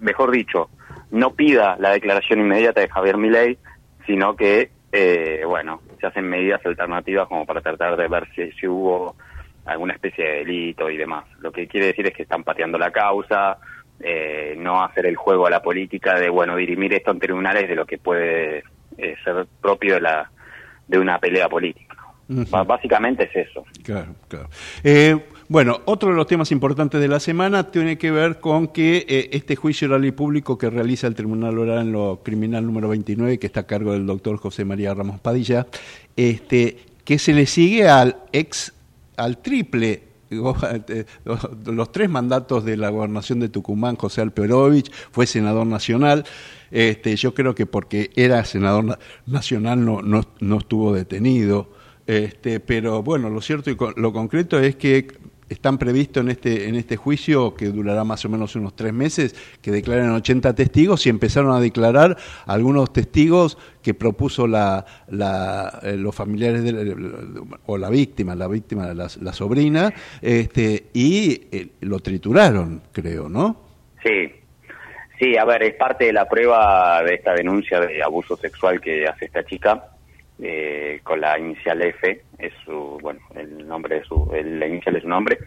mejor 0.00 0.30
dicho, 0.30 0.70
no 1.10 1.34
pida 1.34 1.76
la 1.78 1.90
declaración 1.90 2.40
inmediata 2.40 2.80
de 2.80 2.88
Javier 2.88 3.16
Milei, 3.16 3.58
sino 4.06 4.36
que, 4.36 4.70
eh, 4.92 5.42
bueno, 5.46 5.80
se 6.04 6.08
hacen 6.08 6.28
medidas 6.28 6.60
alternativas 6.66 7.26
como 7.28 7.46
para 7.46 7.62
tratar 7.62 7.96
de 7.96 8.08
ver 8.08 8.28
si, 8.34 8.52
si 8.52 8.66
hubo 8.66 9.16
alguna 9.64 9.94
especie 9.94 10.22
de 10.22 10.38
delito 10.40 10.90
y 10.90 10.98
demás. 10.98 11.24
Lo 11.40 11.50
que 11.50 11.66
quiere 11.66 11.86
decir 11.86 12.06
es 12.06 12.14
que 12.14 12.24
están 12.24 12.44
pateando 12.44 12.76
la 12.76 12.90
causa, 12.90 13.56
eh, 14.00 14.54
no 14.58 14.84
hacer 14.84 15.06
el 15.06 15.16
juego 15.16 15.46
a 15.46 15.50
la 15.50 15.62
política 15.62 16.18
de, 16.18 16.28
bueno, 16.28 16.56
dirimir 16.56 16.92
esto 16.92 17.10
en 17.10 17.20
tribunales 17.20 17.68
de 17.68 17.74
lo 17.74 17.86
que 17.86 17.96
puede 17.96 18.64
eh, 18.98 19.16
ser 19.24 19.46
propio 19.62 19.94
de, 19.94 20.00
la, 20.02 20.30
de 20.86 20.98
una 20.98 21.18
pelea 21.18 21.48
política. 21.48 21.96
Básicamente 22.28 23.24
es 23.24 23.48
eso. 23.48 23.64
Claro, 23.82 24.14
claro. 24.28 24.48
Eh, 24.82 25.16
bueno, 25.48 25.80
otro 25.84 26.10
de 26.10 26.16
los 26.16 26.26
temas 26.26 26.50
importantes 26.52 27.00
de 27.00 27.08
la 27.08 27.20
semana 27.20 27.70
tiene 27.70 27.98
que 27.98 28.10
ver 28.10 28.40
con 28.40 28.68
que 28.68 29.28
este 29.32 29.56
juicio 29.56 29.88
oral 29.88 30.04
y 30.04 30.12
público 30.12 30.56
que 30.56 30.70
realiza 30.70 31.06
el 31.06 31.14
Tribunal 31.14 31.58
Oral 31.58 31.82
en 31.82 31.92
lo 31.92 32.20
criminal 32.22 32.64
número 32.64 32.88
29, 32.88 33.38
que 33.38 33.46
está 33.46 33.60
a 33.60 33.66
cargo 33.66 33.92
del 33.92 34.06
doctor 34.06 34.38
José 34.38 34.64
María 34.64 34.94
Ramos 34.94 35.20
Padilla, 35.20 35.66
este, 36.16 36.78
que 37.04 37.18
se 37.18 37.32
le 37.34 37.46
sigue 37.46 37.88
al 37.88 38.16
ex 38.32 38.72
al 39.16 39.38
triple 39.38 40.02
eh, 40.88 41.04
los 41.66 41.92
tres 41.92 42.08
mandatos 42.10 42.64
de 42.64 42.76
la 42.76 42.90
gobernación 42.90 43.40
de 43.40 43.48
Tucumán, 43.48 43.96
José 43.96 44.20
Alperovich, 44.20 44.90
fue 45.10 45.26
senador 45.26 45.66
nacional. 45.66 46.24
Este, 46.70 47.16
yo 47.16 47.34
creo 47.34 47.54
que 47.54 47.66
porque 47.66 48.10
era 48.16 48.44
senador 48.44 48.98
nacional 49.26 49.84
no, 49.84 50.02
no, 50.02 50.22
no 50.40 50.58
estuvo 50.58 50.92
detenido. 50.92 51.68
Este, 52.06 52.60
pero 52.60 53.02
bueno, 53.02 53.30
lo 53.30 53.40
cierto 53.40 53.70
y 53.70 53.76
lo 53.96 54.12
concreto 54.12 54.58
es 54.58 54.76
que 54.76 55.06
están 55.48 55.78
previstos 55.78 56.22
en 56.22 56.30
este, 56.30 56.68
en 56.68 56.74
este 56.74 56.96
juicio, 56.96 57.54
que 57.54 57.66
durará 57.66 58.04
más 58.04 58.24
o 58.24 58.28
menos 58.28 58.56
unos 58.56 58.74
tres 58.74 58.92
meses, 58.92 59.34
que 59.60 59.70
declaren 59.70 60.10
80 60.10 60.54
testigos 60.54 61.06
y 61.06 61.10
empezaron 61.10 61.52
a 61.52 61.60
declarar 61.60 62.16
algunos 62.46 62.92
testigos 62.92 63.58
que 63.82 63.94
propuso 63.94 64.46
la, 64.46 64.84
la, 65.08 65.80
eh, 65.82 65.96
los 65.96 66.14
familiares 66.14 66.64
de, 66.64 66.96
o 67.66 67.78
la 67.78 67.90
víctima, 67.90 68.34
la 68.34 68.48
víctima, 68.48 68.94
la, 68.94 69.08
la 69.20 69.32
sobrina, 69.32 69.92
este, 70.22 70.86
y 70.94 71.48
eh, 71.52 71.68
lo 71.80 72.00
trituraron, 72.00 72.82
creo, 72.92 73.28
¿no? 73.28 73.56
Sí, 74.02 74.32
sí, 75.18 75.36
a 75.36 75.44
ver, 75.44 75.62
es 75.62 75.74
parte 75.74 76.06
de 76.06 76.12
la 76.12 76.28
prueba 76.28 77.02
de 77.02 77.14
esta 77.14 77.34
denuncia 77.34 77.80
de 77.80 78.02
abuso 78.02 78.36
sexual 78.36 78.80
que 78.80 79.06
hace 79.06 79.26
esta 79.26 79.44
chica 79.44 79.93
eh, 80.40 81.00
con 81.02 81.20
la 81.20 81.38
inicial 81.38 81.82
F, 81.82 82.22
es 82.38 82.52
su, 82.64 82.98
bueno, 83.00 83.20
el 83.34 83.66
nombre 83.66 84.00
de 84.00 84.04
su, 84.04 84.30
la 84.32 84.66
inicial 84.66 84.94
de 84.94 85.00
su 85.00 85.08
nombre, 85.08 85.38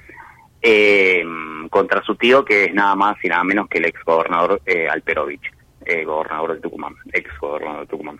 eh, 0.62 1.24
contra 1.70 2.02
su 2.04 2.16
tío 2.16 2.44
que 2.44 2.66
es 2.66 2.74
nada 2.74 2.96
más 2.96 3.18
y 3.24 3.28
nada 3.28 3.44
menos 3.44 3.68
que 3.68 3.78
el 3.78 3.86
ex 3.86 4.04
gobernador 4.04 4.62
eh, 4.66 4.88
Alperovich, 4.90 5.54
eh, 5.86 6.04
gobernador 6.04 6.56
de 6.56 6.62
Tucumán, 6.62 6.96
ex 7.14 7.30
gobernador 7.40 7.82
de 7.82 7.88
Tucumán. 7.88 8.20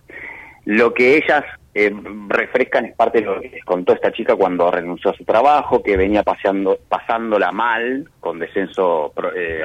Lo 0.66 0.94
que 0.94 1.18
ellas 1.18 1.46
eh, 1.74 1.94
refrescan 2.28 2.86
es 2.86 2.96
parte 2.96 3.20
de 3.20 3.26
lo 3.26 3.40
que 3.40 3.50
les 3.50 3.64
contó 3.64 3.94
esta 3.94 4.12
chica 4.12 4.36
cuando 4.36 4.70
renunció 4.70 5.12
a 5.12 5.16
su 5.16 5.24
trabajo, 5.24 5.82
que 5.82 5.96
venía 5.96 6.24
paseando, 6.24 6.78
pasándola 6.90 7.52
mal, 7.52 8.10
con 8.20 8.40
descenso 8.40 9.14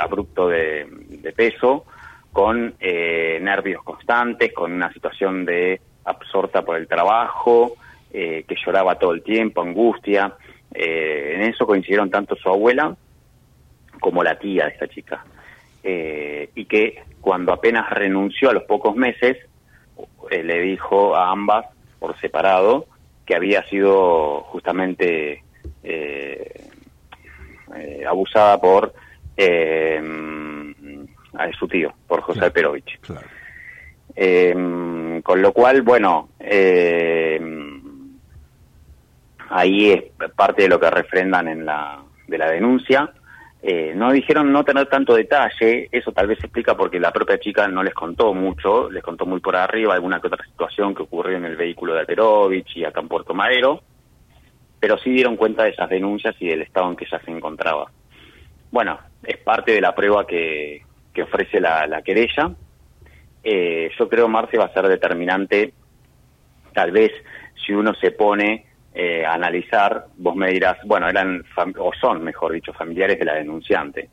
abrupto 0.00 0.48
de, 0.48 0.86
de, 1.08 1.32
peso, 1.32 1.84
con 2.32 2.74
nervios 2.80 3.82
constantes, 3.82 4.52
con 4.52 4.72
una 4.72 4.92
situación 4.92 5.44
de 5.44 5.80
absorta 6.04 6.62
por 6.62 6.76
el 6.76 6.88
trabajo, 6.88 7.76
eh, 8.12 8.44
que 8.46 8.56
lloraba 8.64 8.98
todo 8.98 9.12
el 9.12 9.22
tiempo, 9.22 9.62
angustia. 9.62 10.34
Eh, 10.74 11.34
en 11.34 11.42
eso 11.42 11.66
coincidieron 11.66 12.10
tanto 12.10 12.36
su 12.36 12.48
abuela 12.48 12.94
como 14.00 14.22
la 14.22 14.38
tía 14.38 14.64
de 14.64 14.70
esta 14.72 14.88
chica. 14.88 15.24
Eh, 15.82 16.50
y 16.54 16.64
que 16.66 17.02
cuando 17.20 17.52
apenas 17.52 17.90
renunció 17.90 18.50
a 18.50 18.54
los 18.54 18.64
pocos 18.64 18.94
meses, 18.96 19.36
le 20.30 20.60
dijo 20.60 21.14
a 21.14 21.30
ambas 21.30 21.66
por 21.98 22.18
separado 22.20 22.86
que 23.26 23.34
había 23.34 23.62
sido 23.64 24.40
justamente 24.42 25.42
abusada 28.06 28.60
por 28.60 28.92
a 31.34 31.52
su 31.58 31.68
tío, 31.68 31.92
por 32.06 32.20
José 32.20 32.40
claro, 32.40 32.52
Perovich. 32.52 33.00
Claro. 33.00 33.26
Eh, 34.14 35.11
con 35.22 35.40
lo 35.40 35.52
cual, 35.52 35.82
bueno, 35.82 36.30
eh, 36.40 37.40
ahí 39.50 39.90
es 39.90 40.04
parte 40.34 40.62
de 40.62 40.68
lo 40.68 40.80
que 40.80 40.90
refrendan 40.90 41.48
en 41.48 41.64
la, 41.64 42.02
de 42.26 42.38
la 42.38 42.50
denuncia. 42.50 43.12
Eh, 43.64 43.92
no 43.94 44.10
dijeron 44.10 44.52
no 44.52 44.64
tener 44.64 44.86
tanto 44.86 45.14
detalle, 45.14 45.88
eso 45.92 46.10
tal 46.10 46.26
vez 46.26 46.38
se 46.40 46.46
explica 46.46 46.76
porque 46.76 46.98
la 46.98 47.12
propia 47.12 47.38
chica 47.38 47.68
no 47.68 47.84
les 47.84 47.94
contó 47.94 48.34
mucho, 48.34 48.90
les 48.90 49.04
contó 49.04 49.24
muy 49.24 49.38
por 49.38 49.54
arriba 49.54 49.94
alguna 49.94 50.20
que 50.20 50.26
otra 50.26 50.44
situación 50.44 50.92
que 50.94 51.04
ocurrió 51.04 51.36
en 51.36 51.44
el 51.44 51.54
vehículo 51.54 51.94
de 51.94 52.00
Alterovich 52.00 52.76
y 52.76 52.84
acá 52.84 53.00
en 53.00 53.08
Puerto 53.08 53.34
Madero, 53.34 53.80
pero 54.80 54.98
sí 54.98 55.10
dieron 55.10 55.36
cuenta 55.36 55.62
de 55.62 55.70
esas 55.70 55.88
denuncias 55.88 56.34
y 56.40 56.48
del 56.48 56.62
estado 56.62 56.90
en 56.90 56.96
que 56.96 57.04
ella 57.04 57.20
se 57.24 57.30
encontraba. 57.30 57.86
Bueno, 58.72 58.98
es 59.22 59.36
parte 59.36 59.70
de 59.70 59.80
la 59.80 59.94
prueba 59.94 60.26
que, 60.26 60.82
que 61.14 61.22
ofrece 61.22 61.60
la, 61.60 61.86
la 61.86 62.02
querella 62.02 62.50
eh, 63.44 63.90
yo 63.98 64.08
creo, 64.08 64.28
Marce, 64.28 64.58
va 64.58 64.66
a 64.66 64.72
ser 64.72 64.88
determinante, 64.88 65.72
tal 66.72 66.90
vez 66.90 67.12
si 67.64 67.72
uno 67.72 67.94
se 67.94 68.12
pone 68.12 68.66
eh, 68.94 69.24
a 69.24 69.34
analizar, 69.34 70.06
vos 70.16 70.36
me 70.36 70.50
dirás, 70.50 70.78
bueno, 70.84 71.08
eran, 71.08 71.44
o 71.78 71.90
son, 72.00 72.22
mejor 72.22 72.52
dicho, 72.52 72.72
familiares 72.72 73.18
de 73.18 73.24
la 73.24 73.34
denunciante. 73.34 74.08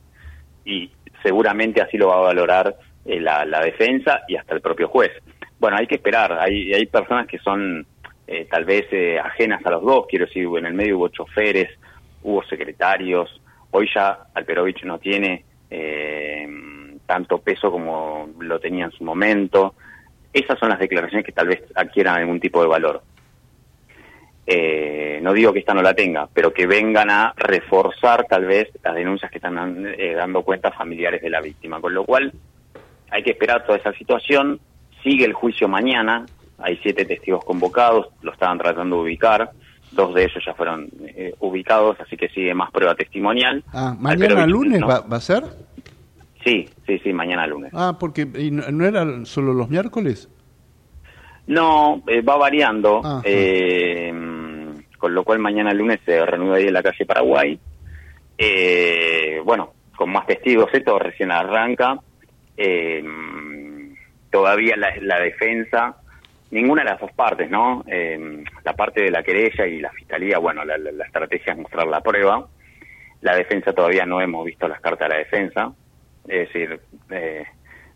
Y 0.65 0.89
seguramente 1.23 1.82
así 1.82 1.97
lo 1.97 2.07
va 2.07 2.15
a 2.15 2.21
valorar 2.21 2.75
eh, 3.05 3.19
la, 3.19 3.45
la, 3.45 3.61
defensa 3.61 4.21
y 4.27 4.36
hasta 4.36 4.55
el 4.55 4.61
propio 4.61 4.88
juez. 4.88 5.11
Bueno, 5.59 5.77
hay 5.77 5.88
que 5.88 5.95
esperar, 5.95 6.38
hay, 6.39 6.73
hay 6.73 6.86
personas 6.86 7.27
que 7.27 7.39
son 7.39 7.86
eh, 8.27 8.47
tal 8.49 8.63
vez 8.63 8.86
eh, 8.91 9.19
ajenas 9.19 9.65
a 9.65 9.71
los 9.71 9.84
dos, 9.84 10.05
quiero 10.07 10.25
decir, 10.25 10.47
en 10.57 10.65
el 10.65 10.73
medio 10.73 10.97
hubo 10.97 11.09
choferes, 11.09 11.69
hubo 12.23 12.43
secretarios, 12.43 13.41
hoy 13.71 13.89
ya 13.93 14.19
Alperovich 14.34 14.84
no 14.84 14.99
tiene... 14.99 15.43
Eh, 15.69 16.47
tanto 17.10 17.39
peso 17.39 17.72
como 17.72 18.30
lo 18.39 18.60
tenía 18.60 18.86
en 18.86 18.91
su 18.91 19.03
momento. 19.03 19.74
Esas 20.32 20.60
son 20.60 20.70
las 20.70 20.78
declaraciones 20.78 21.26
que 21.26 21.32
tal 21.32 21.47
vez 21.47 21.64
adquieran 21.74 22.18
algún 22.18 22.39
tipo 22.39 22.62
de 22.62 22.68
valor. 22.68 23.01
Eh, 24.45 25.20
no 25.24 25.34
digo 25.34 25.51
que 25.51 25.57
esta 25.57 25.74
no 25.74 25.82
la 25.82 25.95
tenga, 25.95 26.30
pero 26.32 26.53
que 26.53 26.68
vengan 26.68 27.10
a 27.10 27.34
reforzar 27.36 28.28
tal 28.30 28.45
vez 28.45 28.70
las 28.84 28.93
denuncias 28.93 29.32
que 29.32 29.39
están 29.39 29.88
eh, 29.88 30.14
dando 30.14 30.43
cuenta 30.43 30.72
familiares 30.72 31.24
de 31.24 31.32
la 31.32 31.41
víctima. 31.41 31.82
Con 31.82 31.95
lo 31.95 32.05
cual 32.05 32.32
hay 33.10 33.24
que 33.24 33.32
esperar 33.32 33.66
toda 33.66 33.80
esa 33.80 33.91
situación. 33.93 34.60
Sigue 35.01 35.26
el 35.26 35.34
juicio 35.34 35.68
mañana. 35.68 36.28
Hay 36.60 36.78
siete 36.84 37.05
testigos 37.05 37.43
convocados, 37.43 38.10
lo 38.22 38.34
estaban 38.34 38.60
tratando 38.60 38.97
de 38.97 39.01
ubicar. 39.01 39.49
Dos 39.93 40.14
de 40.14 40.26
ellos 40.26 40.43
ya 40.45 40.53
fueron 40.53 40.89
eh, 41.07 41.34
ubicados, 41.39 41.99
así 42.01 42.16
que 42.16 42.30
sigue 42.30 42.53
más 42.53 42.70
prueba 42.70 42.93
testimonial. 42.93 43.64
Ah, 43.74 43.95
mañana 43.99 44.45
lunes 44.45 44.84
va, 44.84 44.99
va 44.99 45.18
a 45.18 45.22
ser. 45.22 45.43
Sí, 46.43 46.69
sí, 46.87 46.99
sí, 46.99 47.13
mañana 47.13 47.45
lunes. 47.47 47.71
Ah, 47.73 47.97
porque 47.99 48.25
no, 48.25 48.85
eran 48.85 49.25
solo 49.25 49.53
los 49.53 49.69
miércoles? 49.69 50.29
No, 51.47 52.03
eh, 52.07 52.21
va 52.21 52.37
variando. 52.37 53.01
Eh, 53.23 54.13
con 54.99 55.15
lo 55.15 55.23
cual 55.23 55.39
mañana 55.39 55.73
lunes 55.73 55.99
se 56.05 56.23
reanuda 56.25 56.57
ahí 56.57 56.67
en 56.67 56.73
la 56.73 56.83
calle 56.83 57.05
Paraguay. 57.05 57.59
Eh, 58.37 59.41
bueno, 59.43 59.73
con 59.95 60.11
más 60.11 60.27
testigos, 60.27 60.69
esto 60.73 60.99
recién 60.99 61.31
arranca. 61.31 61.99
Eh, 62.55 63.03
todavía 64.29 64.75
la, 64.77 65.19
defensa, 65.19 65.95
ninguna 66.51 66.83
de 66.83 66.89
las 66.89 66.99
dos 66.99 67.11
partes, 67.13 67.49
¿no? 67.49 67.83
Eh, 67.87 68.43
la 68.63 68.73
parte 68.73 69.03
de 69.03 69.11
la 69.11 69.23
querella 69.23 69.65
y 69.65 69.79
la 69.79 69.91
fiscalía, 69.91 70.37
bueno, 70.37 70.63
la, 70.65 71.05
estrategia 71.05 71.53
es 71.53 71.59
mostrar 71.59 71.87
la 71.87 72.01
prueba. 72.01 72.47
La 73.21 73.35
defensa 73.35 73.73
todavía 73.73 74.05
no 74.05 74.21
hemos 74.21 74.45
visto 74.45 74.67
las 74.67 74.81
cartas 74.81 75.07
de 75.09 75.15
la 75.15 75.19
defensa, 75.19 75.73
es 76.28 76.47
decir, 76.47 76.80
eh, 77.09 77.45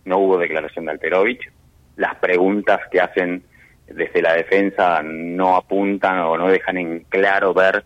no 0.05 0.17
hubo 0.19 0.38
declaración 0.38 0.86
de 0.86 0.91
Alterovich. 0.91 1.51
Las 1.95 2.15
preguntas 2.15 2.82
que 2.91 3.01
hacen 3.01 3.43
desde 3.88 4.21
la 4.21 4.34
defensa 4.34 5.01
no 5.03 5.55
apuntan 5.55 6.19
o 6.19 6.38
no 6.38 6.47
dejan 6.47 6.78
en 6.78 6.99
claro 7.01 7.53
ver 7.53 7.84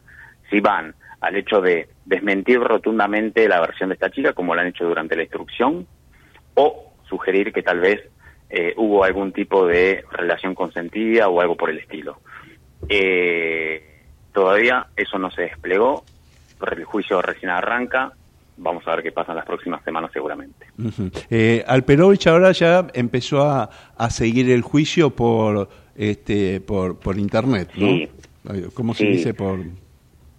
si 0.50 0.60
van 0.60 0.96
al 1.20 1.36
hecho 1.36 1.62
de 1.62 1.90
desmentir 2.06 2.60
rotundamente 2.60 3.48
la 3.48 3.60
versión 3.60 3.90
de 3.90 3.96
esta 3.96 4.12
chica, 4.12 4.34
como 4.34 4.56
lo 4.56 4.62
han 4.62 4.68
hecho 4.68 4.86
durante 4.86 5.16
la 5.16 5.24
instrucción, 5.24 5.88
o 6.54 6.94
sugerir 7.10 7.52
que 7.52 7.64
tal 7.64 7.80
vez 7.80 8.02
eh, 8.50 8.74
hubo 8.78 9.04
algún 9.04 9.32
tipo 9.34 9.66
de 9.66 10.04
relación 10.12 10.56
consentida 10.56 11.28
o 11.28 11.42
algo 11.42 11.58
por 11.58 11.70
el 11.70 11.80
estilo. 11.80 12.20
Eh, 12.88 14.04
todavía 14.32 14.88
eso 14.96 15.18
no 15.18 15.32
se 15.32 15.44
desplegó, 15.44 16.06
el 16.72 16.84
juicio 16.86 17.22
recién 17.22 17.52
arranca, 17.52 18.14
vamos 18.58 18.88
a 18.88 18.96
ver 18.96 19.04
qué 19.04 19.12
pasa 19.12 19.32
en 19.32 19.38
las 19.38 19.46
próximas 19.46 19.84
semanas 19.84 20.12
seguramente. 20.14 20.66
Eh, 21.30 21.64
Alperovich 21.68 22.28
ahora 22.28 22.52
ya 22.52 22.88
empezó 22.94 23.42
a, 23.42 23.70
seguir 24.10 24.50
el 24.50 24.62
juicio 24.62 25.10
por 25.12 25.70
este 25.96 26.62
por, 26.62 27.00
por 27.00 27.18
internet, 27.18 27.70
¿no? 27.76 27.88
Sí. 27.88 28.10
¿Cómo 28.74 28.94
se 28.94 29.06
dice 29.06 29.34
por 29.34 29.60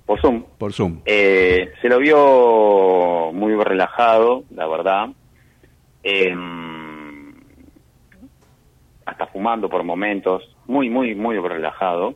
por 0.08 0.20
Zoom? 0.22 0.42
Por 0.56 0.72
Zoom. 0.72 1.00
Eh, 1.04 1.72
se 1.82 1.88
lo 1.90 1.98
vio 1.98 3.30
muy 3.34 3.54
relajado, 3.62 4.44
la 4.54 4.66
verdad. 4.66 5.08
Eh, 6.02 6.34
hasta 9.04 9.26
fumando 9.26 9.68
por 9.68 9.84
momentos, 9.84 10.56
muy, 10.66 10.88
muy, 10.88 11.14
muy 11.14 11.38
relajado. 11.38 12.14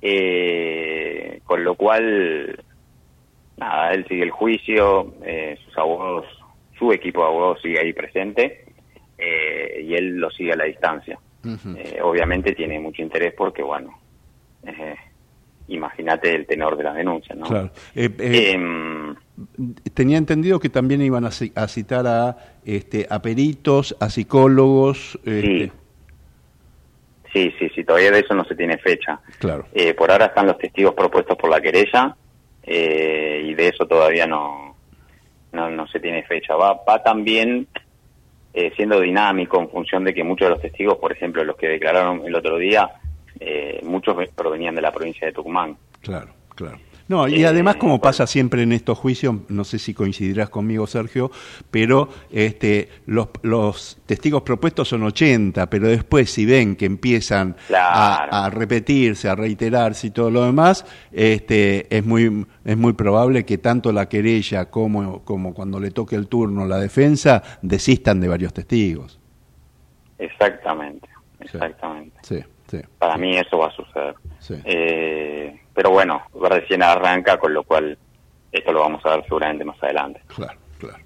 Eh, 0.00 1.40
con 1.44 1.62
lo 1.64 1.74
cual, 1.74 2.64
nada, 3.62 3.92
él 3.92 4.06
sigue 4.08 4.22
el 4.22 4.30
juicio, 4.30 5.14
eh, 5.24 5.58
sus 5.64 5.76
abogados, 5.78 6.26
su 6.78 6.92
equipo 6.92 7.20
de 7.20 7.26
abogados 7.26 7.62
sigue 7.62 7.80
ahí 7.80 7.92
presente 7.92 8.64
eh, 9.18 9.82
y 9.84 9.94
él 9.94 10.16
lo 10.16 10.30
sigue 10.30 10.52
a 10.52 10.56
la 10.56 10.64
distancia. 10.64 11.18
obviamente 12.02 12.54
tiene 12.54 12.78
mucho 12.78 13.02
interés 13.02 13.34
porque, 13.34 13.62
bueno, 13.62 13.98
imagínate 15.68 16.34
el 16.34 16.46
tenor 16.46 16.76
de 16.76 16.84
las 16.84 16.94
denuncias, 16.94 17.38
¿no? 17.38 17.46
Claro. 17.46 17.70
Em, 17.94 19.14
tenía 19.94 20.18
entendido 20.18 20.60
que 20.60 20.68
también 20.68 21.02
iban 21.02 21.24
a, 21.24 21.30
citar 21.30 22.06
a, 22.06 22.36
este, 22.64 23.06
a 23.08 23.22
peritos, 23.22 23.96
a 24.00 24.10
psicólogos. 24.10 25.18
Este, 25.24 25.72
Sí, 27.32 27.50
sí, 27.58 27.68
sí, 27.74 27.82
todavía 27.82 28.10
de 28.10 28.20
eso 28.20 28.34
no 28.34 28.44
se 28.44 28.54
tiene 28.54 28.76
fecha. 28.76 29.18
Claro. 29.38 29.66
Eh, 29.72 29.94
por 29.94 30.10
ahora 30.10 30.26
están 30.26 30.46
los 30.46 30.58
testigos 30.58 30.94
propuestos 30.94 31.36
por 31.38 31.48
la 31.48 31.60
querella 31.60 32.14
eh, 32.62 33.42
y 33.44 33.54
de 33.54 33.68
eso 33.68 33.86
todavía 33.86 34.26
no, 34.26 34.76
no, 35.52 35.86
se 35.88 36.00
tiene 36.00 36.22
fecha. 36.22 36.54
Va, 36.54 36.82
va 36.88 37.02
también 37.02 37.66
eh, 38.54 38.72
siendo 38.76 39.00
dinámico 39.00 39.60
en 39.60 39.68
función 39.70 40.04
de 40.04 40.14
que 40.14 40.24
muchos 40.24 40.46
de 40.46 40.50
los 40.54 40.62
testigos, 40.62 40.98
por 40.98 41.12
ejemplo, 41.12 41.44
los 41.44 41.56
que 41.56 41.68
declararon 41.68 42.22
el 42.26 42.34
otro 42.34 42.58
día, 42.58 42.90
muchos 43.82 44.16
provenían 44.36 44.76
de 44.76 44.82
la 44.82 44.92
provincia 44.92 45.26
de 45.26 45.32
Tucumán. 45.32 45.76
Claro, 46.00 46.28
claro. 46.54 46.78
No, 47.08 47.28
y 47.28 47.44
además 47.44 47.76
como 47.76 48.00
pasa 48.00 48.26
siempre 48.26 48.62
en 48.62 48.72
estos 48.72 48.98
juicios, 48.98 49.36
no 49.48 49.64
sé 49.64 49.78
si 49.78 49.94
coincidirás 49.94 50.50
conmigo, 50.50 50.86
Sergio, 50.86 51.30
pero 51.70 52.08
este, 52.30 52.88
los, 53.06 53.98
testigos 54.06 54.42
propuestos 54.42 54.88
son 54.88 55.02
80, 55.02 55.68
pero 55.68 55.88
después 55.88 56.30
si 56.30 56.46
ven 56.46 56.76
que 56.76 56.86
empiezan 56.86 57.56
a, 57.74 58.50
repetirse, 58.52 59.28
a 59.28 59.34
reiterarse 59.34 60.08
y 60.08 60.10
todo 60.10 60.30
lo 60.30 60.44
demás, 60.44 60.86
este, 61.12 61.94
es 61.94 62.04
muy 62.04 62.46
es 62.64 62.76
muy 62.76 62.92
probable 62.92 63.44
que 63.44 63.58
tanto 63.58 63.92
la 63.92 64.08
querella 64.08 64.70
como, 64.70 65.24
como 65.24 65.52
cuando 65.54 65.80
le 65.80 65.90
toque 65.90 66.16
el 66.16 66.28
turno 66.28 66.66
la 66.66 66.78
defensa 66.78 67.42
desistan 67.62 68.20
de 68.20 68.28
varios 68.28 68.52
testigos. 68.52 69.18
Exactamente, 70.18 71.08
exactamente. 71.40 72.46
Para 72.98 73.16
mí 73.16 73.36
eso 73.36 73.58
va 73.58 73.66
a 73.66 73.70
suceder. 73.72 74.14
Eh, 74.64 75.60
pero 75.74 75.90
bueno, 75.90 76.22
recién 76.40 76.82
arranca, 76.82 77.38
con 77.38 77.54
lo 77.54 77.62
cual 77.62 77.96
esto 78.50 78.72
lo 78.72 78.80
vamos 78.80 79.04
a 79.06 79.16
ver 79.16 79.24
seguramente 79.24 79.64
más 79.64 79.82
adelante. 79.82 80.20
Claro, 80.26 80.58
claro. 80.78 80.98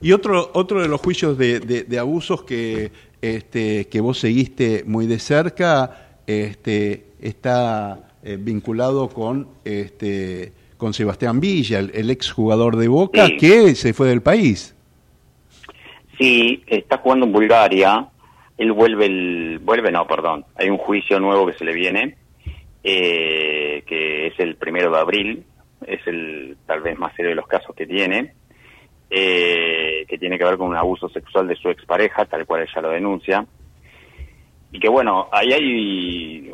Y 0.00 0.12
otro, 0.12 0.50
otro 0.54 0.80
de 0.80 0.88
los 0.88 1.00
juicios 1.00 1.38
de, 1.38 1.60
de, 1.60 1.98
abusos 1.98 2.42
que, 2.44 2.90
este, 3.20 3.88
que 3.88 4.00
vos 4.00 4.18
seguiste 4.18 4.84
muy 4.86 5.06
de 5.06 5.18
cerca 5.18 6.20
este, 6.26 7.06
está 7.20 8.10
eh, 8.22 8.36
vinculado 8.38 9.08
con, 9.08 9.48
este, 9.64 10.52
con 10.76 10.94
Sebastián 10.94 11.40
Villa, 11.40 11.80
el, 11.80 11.90
el 11.94 12.10
ex 12.10 12.30
jugador 12.30 12.76
de 12.76 12.88
Boca, 12.88 13.28
que 13.38 13.74
se 13.74 13.92
fue 13.92 14.08
del 14.08 14.22
país. 14.22 14.74
Sí, 16.18 16.62
está 16.66 16.98
jugando 16.98 17.26
en 17.26 17.32
Bulgaria. 17.32 18.08
Él 18.56 18.72
vuelve, 18.72 19.06
el, 19.06 19.60
vuelve, 19.62 19.92
no, 19.92 20.06
perdón. 20.06 20.44
Hay 20.56 20.68
un 20.68 20.78
juicio 20.78 21.20
nuevo 21.20 21.46
que 21.46 21.54
se 21.54 21.64
le 21.64 21.72
viene 21.72 22.17
eh, 22.90 23.82
que 23.86 24.28
es 24.28 24.40
el 24.40 24.56
primero 24.56 24.90
de 24.90 24.98
abril, 24.98 25.44
es 25.86 26.00
el 26.06 26.56
tal 26.64 26.80
vez 26.80 26.98
más 26.98 27.14
serio 27.14 27.30
de 27.30 27.34
los 27.34 27.46
casos 27.46 27.76
que 27.76 27.86
tiene, 27.86 28.32
eh, 29.10 30.06
que 30.08 30.16
tiene 30.16 30.38
que 30.38 30.44
ver 30.44 30.56
con 30.56 30.68
un 30.68 30.76
abuso 30.76 31.06
sexual 31.10 31.46
de 31.46 31.56
su 31.56 31.68
expareja, 31.68 32.24
tal 32.24 32.46
cual 32.46 32.62
ella 32.62 32.80
lo 32.80 32.88
denuncia. 32.88 33.46
Y 34.72 34.80
que 34.80 34.88
bueno, 34.88 35.28
ahí 35.32 35.52
hay, 35.52 36.50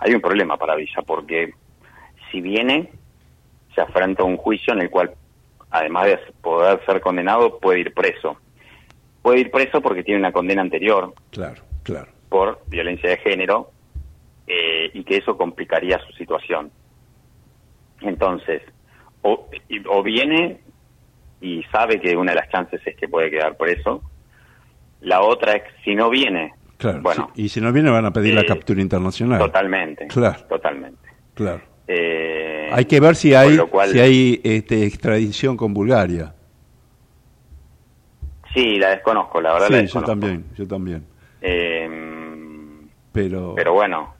hay 0.00 0.14
un 0.14 0.20
problema 0.20 0.58
para 0.58 0.76
Villa, 0.76 1.00
porque 1.06 1.54
si 2.30 2.42
viene, 2.42 2.90
se 3.74 3.80
afronta 3.80 4.24
un 4.24 4.36
juicio 4.36 4.74
en 4.74 4.82
el 4.82 4.90
cual, 4.90 5.14
además 5.70 6.04
de 6.04 6.18
poder 6.42 6.84
ser 6.84 7.00
condenado, 7.00 7.58
puede 7.58 7.80
ir 7.80 7.94
preso. 7.94 8.36
Puede 9.22 9.40
ir 9.40 9.50
preso 9.50 9.80
porque 9.80 10.02
tiene 10.02 10.20
una 10.20 10.32
condena 10.32 10.60
anterior. 10.60 11.14
Claro, 11.30 11.62
claro. 11.82 12.10
Por 12.28 12.60
violencia 12.66 13.08
de 13.08 13.16
género, 13.18 13.71
eh, 14.54 14.90
y 14.92 15.02
que 15.04 15.16
eso 15.16 15.36
complicaría 15.36 15.98
su 16.06 16.12
situación. 16.12 16.70
Entonces, 18.02 18.62
o, 19.22 19.48
o 19.88 20.02
viene 20.02 20.60
y 21.40 21.62
sabe 21.72 22.00
que 22.00 22.16
una 22.16 22.32
de 22.32 22.36
las 22.36 22.50
chances 22.50 22.80
es 22.86 22.96
que 22.96 23.08
puede 23.08 23.30
quedar 23.30 23.56
preso. 23.56 24.02
La 25.00 25.22
otra 25.22 25.54
es 25.54 25.62
si 25.84 25.94
no 25.94 26.10
viene. 26.10 26.52
bueno, 27.00 27.30
y 27.34 27.48
si 27.48 27.60
no 27.60 27.72
viene 27.72 27.90
van 27.90 28.04
a 28.04 28.12
pedir 28.12 28.34
la 28.34 28.42
eh, 28.42 28.46
captura 28.46 28.82
internacional. 28.82 29.38
Totalmente. 29.38 30.06
Claro. 30.08 30.40
Totalmente. 30.48 31.08
Claro. 31.34 31.62
Eh, 31.88 32.68
hay 32.70 32.84
que 32.84 33.00
ver 33.00 33.16
si 33.16 33.34
hay 33.34 33.58
si 33.90 34.00
hay 34.00 34.40
este, 34.44 34.84
extradición 34.84 35.56
con 35.56 35.72
Bulgaria. 35.72 36.34
Sí, 38.52 38.78
la 38.78 38.90
desconozco, 38.90 39.40
la 39.40 39.54
verdad. 39.54 39.68
Sí, 39.80 39.86
yo 39.86 40.02
también, 40.02 40.44
yo 40.56 40.68
también. 40.68 41.06
pero 43.12 43.54
pero 43.56 43.72
bueno, 43.72 44.14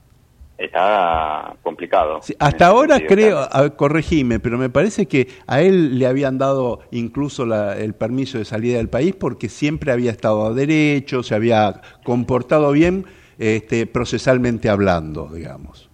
está 0.67 1.57
complicado. 1.63 2.21
hasta 2.39 2.67
ahora 2.67 3.01
creo, 3.01 3.49
corregime, 3.77 4.41
pero 4.41 4.59
me 4.59 4.71
parece 4.71 5.07
que 5.07 5.29
a 5.47 5.61
él 5.61 5.99
le 5.99 6.07
habían 6.07 6.39
dado 6.39 6.81
incluso 6.91 7.45
el 7.75 7.95
permiso 7.95 8.39
de 8.39 8.45
salida 8.45 8.77
del 8.79 8.89
país 8.89 9.15
porque 9.15 9.49
siempre 9.49 9.93
había 9.93 10.11
estado 10.11 10.47
a 10.47 10.53
derecho, 10.53 11.23
se 11.23 11.35
había 11.35 11.81
comportado 12.05 12.73
bien 12.73 13.07
este, 13.39 13.87
procesalmente 13.87 14.69
hablando, 14.69 15.29
digamos. 15.29 15.91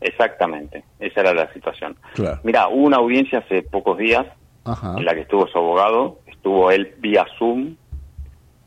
Exactamente, 0.00 0.84
esa 0.98 1.20
era 1.20 1.32
la 1.32 1.52
situación. 1.52 1.96
Mira, 2.42 2.68
hubo 2.68 2.86
una 2.86 2.96
audiencia 2.96 3.38
hace 3.38 3.62
pocos 3.62 3.98
días 3.98 4.26
en 4.96 5.04
la 5.04 5.14
que 5.14 5.20
estuvo 5.20 5.46
su 5.46 5.58
abogado, 5.58 6.18
estuvo 6.26 6.70
él 6.70 6.94
vía 6.98 7.24
Zoom 7.38 7.76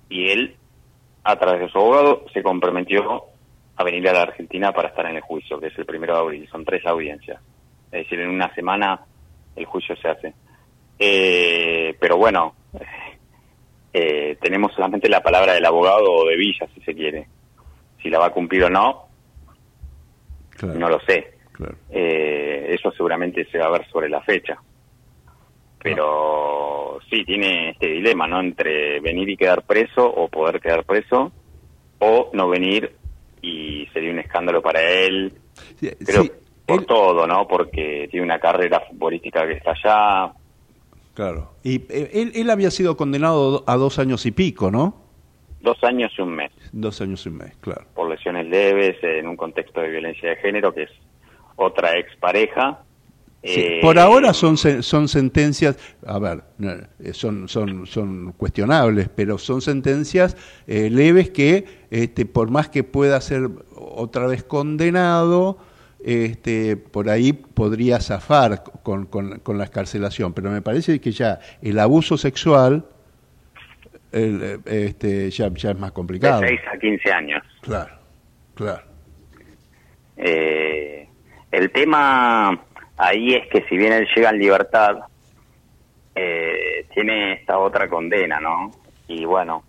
y 0.10 0.32
él, 0.32 0.56
a 1.24 1.38
través 1.38 1.62
de 1.62 1.70
su 1.70 1.78
abogado, 1.78 2.26
se 2.34 2.42
comprometió 2.42 3.26
a 3.78 3.84
venir 3.84 4.08
a 4.10 4.14
la 4.14 4.22
Argentina 4.24 4.72
para 4.72 4.90
estar 4.90 5.06
en 5.06 5.18
el 5.18 5.22
juicio, 5.22 5.60
que 5.60 5.68
es 5.68 5.78
el 5.78 5.86
primero 5.86 6.14
de 6.14 6.20
abril. 6.20 6.50
Son 6.50 6.64
tres 6.64 6.86
audiencias. 6.86 7.42
Es 7.92 8.04
decir, 8.04 8.20
en 8.20 8.30
una 8.30 8.54
semana 8.54 9.02
el 9.56 9.66
juicio 9.66 9.96
se 9.98 10.08
hace. 10.08 10.34
Eh, 10.98 11.96
pero 12.00 12.18
bueno, 12.18 12.56
eh, 13.94 14.38
tenemos 14.42 14.74
solamente 14.74 15.10
la 15.10 15.22
palabra 15.22 15.54
del 15.54 15.66
abogado 15.66 16.12
o 16.12 16.26
de 16.26 16.38
Villa, 16.38 16.68
si 16.74 16.82
se 16.82 16.94
quiere. 16.94 17.28
Si 18.02 18.10
la 18.10 18.20
va 18.20 18.28
a 18.28 18.32
cumplir 18.32 18.64
o 18.66 18.70
no, 18.70 19.08
no 20.64 20.90
lo 20.90 21.00
sé. 21.02 21.36
Eh, 21.90 22.68
eso 22.70 22.92
seguramente 22.92 23.46
se 23.46 23.58
va 23.58 23.66
a 23.66 23.72
ver 23.72 23.88
sobre 23.90 24.10
la 24.10 24.22
fecha. 24.22 24.58
Pero 25.82 27.00
sí, 27.10 27.24
tiene 27.26 27.72
este 27.72 27.88
dilema, 27.88 28.28
¿no? 28.28 28.40
Entre 28.40 29.00
venir 29.00 29.30
y 29.30 29.38
quedar 29.38 29.64
preso 29.64 30.06
o 30.06 30.28
poder 30.28 30.60
quedar 30.60 30.84
preso 30.84 31.32
o 32.00 32.30
no 32.34 32.50
venir 32.50 32.96
y 33.46 33.88
sería 33.94 34.12
un 34.12 34.20
escándalo 34.20 34.62
para 34.62 34.82
él. 34.82 35.34
Sí, 35.80 35.92
por 36.66 36.86
todo, 36.86 37.28
¿no? 37.28 37.48
Porque 37.48 38.08
tiene 38.10 38.26
una 38.26 38.40
carrera 38.40 38.82
futbolística 38.90 39.46
que 39.46 39.54
está 39.54 39.72
allá. 39.72 40.34
Claro. 41.14 41.52
Y 41.64 41.76
eh, 41.90 42.10
él, 42.14 42.32
él 42.36 42.50
había 42.50 42.72
sido 42.72 42.98
condenado 42.98 43.64
a 43.68 43.76
dos 43.76 44.00
años 44.00 44.26
y 44.26 44.32
pico, 44.32 44.72
¿no? 44.72 45.06
Dos 45.62 45.84
años 45.84 46.12
y 46.18 46.22
un 46.22 46.36
mes. 46.36 46.52
Dos 46.72 47.02
años 47.02 47.26
y 47.26 47.30
un 47.30 47.38
mes, 47.38 47.56
claro. 47.60 47.86
Por 47.94 48.10
lesiones 48.10 48.48
leves 48.48 48.98
en 49.04 49.28
un 49.28 49.38
contexto 49.38 49.82
de 49.82 49.90
violencia 49.90 50.30
de 50.30 50.36
género, 50.38 50.74
que 50.74 50.84
es 50.84 50.92
otra 51.56 51.98
expareja. 51.98 52.84
Sí, 53.46 53.62
Eh, 53.62 53.80
por 53.82 54.00
ahora 54.00 54.34
son 54.34 54.58
son 54.58 55.08
sentencias, 55.08 55.78
a 56.06 56.18
ver, 56.18 56.42
eh, 57.00 57.14
son 57.14 57.48
son 57.48 57.86
son 57.86 58.32
cuestionables, 58.34 59.08
pero 59.10 59.38
son 59.38 59.62
sentencias 59.62 60.36
eh, 60.66 60.90
leves 60.90 61.30
que, 61.30 61.66
este, 61.92 62.26
por 62.26 62.50
más 62.50 62.70
que 62.70 62.84
pueda 62.84 63.22
ser 63.22 63.50
otra 63.76 64.26
vez 64.26 64.44
condenado, 64.44 65.60
este, 66.04 66.76
por 66.76 67.10
ahí 67.10 67.34
podría 67.34 68.00
zafar 68.00 68.64
con, 68.84 69.06
con, 69.06 69.40
con 69.40 69.58
la 69.58 69.66
escarcelación. 69.66 70.34
Pero 70.34 70.50
me 70.50 70.62
parece 70.62 71.00
que 71.00 71.12
ya 71.12 71.40
el 71.62 71.78
abuso 71.80 72.18
sexual, 72.18 72.86
el, 74.12 74.42
eh, 74.42 74.86
este, 74.88 75.30
ya 75.30 75.50
ya 75.54 75.72
es 75.72 75.78
más 75.80 75.92
complicado. 75.92 76.42
De 76.42 76.48
6 76.48 76.60
a 76.74 76.78
15 76.80 77.12
años. 77.12 77.44
Claro, 77.62 77.94
claro. 78.56 78.84
Eh, 80.18 81.08
el 81.52 81.72
tema 81.72 82.60
ahí 82.98 83.34
es 83.36 83.48
que 83.50 83.64
si 83.68 83.78
bien 83.78 83.94
él 83.94 84.08
llega 84.16 84.30
en 84.30 84.40
libertad, 84.40 84.98
eh, 86.16 86.86
tiene 86.94 87.34
esta 87.34 87.58
otra 87.60 87.90
condena, 87.90 88.40
¿no? 88.40 88.72
Y 89.08 89.26
bueno, 89.26 89.64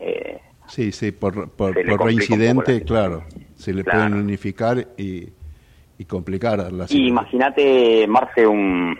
eh, 0.00 0.40
Sí, 0.66 0.92
sí, 0.92 1.12
por, 1.12 1.50
por, 1.50 1.74
por 1.86 2.04
reincidente, 2.04 2.78
la 2.80 2.84
claro. 2.84 3.24
Se 3.56 3.72
le 3.72 3.84
Claro. 3.84 3.98
pueden 4.00 4.14
unificar 4.14 4.78
y, 4.96 5.28
y 5.98 6.04
complicar 6.06 6.58
la 6.58 6.86
situación. 6.88 7.06
imagínate, 7.08 8.06
Marce, 8.08 8.46
un 8.46 8.98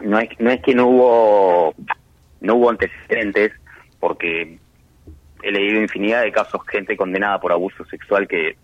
no 0.00 0.18
es 0.18 0.28
no 0.40 0.50
es 0.50 0.60
que 0.62 0.74
no 0.74 0.88
hubo 0.88 1.74
no 2.40 2.56
hubo 2.56 2.70
antecedentes 2.70 3.52
porque 4.00 4.58
he 5.42 5.50
leído 5.52 5.80
infinidad 5.80 6.22
de 6.22 6.32
casos 6.32 6.60
gente 6.68 6.96
condenada 6.96 7.40
por 7.40 7.52
abuso 7.52 7.84
sexual 7.86 8.26
que 8.28 8.56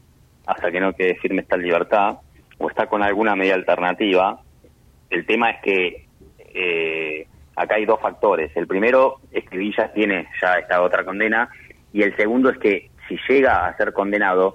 hasta 0.47 0.71
que 0.71 0.81
no 0.81 0.93
quede 0.95 1.15
firme 1.17 1.43
está 1.43 1.57
en 1.57 1.63
libertad 1.63 2.19
o 2.59 2.69
está 2.69 2.87
con 2.87 3.03
alguna 3.03 3.35
medida 3.37 3.55
alternativa 3.55 4.41
el 5.11 5.25
tema 5.27 5.51
es 5.51 5.63
que 5.63 6.07
eh, 6.39 7.27
acá 7.57 7.77
hay 7.77 7.87
dos 7.87 8.01
factores 8.01 8.51
el 8.57 8.67
primero 8.67 9.21
es 9.33 9.49
que 9.49 9.57
Villa 9.59 9.93
tiene 9.93 10.27
ya 10.43 10.55
esta 10.55 10.83
otra 10.83 11.05
condena 11.05 11.49
y 11.93 12.03
el 12.03 12.15
segundo 12.17 12.51
es 12.51 12.59
que 12.59 12.91
si 13.09 13.17
llega 13.29 13.67
a 13.67 13.77
ser 13.77 13.93
condenado 13.93 14.55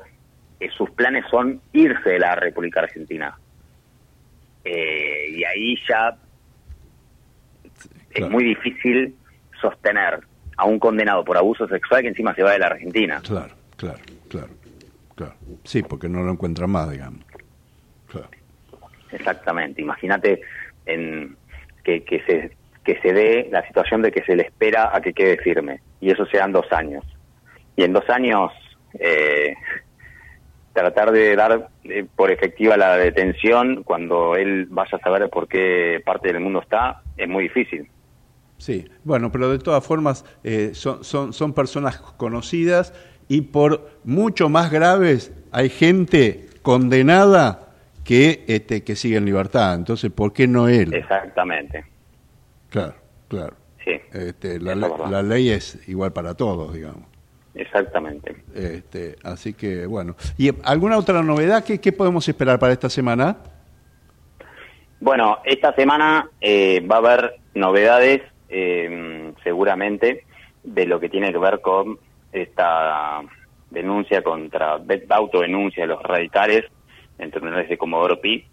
eh, 0.60 0.70
sus 0.78 0.89
planes 0.91 1.26
son 1.32 1.62
irse 1.74 2.10
de 2.10 2.20
la 2.20 2.36
República 2.36 2.82
Argentina 2.82 3.38
Eh, 4.66 5.30
y 5.38 5.43
ahí 5.43 5.76
ya 5.89 6.16
Claro. 8.14 8.28
es 8.28 8.32
muy 8.32 8.43
difícil 8.43 9.16
sostener 9.60 10.20
a 10.56 10.66
un 10.66 10.78
condenado 10.80 11.24
por 11.26 11.36
abuso 11.36 11.68
sexual 11.68 12.01
que 12.04 12.10
encima 12.10 12.34
se 12.36 12.43
va 12.43 12.51
de 12.51 12.60
la 12.60 12.68
Argentina. 12.68 13.20
Claro, 13.24 13.56
claro, 13.76 13.97
claro, 14.30 14.49
claro. 15.16 15.34
Sí, 15.64 15.82
porque 15.82 16.08
no 16.08 16.22
lo 16.22 16.32
encuentran 16.32 16.70
más, 16.70 16.91
digamos. 16.91 17.26
Exactamente. 19.14 19.82
Imagínate 19.82 20.41
en 20.86 21.38
que, 21.84 22.03
que 22.03 22.22
se 22.26 22.51
que 22.84 22.99
se 22.99 23.14
dé 23.14 23.47
la 23.51 23.66
situación 23.66 24.01
de 24.01 24.11
que 24.11 24.24
se 24.24 24.36
le 24.36 24.43
espera 24.43 24.91
a 24.93 25.01
que 25.01 25.14
quede 25.14 25.38
firme 25.38 25.80
y 26.01 26.11
eso 26.11 26.26
sean 26.26 26.51
dos 26.51 26.72
años. 26.72 27.03
Y 27.76 27.84
en 27.84 27.93
dos 27.93 28.09
años 28.09 28.51
eh, 28.99 29.55
tratar 30.74 31.11
de 31.11 31.36
dar 31.36 31.70
eh, 31.86 32.05
por 32.16 32.32
efectiva 32.32 32.78
la 32.78 32.97
detención 32.97 33.84
cuando 33.84 34.36
él 34.36 34.68
vaya 34.70 34.97
a 34.97 34.99
saber 34.99 35.30
por 35.30 35.47
qué 35.47 36.01
parte 36.05 36.28
del 36.34 36.41
mundo 36.41 36.59
está 36.61 37.01
es 37.16 37.28
muy 37.28 37.43
difícil. 37.43 37.88
Sí, 38.57 38.86
bueno, 39.03 39.32
pero 39.32 39.49
de 39.49 39.59
todas 39.59 39.86
formas 39.86 40.26
eh, 40.43 40.72
son, 40.74 41.03
son, 41.03 41.34
son 41.34 41.53
personas 41.53 41.99
conocidas 41.99 42.93
y 43.28 43.41
por 43.41 43.89
mucho 44.03 44.49
más 44.49 44.72
graves 44.72 45.34
hay 45.51 45.70
gente 45.70 46.47
condenada 46.61 47.62
que, 48.04 48.43
este, 48.47 48.84
que 48.84 48.95
sigue 48.95 49.18
en 49.18 49.26
libertad. 49.26 49.76
Entonces, 49.76 50.12
¿por 50.12 50.34
qué 50.34 50.47
no 50.47 50.68
él? 50.68 50.93
Exactamente. 50.93 51.86
Claro, 52.70 52.95
claro. 53.28 53.56
Sí. 53.84 53.91
Este, 54.14 54.60
la, 54.60 54.76
le- 54.76 54.88
la 55.10 55.22
ley 55.22 55.49
es 55.49 55.88
igual 55.88 56.12
para 56.14 56.34
todos, 56.36 56.74
digamos. 56.74 57.04
Exactamente. 57.56 58.36
Este, 58.56 59.16
así 59.24 59.54
que, 59.54 59.86
bueno. 59.86 60.16
¿Y 60.38 60.49
alguna 60.64 60.97
otra 60.97 61.22
novedad? 61.22 61.64
¿Qué, 61.64 61.80
qué 61.80 61.91
podemos 61.91 62.28
esperar 62.28 62.58
para 62.60 62.74
esta 62.74 62.89
semana? 62.89 63.38
Bueno, 64.99 65.39
esta 65.43 65.74
semana 65.76 66.30
eh, 66.41 66.80
va 66.89 66.95
a 66.95 66.99
haber 66.99 67.36
novedades, 67.54 68.22
eh, 68.49 69.34
seguramente, 69.43 70.26
de 70.64 70.86
lo 70.86 70.99
que 70.99 71.10
tiene 71.10 71.32
que 71.32 71.38
ver 71.38 71.60
con 71.62 71.99
esta 72.32 73.20
denuncia 73.70 74.24
contra, 74.24 74.80
autodenuncia 75.10 75.84
de 75.84 75.88
los 75.88 76.01
radicales 76.01 76.64
en 77.18 77.32
tribunales 77.32 77.70
de 77.70 77.78
Comodoro 77.78 78.20
Pi 78.20 78.45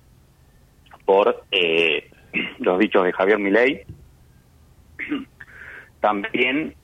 por 1.04 1.44
eh, 1.50 2.10
los 2.58 2.78
dichos 2.78 3.04
de 3.04 3.12
Javier 3.12 3.38
Milei. 3.38 3.84
También 6.00 6.74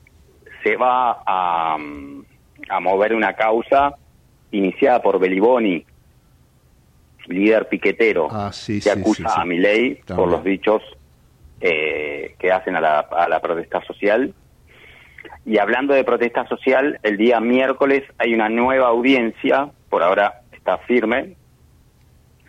se 0.63 0.75
va 0.75 1.23
a, 1.25 1.77
mm, 1.77 2.25
a 2.69 2.79
mover 2.79 3.15
una 3.15 3.33
causa 3.33 3.95
iniciada 4.51 5.01
por 5.01 5.19
Beliboni, 5.19 5.85
líder 7.27 7.67
piquetero, 7.69 8.27
Ah, 8.31 8.51
sí, 8.51 8.79
que 8.81 8.91
acusa 8.91 9.23
sí, 9.29 9.35
sí. 9.35 9.41
a 9.41 9.45
Milei 9.45 9.95
por 10.05 10.27
los 10.29 10.43
dichos 10.43 10.81
eh, 11.61 12.35
que 12.37 12.51
hacen 12.51 12.75
a 12.75 12.81
la, 12.81 12.99
a 12.99 13.27
la 13.27 13.39
protesta 13.41 13.81
social. 13.85 14.33
Y 15.45 15.57
hablando 15.57 15.93
de 15.93 16.03
protesta 16.03 16.45
social, 16.47 16.99
el 17.03 17.15
día 17.15 17.39
miércoles 17.39 18.03
hay 18.17 18.33
una 18.33 18.49
nueva 18.49 18.87
audiencia, 18.89 19.69
por 19.89 20.03
ahora 20.03 20.41
está 20.51 20.77
firme, 20.79 21.36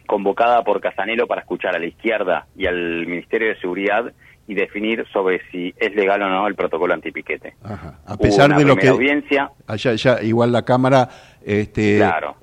convocada 0.09 0.64
por 0.64 0.80
Casanelo 0.80 1.28
para 1.28 1.42
escuchar 1.42 1.76
a 1.76 1.78
la 1.78 1.86
izquierda 1.86 2.46
y 2.56 2.66
al 2.66 3.06
Ministerio 3.06 3.48
de 3.48 3.61
Seguridad 3.61 4.12
y 4.48 4.54
definir 4.54 5.04
sobre 5.12 5.42
si 5.50 5.74
es 5.76 5.94
legal 5.94 6.22
o 6.22 6.28
no 6.28 6.48
el 6.48 6.54
protocolo 6.54 6.94
antipiquete. 6.94 7.54
Ajá. 7.62 7.98
A 8.06 8.16
pesar 8.16 8.56
de 8.56 8.64
lo 8.64 8.76
que 8.76 8.88
audiencia, 8.88 9.50
allá 9.66 9.94
ya 9.94 10.22
igual 10.22 10.50
la 10.52 10.64
cámara 10.64 11.11
este 11.44 11.98
Claro. 11.98 12.36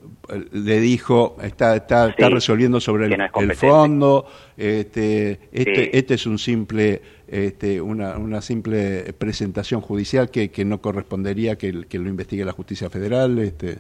le 0.52 0.80
dijo 0.80 1.36
está 1.42 1.76
está, 1.76 2.10
está 2.10 2.30
resolviendo 2.30 2.80
sobre 2.80 3.08
el, 3.08 3.18
no 3.18 3.54
fondo 3.56 4.28
este 4.56 5.40
este 5.52 5.86
Sí. 5.86 5.90
este 5.94 6.14
es 6.14 6.28
un 6.28 6.38
simple 6.38 7.02
este 7.28 7.82
una, 7.82 8.18
una 8.20 8.42
simple 8.42 9.12
presentación 9.18 9.82
judicial 9.82 10.30
que, 10.30 10.52
que 10.52 10.64
no 10.64 10.82
correspondería 10.82 11.58
que, 11.58 11.86
que 11.90 11.98
lo 11.98 12.08
investigue 12.08 12.46
la 12.46 12.52
justicia 12.54 12.90
federal 12.92 13.40
este 13.40 13.80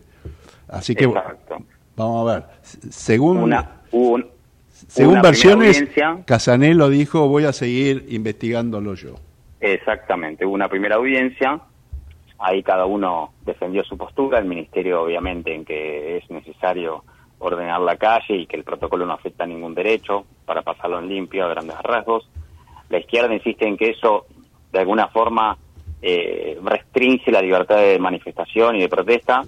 así 0.67 0.95
que 0.95 1.05
Exacto. 1.05 1.57
vamos 1.95 2.27
a 2.27 2.33
ver 2.33 2.43
según 2.89 3.37
una, 3.37 3.74
hubo 3.95 4.15
un- 4.15 4.27
según 4.69 5.21
versiones. 5.21 5.83
Casanelo 6.25 6.89
dijo 6.89 7.27
voy 7.27 7.45
a 7.45 7.53
seguir 7.53 8.05
investigándolo 8.09 8.93
yo 8.95 9.15
Exactamente, 9.61 10.45
hubo 10.45 10.53
una 10.53 10.67
primera 10.67 10.95
audiencia, 10.95 11.59
ahí 12.37 12.61
cada 12.61 12.85
uno 12.85 13.31
defendió 13.45 13.83
su 13.83 13.97
postura, 13.97 14.37
el 14.37 14.45
ministerio 14.45 15.01
obviamente 15.01 15.55
en 15.55 15.63
que 15.65 16.17
es 16.17 16.29
necesario 16.29 17.03
ordenar 17.39 17.79
la 17.81 17.95
calle 17.95 18.35
y 18.35 18.45
que 18.47 18.57
el 18.57 18.63
protocolo 18.63 19.05
no 19.05 19.13
afecta 19.13 19.45
ningún 19.45 19.73
derecho 19.73 20.25
para 20.45 20.61
pasarlo 20.61 20.99
en 20.99 21.07
limpio 21.09 21.45
a 21.45 21.49
grandes 21.49 21.77
rasgos. 21.81 22.29
La 22.89 22.99
izquierda 22.99 23.33
insiste 23.33 23.65
en 23.67 23.77
que 23.77 23.89
eso 23.91 24.25
de 24.71 24.79
alguna 24.79 25.07
forma 25.07 25.57
eh, 26.01 26.59
restringe 26.63 27.31
la 27.31 27.41
libertad 27.41 27.77
de 27.77 27.97
manifestación 27.97 28.75
y 28.75 28.81
de 28.81 28.89
protesta. 28.89 29.43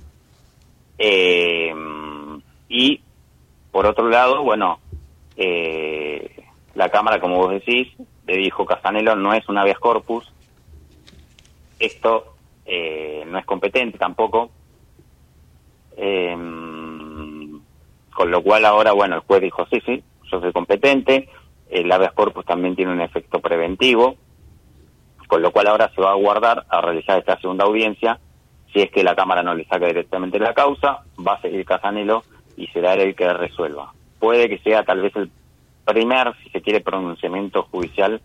Eh, 0.97 1.73
y 2.69 3.01
por 3.77 3.85
otro 3.85 4.09
lado, 4.09 4.41
bueno, 4.41 4.79
eh, 5.35 6.35
la 6.73 6.89
Cámara, 6.89 7.19
como 7.19 7.35
vos 7.35 7.51
decís, 7.51 7.87
le 8.25 8.37
dijo 8.37 8.65
Casanelo, 8.65 9.15
no 9.15 9.33
es 9.33 9.47
un 9.49 9.59
habeas 9.59 9.77
corpus, 9.77 10.33
esto 11.77 12.33
eh, 12.65 13.23
no 13.27 13.37
es 13.37 13.45
competente 13.45 13.99
tampoco, 13.99 14.49
Eh, 15.95 16.35
con 18.15 18.31
lo 18.31 18.41
cual 18.41 18.65
ahora, 18.65 18.93
bueno, 18.93 19.17
el 19.17 19.21
juez 19.21 19.43
dijo, 19.43 19.67
sí, 19.67 19.79
sí, 19.85 20.03
yo 20.23 20.41
soy 20.41 20.51
competente, 20.51 21.29
el 21.69 21.91
habeas 21.91 22.13
corpus 22.13 22.45
también 22.45 22.75
tiene 22.75 22.93
un 22.93 23.01
efecto 23.01 23.41
preventivo, 23.41 24.15
con 25.27 25.43
lo 25.43 25.51
cual 25.51 25.67
ahora 25.67 25.91
se 25.93 26.01
va 26.01 26.13
a 26.13 26.15
guardar 26.15 26.65
a 26.67 26.81
realizar 26.81 27.19
esta 27.19 27.39
segunda 27.39 27.65
audiencia, 27.65 28.19
si 28.73 28.81
es 28.81 28.89
que 28.89 29.03
la 29.03 29.15
Cámara 29.15 29.43
no 29.43 29.53
le 29.53 29.65
saca 29.65 29.85
directamente 29.85 30.39
la 30.39 30.55
causa, 30.55 31.03
va 31.19 31.33
a 31.33 31.41
seguir 31.41 31.63
Casanelo 31.63 32.23
y 32.57 32.67
será 32.67 32.93
él 32.95 33.01
el 33.01 33.15
que 33.15 33.31
resuelva. 33.31 33.93
Puede 34.19 34.49
que 34.49 34.57
sea 34.59 34.83
tal 34.83 35.01
vez 35.01 35.15
el 35.15 35.29
primer, 35.85 36.33
si 36.43 36.49
se 36.49 36.61
quiere, 36.61 36.81
pronunciamiento 36.81 37.63
judicial 37.63 38.21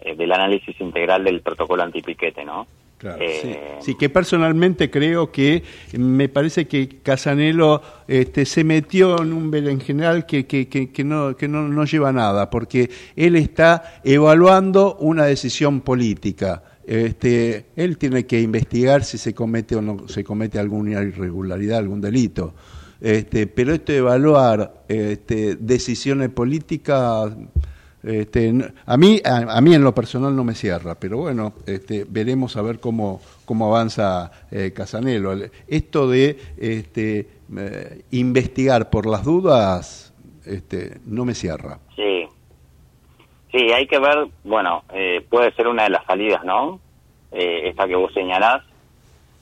eh, 0.00 0.16
del 0.16 0.32
análisis 0.32 0.80
integral 0.80 1.22
del 1.24 1.42
protocolo 1.42 1.82
antipiquete, 1.82 2.44
¿no? 2.44 2.66
Claro, 2.98 3.18
eh, 3.20 3.76
sí. 3.80 3.94
que 3.94 4.08
personalmente 4.08 4.90
creo 4.90 5.30
que 5.30 5.62
me 5.98 6.30
parece 6.30 6.66
que 6.66 6.88
Casanelo 7.02 7.82
este, 8.08 8.46
se 8.46 8.64
metió 8.64 9.20
en 9.20 9.34
un 9.34 9.50
berenjenal 9.50 10.24
que, 10.24 10.46
que, 10.46 10.66
que, 10.68 11.04
no, 11.04 11.36
que 11.36 11.46
no, 11.46 11.68
no 11.68 11.84
lleva 11.84 12.10
nada, 12.10 12.48
porque 12.48 12.88
él 13.14 13.36
está 13.36 14.00
evaluando 14.02 14.96
una 14.96 15.26
decisión 15.26 15.82
política. 15.82 16.62
Este, 16.86 17.66
él 17.76 17.98
tiene 17.98 18.24
que 18.26 18.40
investigar 18.40 19.04
si 19.04 19.18
se 19.18 19.34
comete 19.34 19.76
o 19.76 19.82
no 19.82 20.08
se 20.08 20.24
comete 20.24 20.58
alguna 20.58 21.02
irregularidad, 21.02 21.78
algún 21.78 22.00
delito. 22.00 22.54
Este, 23.00 23.46
pero 23.46 23.74
esto 23.74 23.92
de 23.92 23.98
evaluar 23.98 24.82
este, 24.88 25.56
decisiones 25.56 26.30
políticas 26.30 27.32
este, 28.06 28.52
a, 28.86 28.96
mí, 28.96 29.20
a, 29.24 29.60
mí 29.60 29.74
en 29.74 29.82
lo 29.82 29.92
personal 29.92 30.36
no 30.36 30.44
me 30.44 30.54
cierra, 30.54 30.94
pero 30.94 31.18
bueno, 31.18 31.54
este, 31.66 32.06
veremos 32.08 32.56
a 32.56 32.62
ver 32.62 32.78
cómo, 32.78 33.20
cómo 33.44 33.66
avanza 33.66 34.30
eh, 34.52 34.72
Casanelo. 34.72 35.32
Esto 35.66 36.08
de 36.08 36.38
este, 36.56 37.26
eh, 37.58 38.02
investigar 38.12 38.90
por 38.90 39.06
las 39.06 39.24
dudas 39.24 40.14
este, 40.44 41.00
no 41.04 41.24
me 41.24 41.34
cierra. 41.34 41.80
Sí, 41.96 42.28
sí, 43.50 43.72
hay 43.72 43.88
que 43.88 43.98
ver, 43.98 44.28
bueno, 44.44 44.84
eh, 44.94 45.26
puede 45.28 45.50
ser 45.54 45.66
una 45.66 45.82
de 45.82 45.90
las 45.90 46.04
salidas, 46.06 46.44
¿no? 46.44 46.78
esta 47.32 47.86
que 47.86 47.96
vos 47.96 48.14
señalás. 48.14 48.62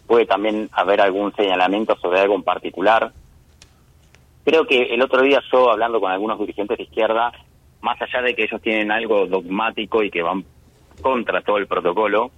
Puede 0.06 0.26
también 0.26 0.68
haber 0.72 1.00
algún 1.00 1.34
señalamiento 1.36 1.96
sobre 1.96 2.18
algo 2.20 2.34
en 2.34 2.42
particular. 2.42 3.12
Creo 4.44 4.66
que 4.66 4.94
el 4.94 5.00
otro 5.00 5.22
día 5.22 5.40
yo, 5.50 5.70
hablando 5.70 6.00
con 6.00 6.12
algunos 6.12 6.38
dirigentes 6.38 6.76
de 6.76 6.84
izquierda, 6.84 7.32
más 7.80 8.00
allá 8.00 8.22
de 8.22 8.34
que 8.34 8.44
ellos 8.44 8.60
tienen 8.60 8.90
algo 8.90 9.26
dogmático 9.26 10.02
y 10.02 10.10
que 10.10 10.22
van 10.22 10.44
contra 11.00 11.42
todo 11.42 11.58
el 11.58 11.66
protocolo, 11.66 12.30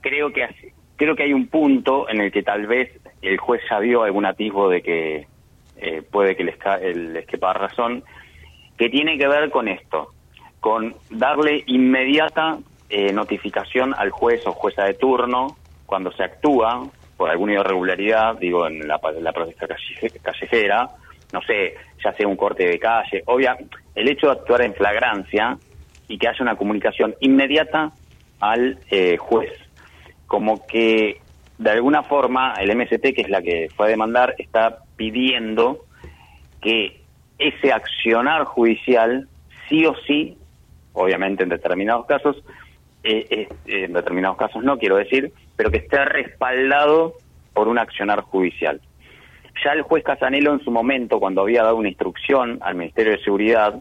creo 0.00 0.32
que 0.32 0.48
creo 0.96 1.16
que 1.16 1.22
hay 1.22 1.32
un 1.32 1.48
punto 1.48 2.08
en 2.10 2.20
el 2.20 2.30
que 2.30 2.42
tal 2.42 2.66
vez 2.66 2.90
el 3.22 3.38
juez 3.38 3.62
ya 3.70 3.78
vio 3.78 4.02
algún 4.02 4.26
atisbo 4.26 4.68
de 4.68 4.82
que 4.82 5.26
eh, 5.78 6.02
puede 6.02 6.36
que 6.36 6.44
les, 6.44 6.58
les 6.94 7.26
quepa 7.26 7.54
razón, 7.54 8.04
que 8.76 8.90
tiene 8.90 9.16
que 9.16 9.26
ver 9.26 9.50
con 9.50 9.68
esto, 9.68 10.12
con 10.60 10.94
darle 11.08 11.64
inmediata 11.66 12.58
eh, 12.90 13.12
notificación 13.12 13.94
al 13.96 14.10
juez 14.10 14.46
o 14.46 14.52
jueza 14.52 14.84
de 14.84 14.94
turno 14.94 15.56
cuando 15.86 16.12
se 16.12 16.22
actúa 16.22 16.86
por 17.16 17.30
alguna 17.30 17.54
irregularidad, 17.54 18.36
digo, 18.38 18.66
en 18.66 18.86
la, 18.86 19.00
la 19.20 19.32
protesta 19.32 19.66
callejera, 20.22 20.88
no 21.32 21.40
sé, 21.42 21.74
ya 22.02 22.12
sea 22.12 22.26
un 22.26 22.36
corte 22.36 22.66
de 22.66 22.78
calle, 22.78 23.22
obvia, 23.26 23.56
el 23.94 24.08
hecho 24.08 24.26
de 24.26 24.32
actuar 24.32 24.62
en 24.62 24.74
flagrancia 24.74 25.58
y 26.08 26.18
que 26.18 26.28
haya 26.28 26.42
una 26.42 26.56
comunicación 26.56 27.14
inmediata 27.20 27.92
al 28.40 28.78
eh, 28.90 29.16
juez, 29.18 29.52
como 30.26 30.66
que 30.66 31.20
de 31.58 31.70
alguna 31.70 32.02
forma 32.02 32.54
el 32.54 32.74
MST, 32.74 33.14
que 33.14 33.22
es 33.22 33.28
la 33.28 33.42
que 33.42 33.68
fue 33.76 33.86
a 33.86 33.90
demandar, 33.90 34.34
está 34.38 34.78
pidiendo 34.96 35.84
que 36.60 37.02
ese 37.38 37.72
accionar 37.72 38.44
judicial 38.44 39.28
sí 39.68 39.84
o 39.86 39.94
sí, 40.06 40.36
obviamente 40.92 41.42
en 41.42 41.48
determinados 41.48 42.06
casos, 42.06 42.42
eh, 43.02 43.26
eh, 43.30 43.48
en 43.66 43.92
determinados 43.92 44.36
casos 44.36 44.62
no 44.62 44.78
quiero 44.78 44.96
decir, 44.96 45.32
pero 45.56 45.70
que 45.70 45.78
esté 45.78 46.04
respaldado 46.04 47.14
por 47.54 47.68
un 47.68 47.78
accionar 47.78 48.22
judicial. 48.22 48.80
Ya 49.64 49.72
el 49.72 49.82
juez 49.82 50.04
Casanelo 50.04 50.52
en 50.52 50.64
su 50.64 50.70
momento, 50.70 51.20
cuando 51.20 51.42
había 51.42 51.62
dado 51.62 51.76
una 51.76 51.88
instrucción 51.88 52.58
al 52.62 52.74
Ministerio 52.74 53.12
de 53.12 53.22
Seguridad, 53.22 53.74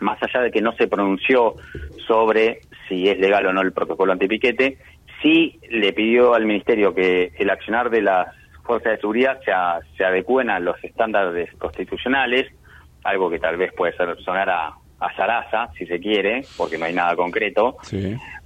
más 0.00 0.22
allá 0.22 0.42
de 0.42 0.50
que 0.50 0.60
no 0.60 0.72
se 0.72 0.88
pronunció 0.88 1.54
sobre 2.06 2.60
si 2.88 3.08
es 3.08 3.18
legal 3.18 3.46
o 3.46 3.52
no 3.52 3.60
el 3.60 3.72
protocolo 3.72 4.12
antipiquete, 4.12 4.78
sí 5.22 5.60
le 5.70 5.92
pidió 5.92 6.34
al 6.34 6.46
Ministerio 6.46 6.94
que 6.94 7.32
el 7.36 7.50
accionar 7.50 7.90
de 7.90 8.02
las 8.02 8.34
fuerzas 8.64 8.92
de 8.92 9.00
seguridad 9.00 9.40
se, 9.44 9.52
se 9.96 10.04
adecúen 10.04 10.50
a 10.50 10.60
los 10.60 10.82
estándares 10.82 11.52
constitucionales, 11.54 12.46
algo 13.04 13.30
que 13.30 13.38
tal 13.38 13.56
vez 13.56 13.72
puede 13.72 13.96
ser, 13.96 14.16
sonar 14.22 14.50
a, 14.50 14.74
a 15.00 15.14
zaraza, 15.14 15.70
si 15.78 15.86
se 15.86 15.98
quiere, 16.00 16.42
porque 16.56 16.78
no 16.78 16.84
hay 16.84 16.94
nada 16.94 17.16
concreto, 17.16 17.76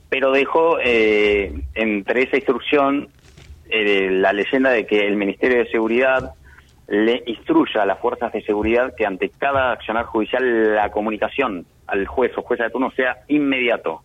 pero 0.08 0.30
dejó 0.32 0.78
eh, 0.82 1.52
entre 1.74 2.22
esa 2.22 2.36
instrucción 2.36 3.08
eh, 3.70 4.08
la 4.10 4.32
leyenda 4.32 4.70
de 4.70 4.86
que 4.86 5.00
el 5.06 5.16
Ministerio 5.16 5.58
de 5.58 5.70
Seguridad 5.70 6.34
le 6.92 7.22
instruya 7.24 7.82
a 7.82 7.86
las 7.86 7.98
fuerzas 8.00 8.30
de 8.34 8.42
seguridad 8.42 8.94
que 8.94 9.06
ante 9.06 9.30
cada 9.30 9.72
accionar 9.72 10.04
judicial 10.04 10.74
la 10.74 10.90
comunicación 10.90 11.64
al 11.86 12.06
juez 12.06 12.36
o 12.36 12.42
jueza 12.42 12.64
de 12.64 12.70
turno 12.70 12.90
sea 12.90 13.16
inmediato. 13.28 14.02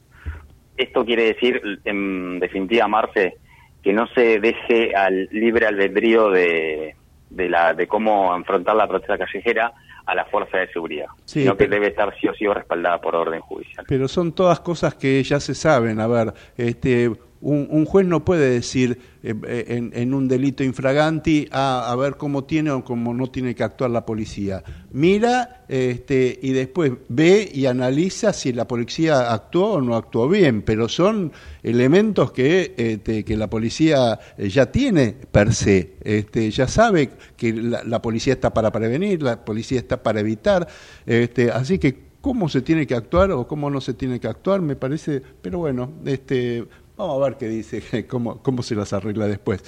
Esto 0.78 1.04
quiere 1.04 1.24
decir, 1.24 1.62
en 1.84 2.40
definitiva, 2.40 2.88
Marce, 2.88 3.40
que 3.84 3.92
no 3.92 4.08
se 4.08 4.40
deje 4.40 4.96
al 4.96 5.28
libre 5.34 5.68
albedrío 5.68 6.30
de, 6.30 6.96
de, 7.30 7.50
la, 7.50 7.74
de 7.74 7.88
cómo 7.88 8.34
enfrentar 8.34 8.78
la 8.78 8.88
protesta 8.88 9.18
callejera 9.18 9.74
a 10.06 10.16
la 10.16 10.24
fuerza 10.24 10.60
de 10.60 10.70
seguridad, 10.70 11.08
sino 11.26 11.58
que 11.58 11.68
debe 11.68 11.88
estar 11.88 12.18
sí 12.18 12.30
o 12.30 12.34
sí 12.36 12.48
respaldada 12.48 13.02
por 13.02 13.18
orden 13.18 13.42
judicial. 13.42 13.86
Pero 13.86 14.08
son 14.08 14.32
todas 14.32 14.62
cosas 14.62 14.96
que 14.96 15.22
ya 15.24 15.42
se 15.42 15.54
saben. 15.54 16.00
A 16.00 16.08
ver, 16.08 16.34
este, 16.56 17.12
un, 17.42 17.86
juez 17.86 18.06
no 18.06 18.26
puede 18.26 18.50
decir 18.50 19.00
eh, 19.24 19.34
eh, 19.48 19.90
en, 19.94 20.14
un 20.14 20.28
delito 20.28 20.64
infraganti 20.64 21.48
a, 21.52 21.96
ver 21.98 22.18
cómo 22.18 22.46
tiene 22.46 22.72
o 22.72 22.84
cómo 22.84 23.14
no 23.14 23.28
tiene 23.28 23.56
que 23.56 23.64
actuar 23.64 23.92
la 23.92 24.06
policía. 24.06 24.64
Mira 24.92 25.66
este, 25.68 26.40
y 26.42 26.52
después 26.52 26.94
ve 27.10 27.50
y 27.54 27.66
analiza 27.66 28.34
si 28.34 28.54
la 28.54 28.68
policía 28.68 29.32
actuó 29.32 29.74
o 29.74 29.82
no 29.82 29.96
actuó 29.96 30.28
bien, 30.28 30.62
pero 30.62 30.90
son 30.90 31.32
elementos 31.62 32.32
que, 32.32 32.74
este, 32.78 33.24
que 33.24 33.38
la 33.38 33.50
policía 33.50 34.20
eh, 34.38 34.50
ya 34.50 34.72
tiene 34.72 35.16
per 35.32 35.54
se, 35.54 35.98
este, 36.02 36.50
ya 36.52 36.68
sabe 36.68 37.12
que 37.36 37.54
la, 37.54 38.02
policía 38.02 38.34
está 38.34 38.54
para 38.54 38.72
prevenir, 38.72 39.22
la 39.22 39.44
policía 39.44 39.80
está 39.80 40.02
para 40.02 40.22
evitar, 40.22 40.68
este, 41.06 41.52
así 41.52 41.78
que 41.78 42.08
cómo 42.22 42.50
se 42.50 42.62
tiene 42.62 42.88
que 42.88 42.96
actuar 42.96 43.32
o 43.32 43.48
cómo 43.48 43.70
no 43.70 43.82
se 43.82 43.94
tiene 43.94 44.20
que 44.20 44.28
actuar, 44.28 44.62
me 44.62 44.76
parece, 44.76 45.22
pero 45.42 45.60
bueno, 45.60 45.92
este, 46.06 46.66
Vamos 46.98 47.22
a 47.22 47.26
ver 47.26 47.38
qué 47.38 47.48
dice, 47.48 48.06
cómo, 48.10 48.42
cómo 48.42 48.64
se 48.64 48.74
las 48.74 48.92
arregla 48.92 49.28
después. 49.28 49.64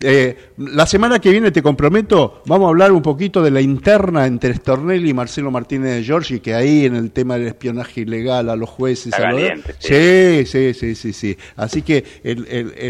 Eh, 0.00 0.34
la 0.56 0.86
semana 0.86 1.18
que 1.18 1.30
viene, 1.30 1.50
te 1.50 1.62
comprometo, 1.62 2.42
vamos 2.46 2.66
a 2.66 2.68
hablar 2.70 2.90
un 2.90 3.02
poquito 3.02 3.42
de 3.42 3.50
la 3.50 3.60
interna 3.60 4.26
entre 4.26 4.54
Stornelli 4.54 5.10
y 5.10 5.14
Marcelo 5.14 5.50
Martínez 5.50 5.96
de 5.96 6.02
Giorgi, 6.02 6.40
que 6.40 6.54
ahí 6.54 6.86
en 6.86 6.96
el 6.96 7.10
tema 7.10 7.36
del 7.36 7.48
espionaje 7.48 8.00
ilegal 8.00 8.48
a 8.48 8.56
los 8.56 8.70
jueces. 8.70 9.12
A 9.12 9.30
los... 9.30 9.42
sí. 9.78 10.46
sí, 10.46 10.72
sí, 10.72 10.94
sí, 10.94 11.12
sí. 11.12 11.36
Así 11.54 11.82
que 11.82 12.02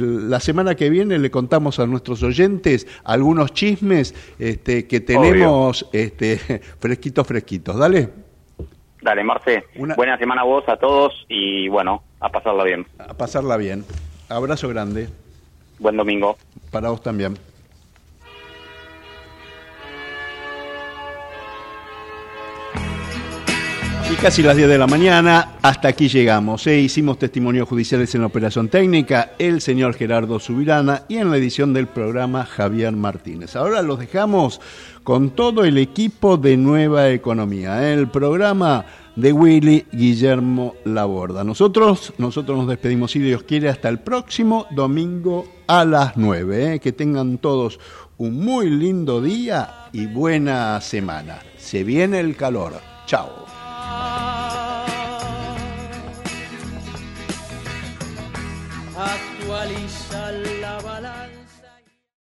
la 0.00 0.38
semana 0.38 0.76
que 0.76 0.88
viene 0.88 1.18
le 1.18 1.32
contamos 1.32 1.80
a 1.80 1.86
nuestros 1.86 2.22
oyentes 2.22 2.86
algunos 3.02 3.52
chismes 3.52 4.14
este, 4.38 4.86
que 4.86 5.00
tenemos 5.00 5.88
este, 5.92 6.38
fresquitos, 6.78 7.26
fresquitos. 7.26 7.76
Dale. 7.76 8.29
Dale, 9.02 9.24
Marce. 9.24 9.64
Buena 9.96 10.18
semana 10.18 10.42
a 10.42 10.44
vos, 10.44 10.68
a 10.68 10.76
todos 10.76 11.12
y 11.28 11.68
bueno, 11.68 12.02
a 12.20 12.28
pasarla 12.28 12.64
bien. 12.64 12.86
A 12.98 13.14
pasarla 13.14 13.56
bien. 13.56 13.84
Abrazo 14.28 14.68
grande. 14.68 15.08
Buen 15.78 15.96
domingo. 15.96 16.36
Para 16.70 16.90
vos 16.90 17.02
también. 17.02 17.36
Y 24.10 24.14
casi 24.14 24.42
las 24.42 24.56
10 24.56 24.68
de 24.68 24.76
la 24.76 24.88
mañana, 24.88 25.52
hasta 25.62 25.86
aquí 25.86 26.08
llegamos. 26.08 26.66
¿eh? 26.66 26.80
Hicimos 26.80 27.16
testimonios 27.16 27.68
judiciales 27.68 28.12
en 28.16 28.22
la 28.22 28.26
operación 28.26 28.68
técnica, 28.68 29.32
el 29.38 29.60
señor 29.60 29.94
Gerardo 29.94 30.40
Subirana 30.40 31.04
y 31.08 31.18
en 31.18 31.30
la 31.30 31.36
edición 31.36 31.72
del 31.72 31.86
programa 31.86 32.44
Javier 32.44 32.90
Martínez. 32.92 33.54
Ahora 33.54 33.82
los 33.82 34.00
dejamos 34.00 34.60
con 35.04 35.30
todo 35.30 35.64
el 35.64 35.78
equipo 35.78 36.36
de 36.36 36.56
Nueva 36.56 37.10
Economía, 37.10 37.88
¿eh? 37.88 37.94
el 37.94 38.08
programa 38.08 38.84
de 39.14 39.32
Willy 39.32 39.86
Guillermo 39.92 40.74
Laborda. 40.84 41.44
Nosotros, 41.44 42.12
nosotros 42.18 42.58
nos 42.58 42.68
despedimos, 42.68 43.12
si 43.12 43.20
Dios 43.20 43.44
quiere, 43.44 43.68
hasta 43.68 43.88
el 43.88 44.00
próximo 44.00 44.66
domingo 44.72 45.46
a 45.68 45.84
las 45.84 46.16
9. 46.16 46.74
¿eh? 46.74 46.80
Que 46.80 46.90
tengan 46.90 47.38
todos 47.38 47.78
un 48.18 48.44
muy 48.44 48.70
lindo 48.70 49.22
día 49.22 49.86
y 49.92 50.06
buena 50.06 50.80
semana. 50.80 51.38
Se 51.58 51.84
viene 51.84 52.18
el 52.18 52.34
calor. 52.34 52.72
Chao. 53.06 53.39
I 59.02 59.29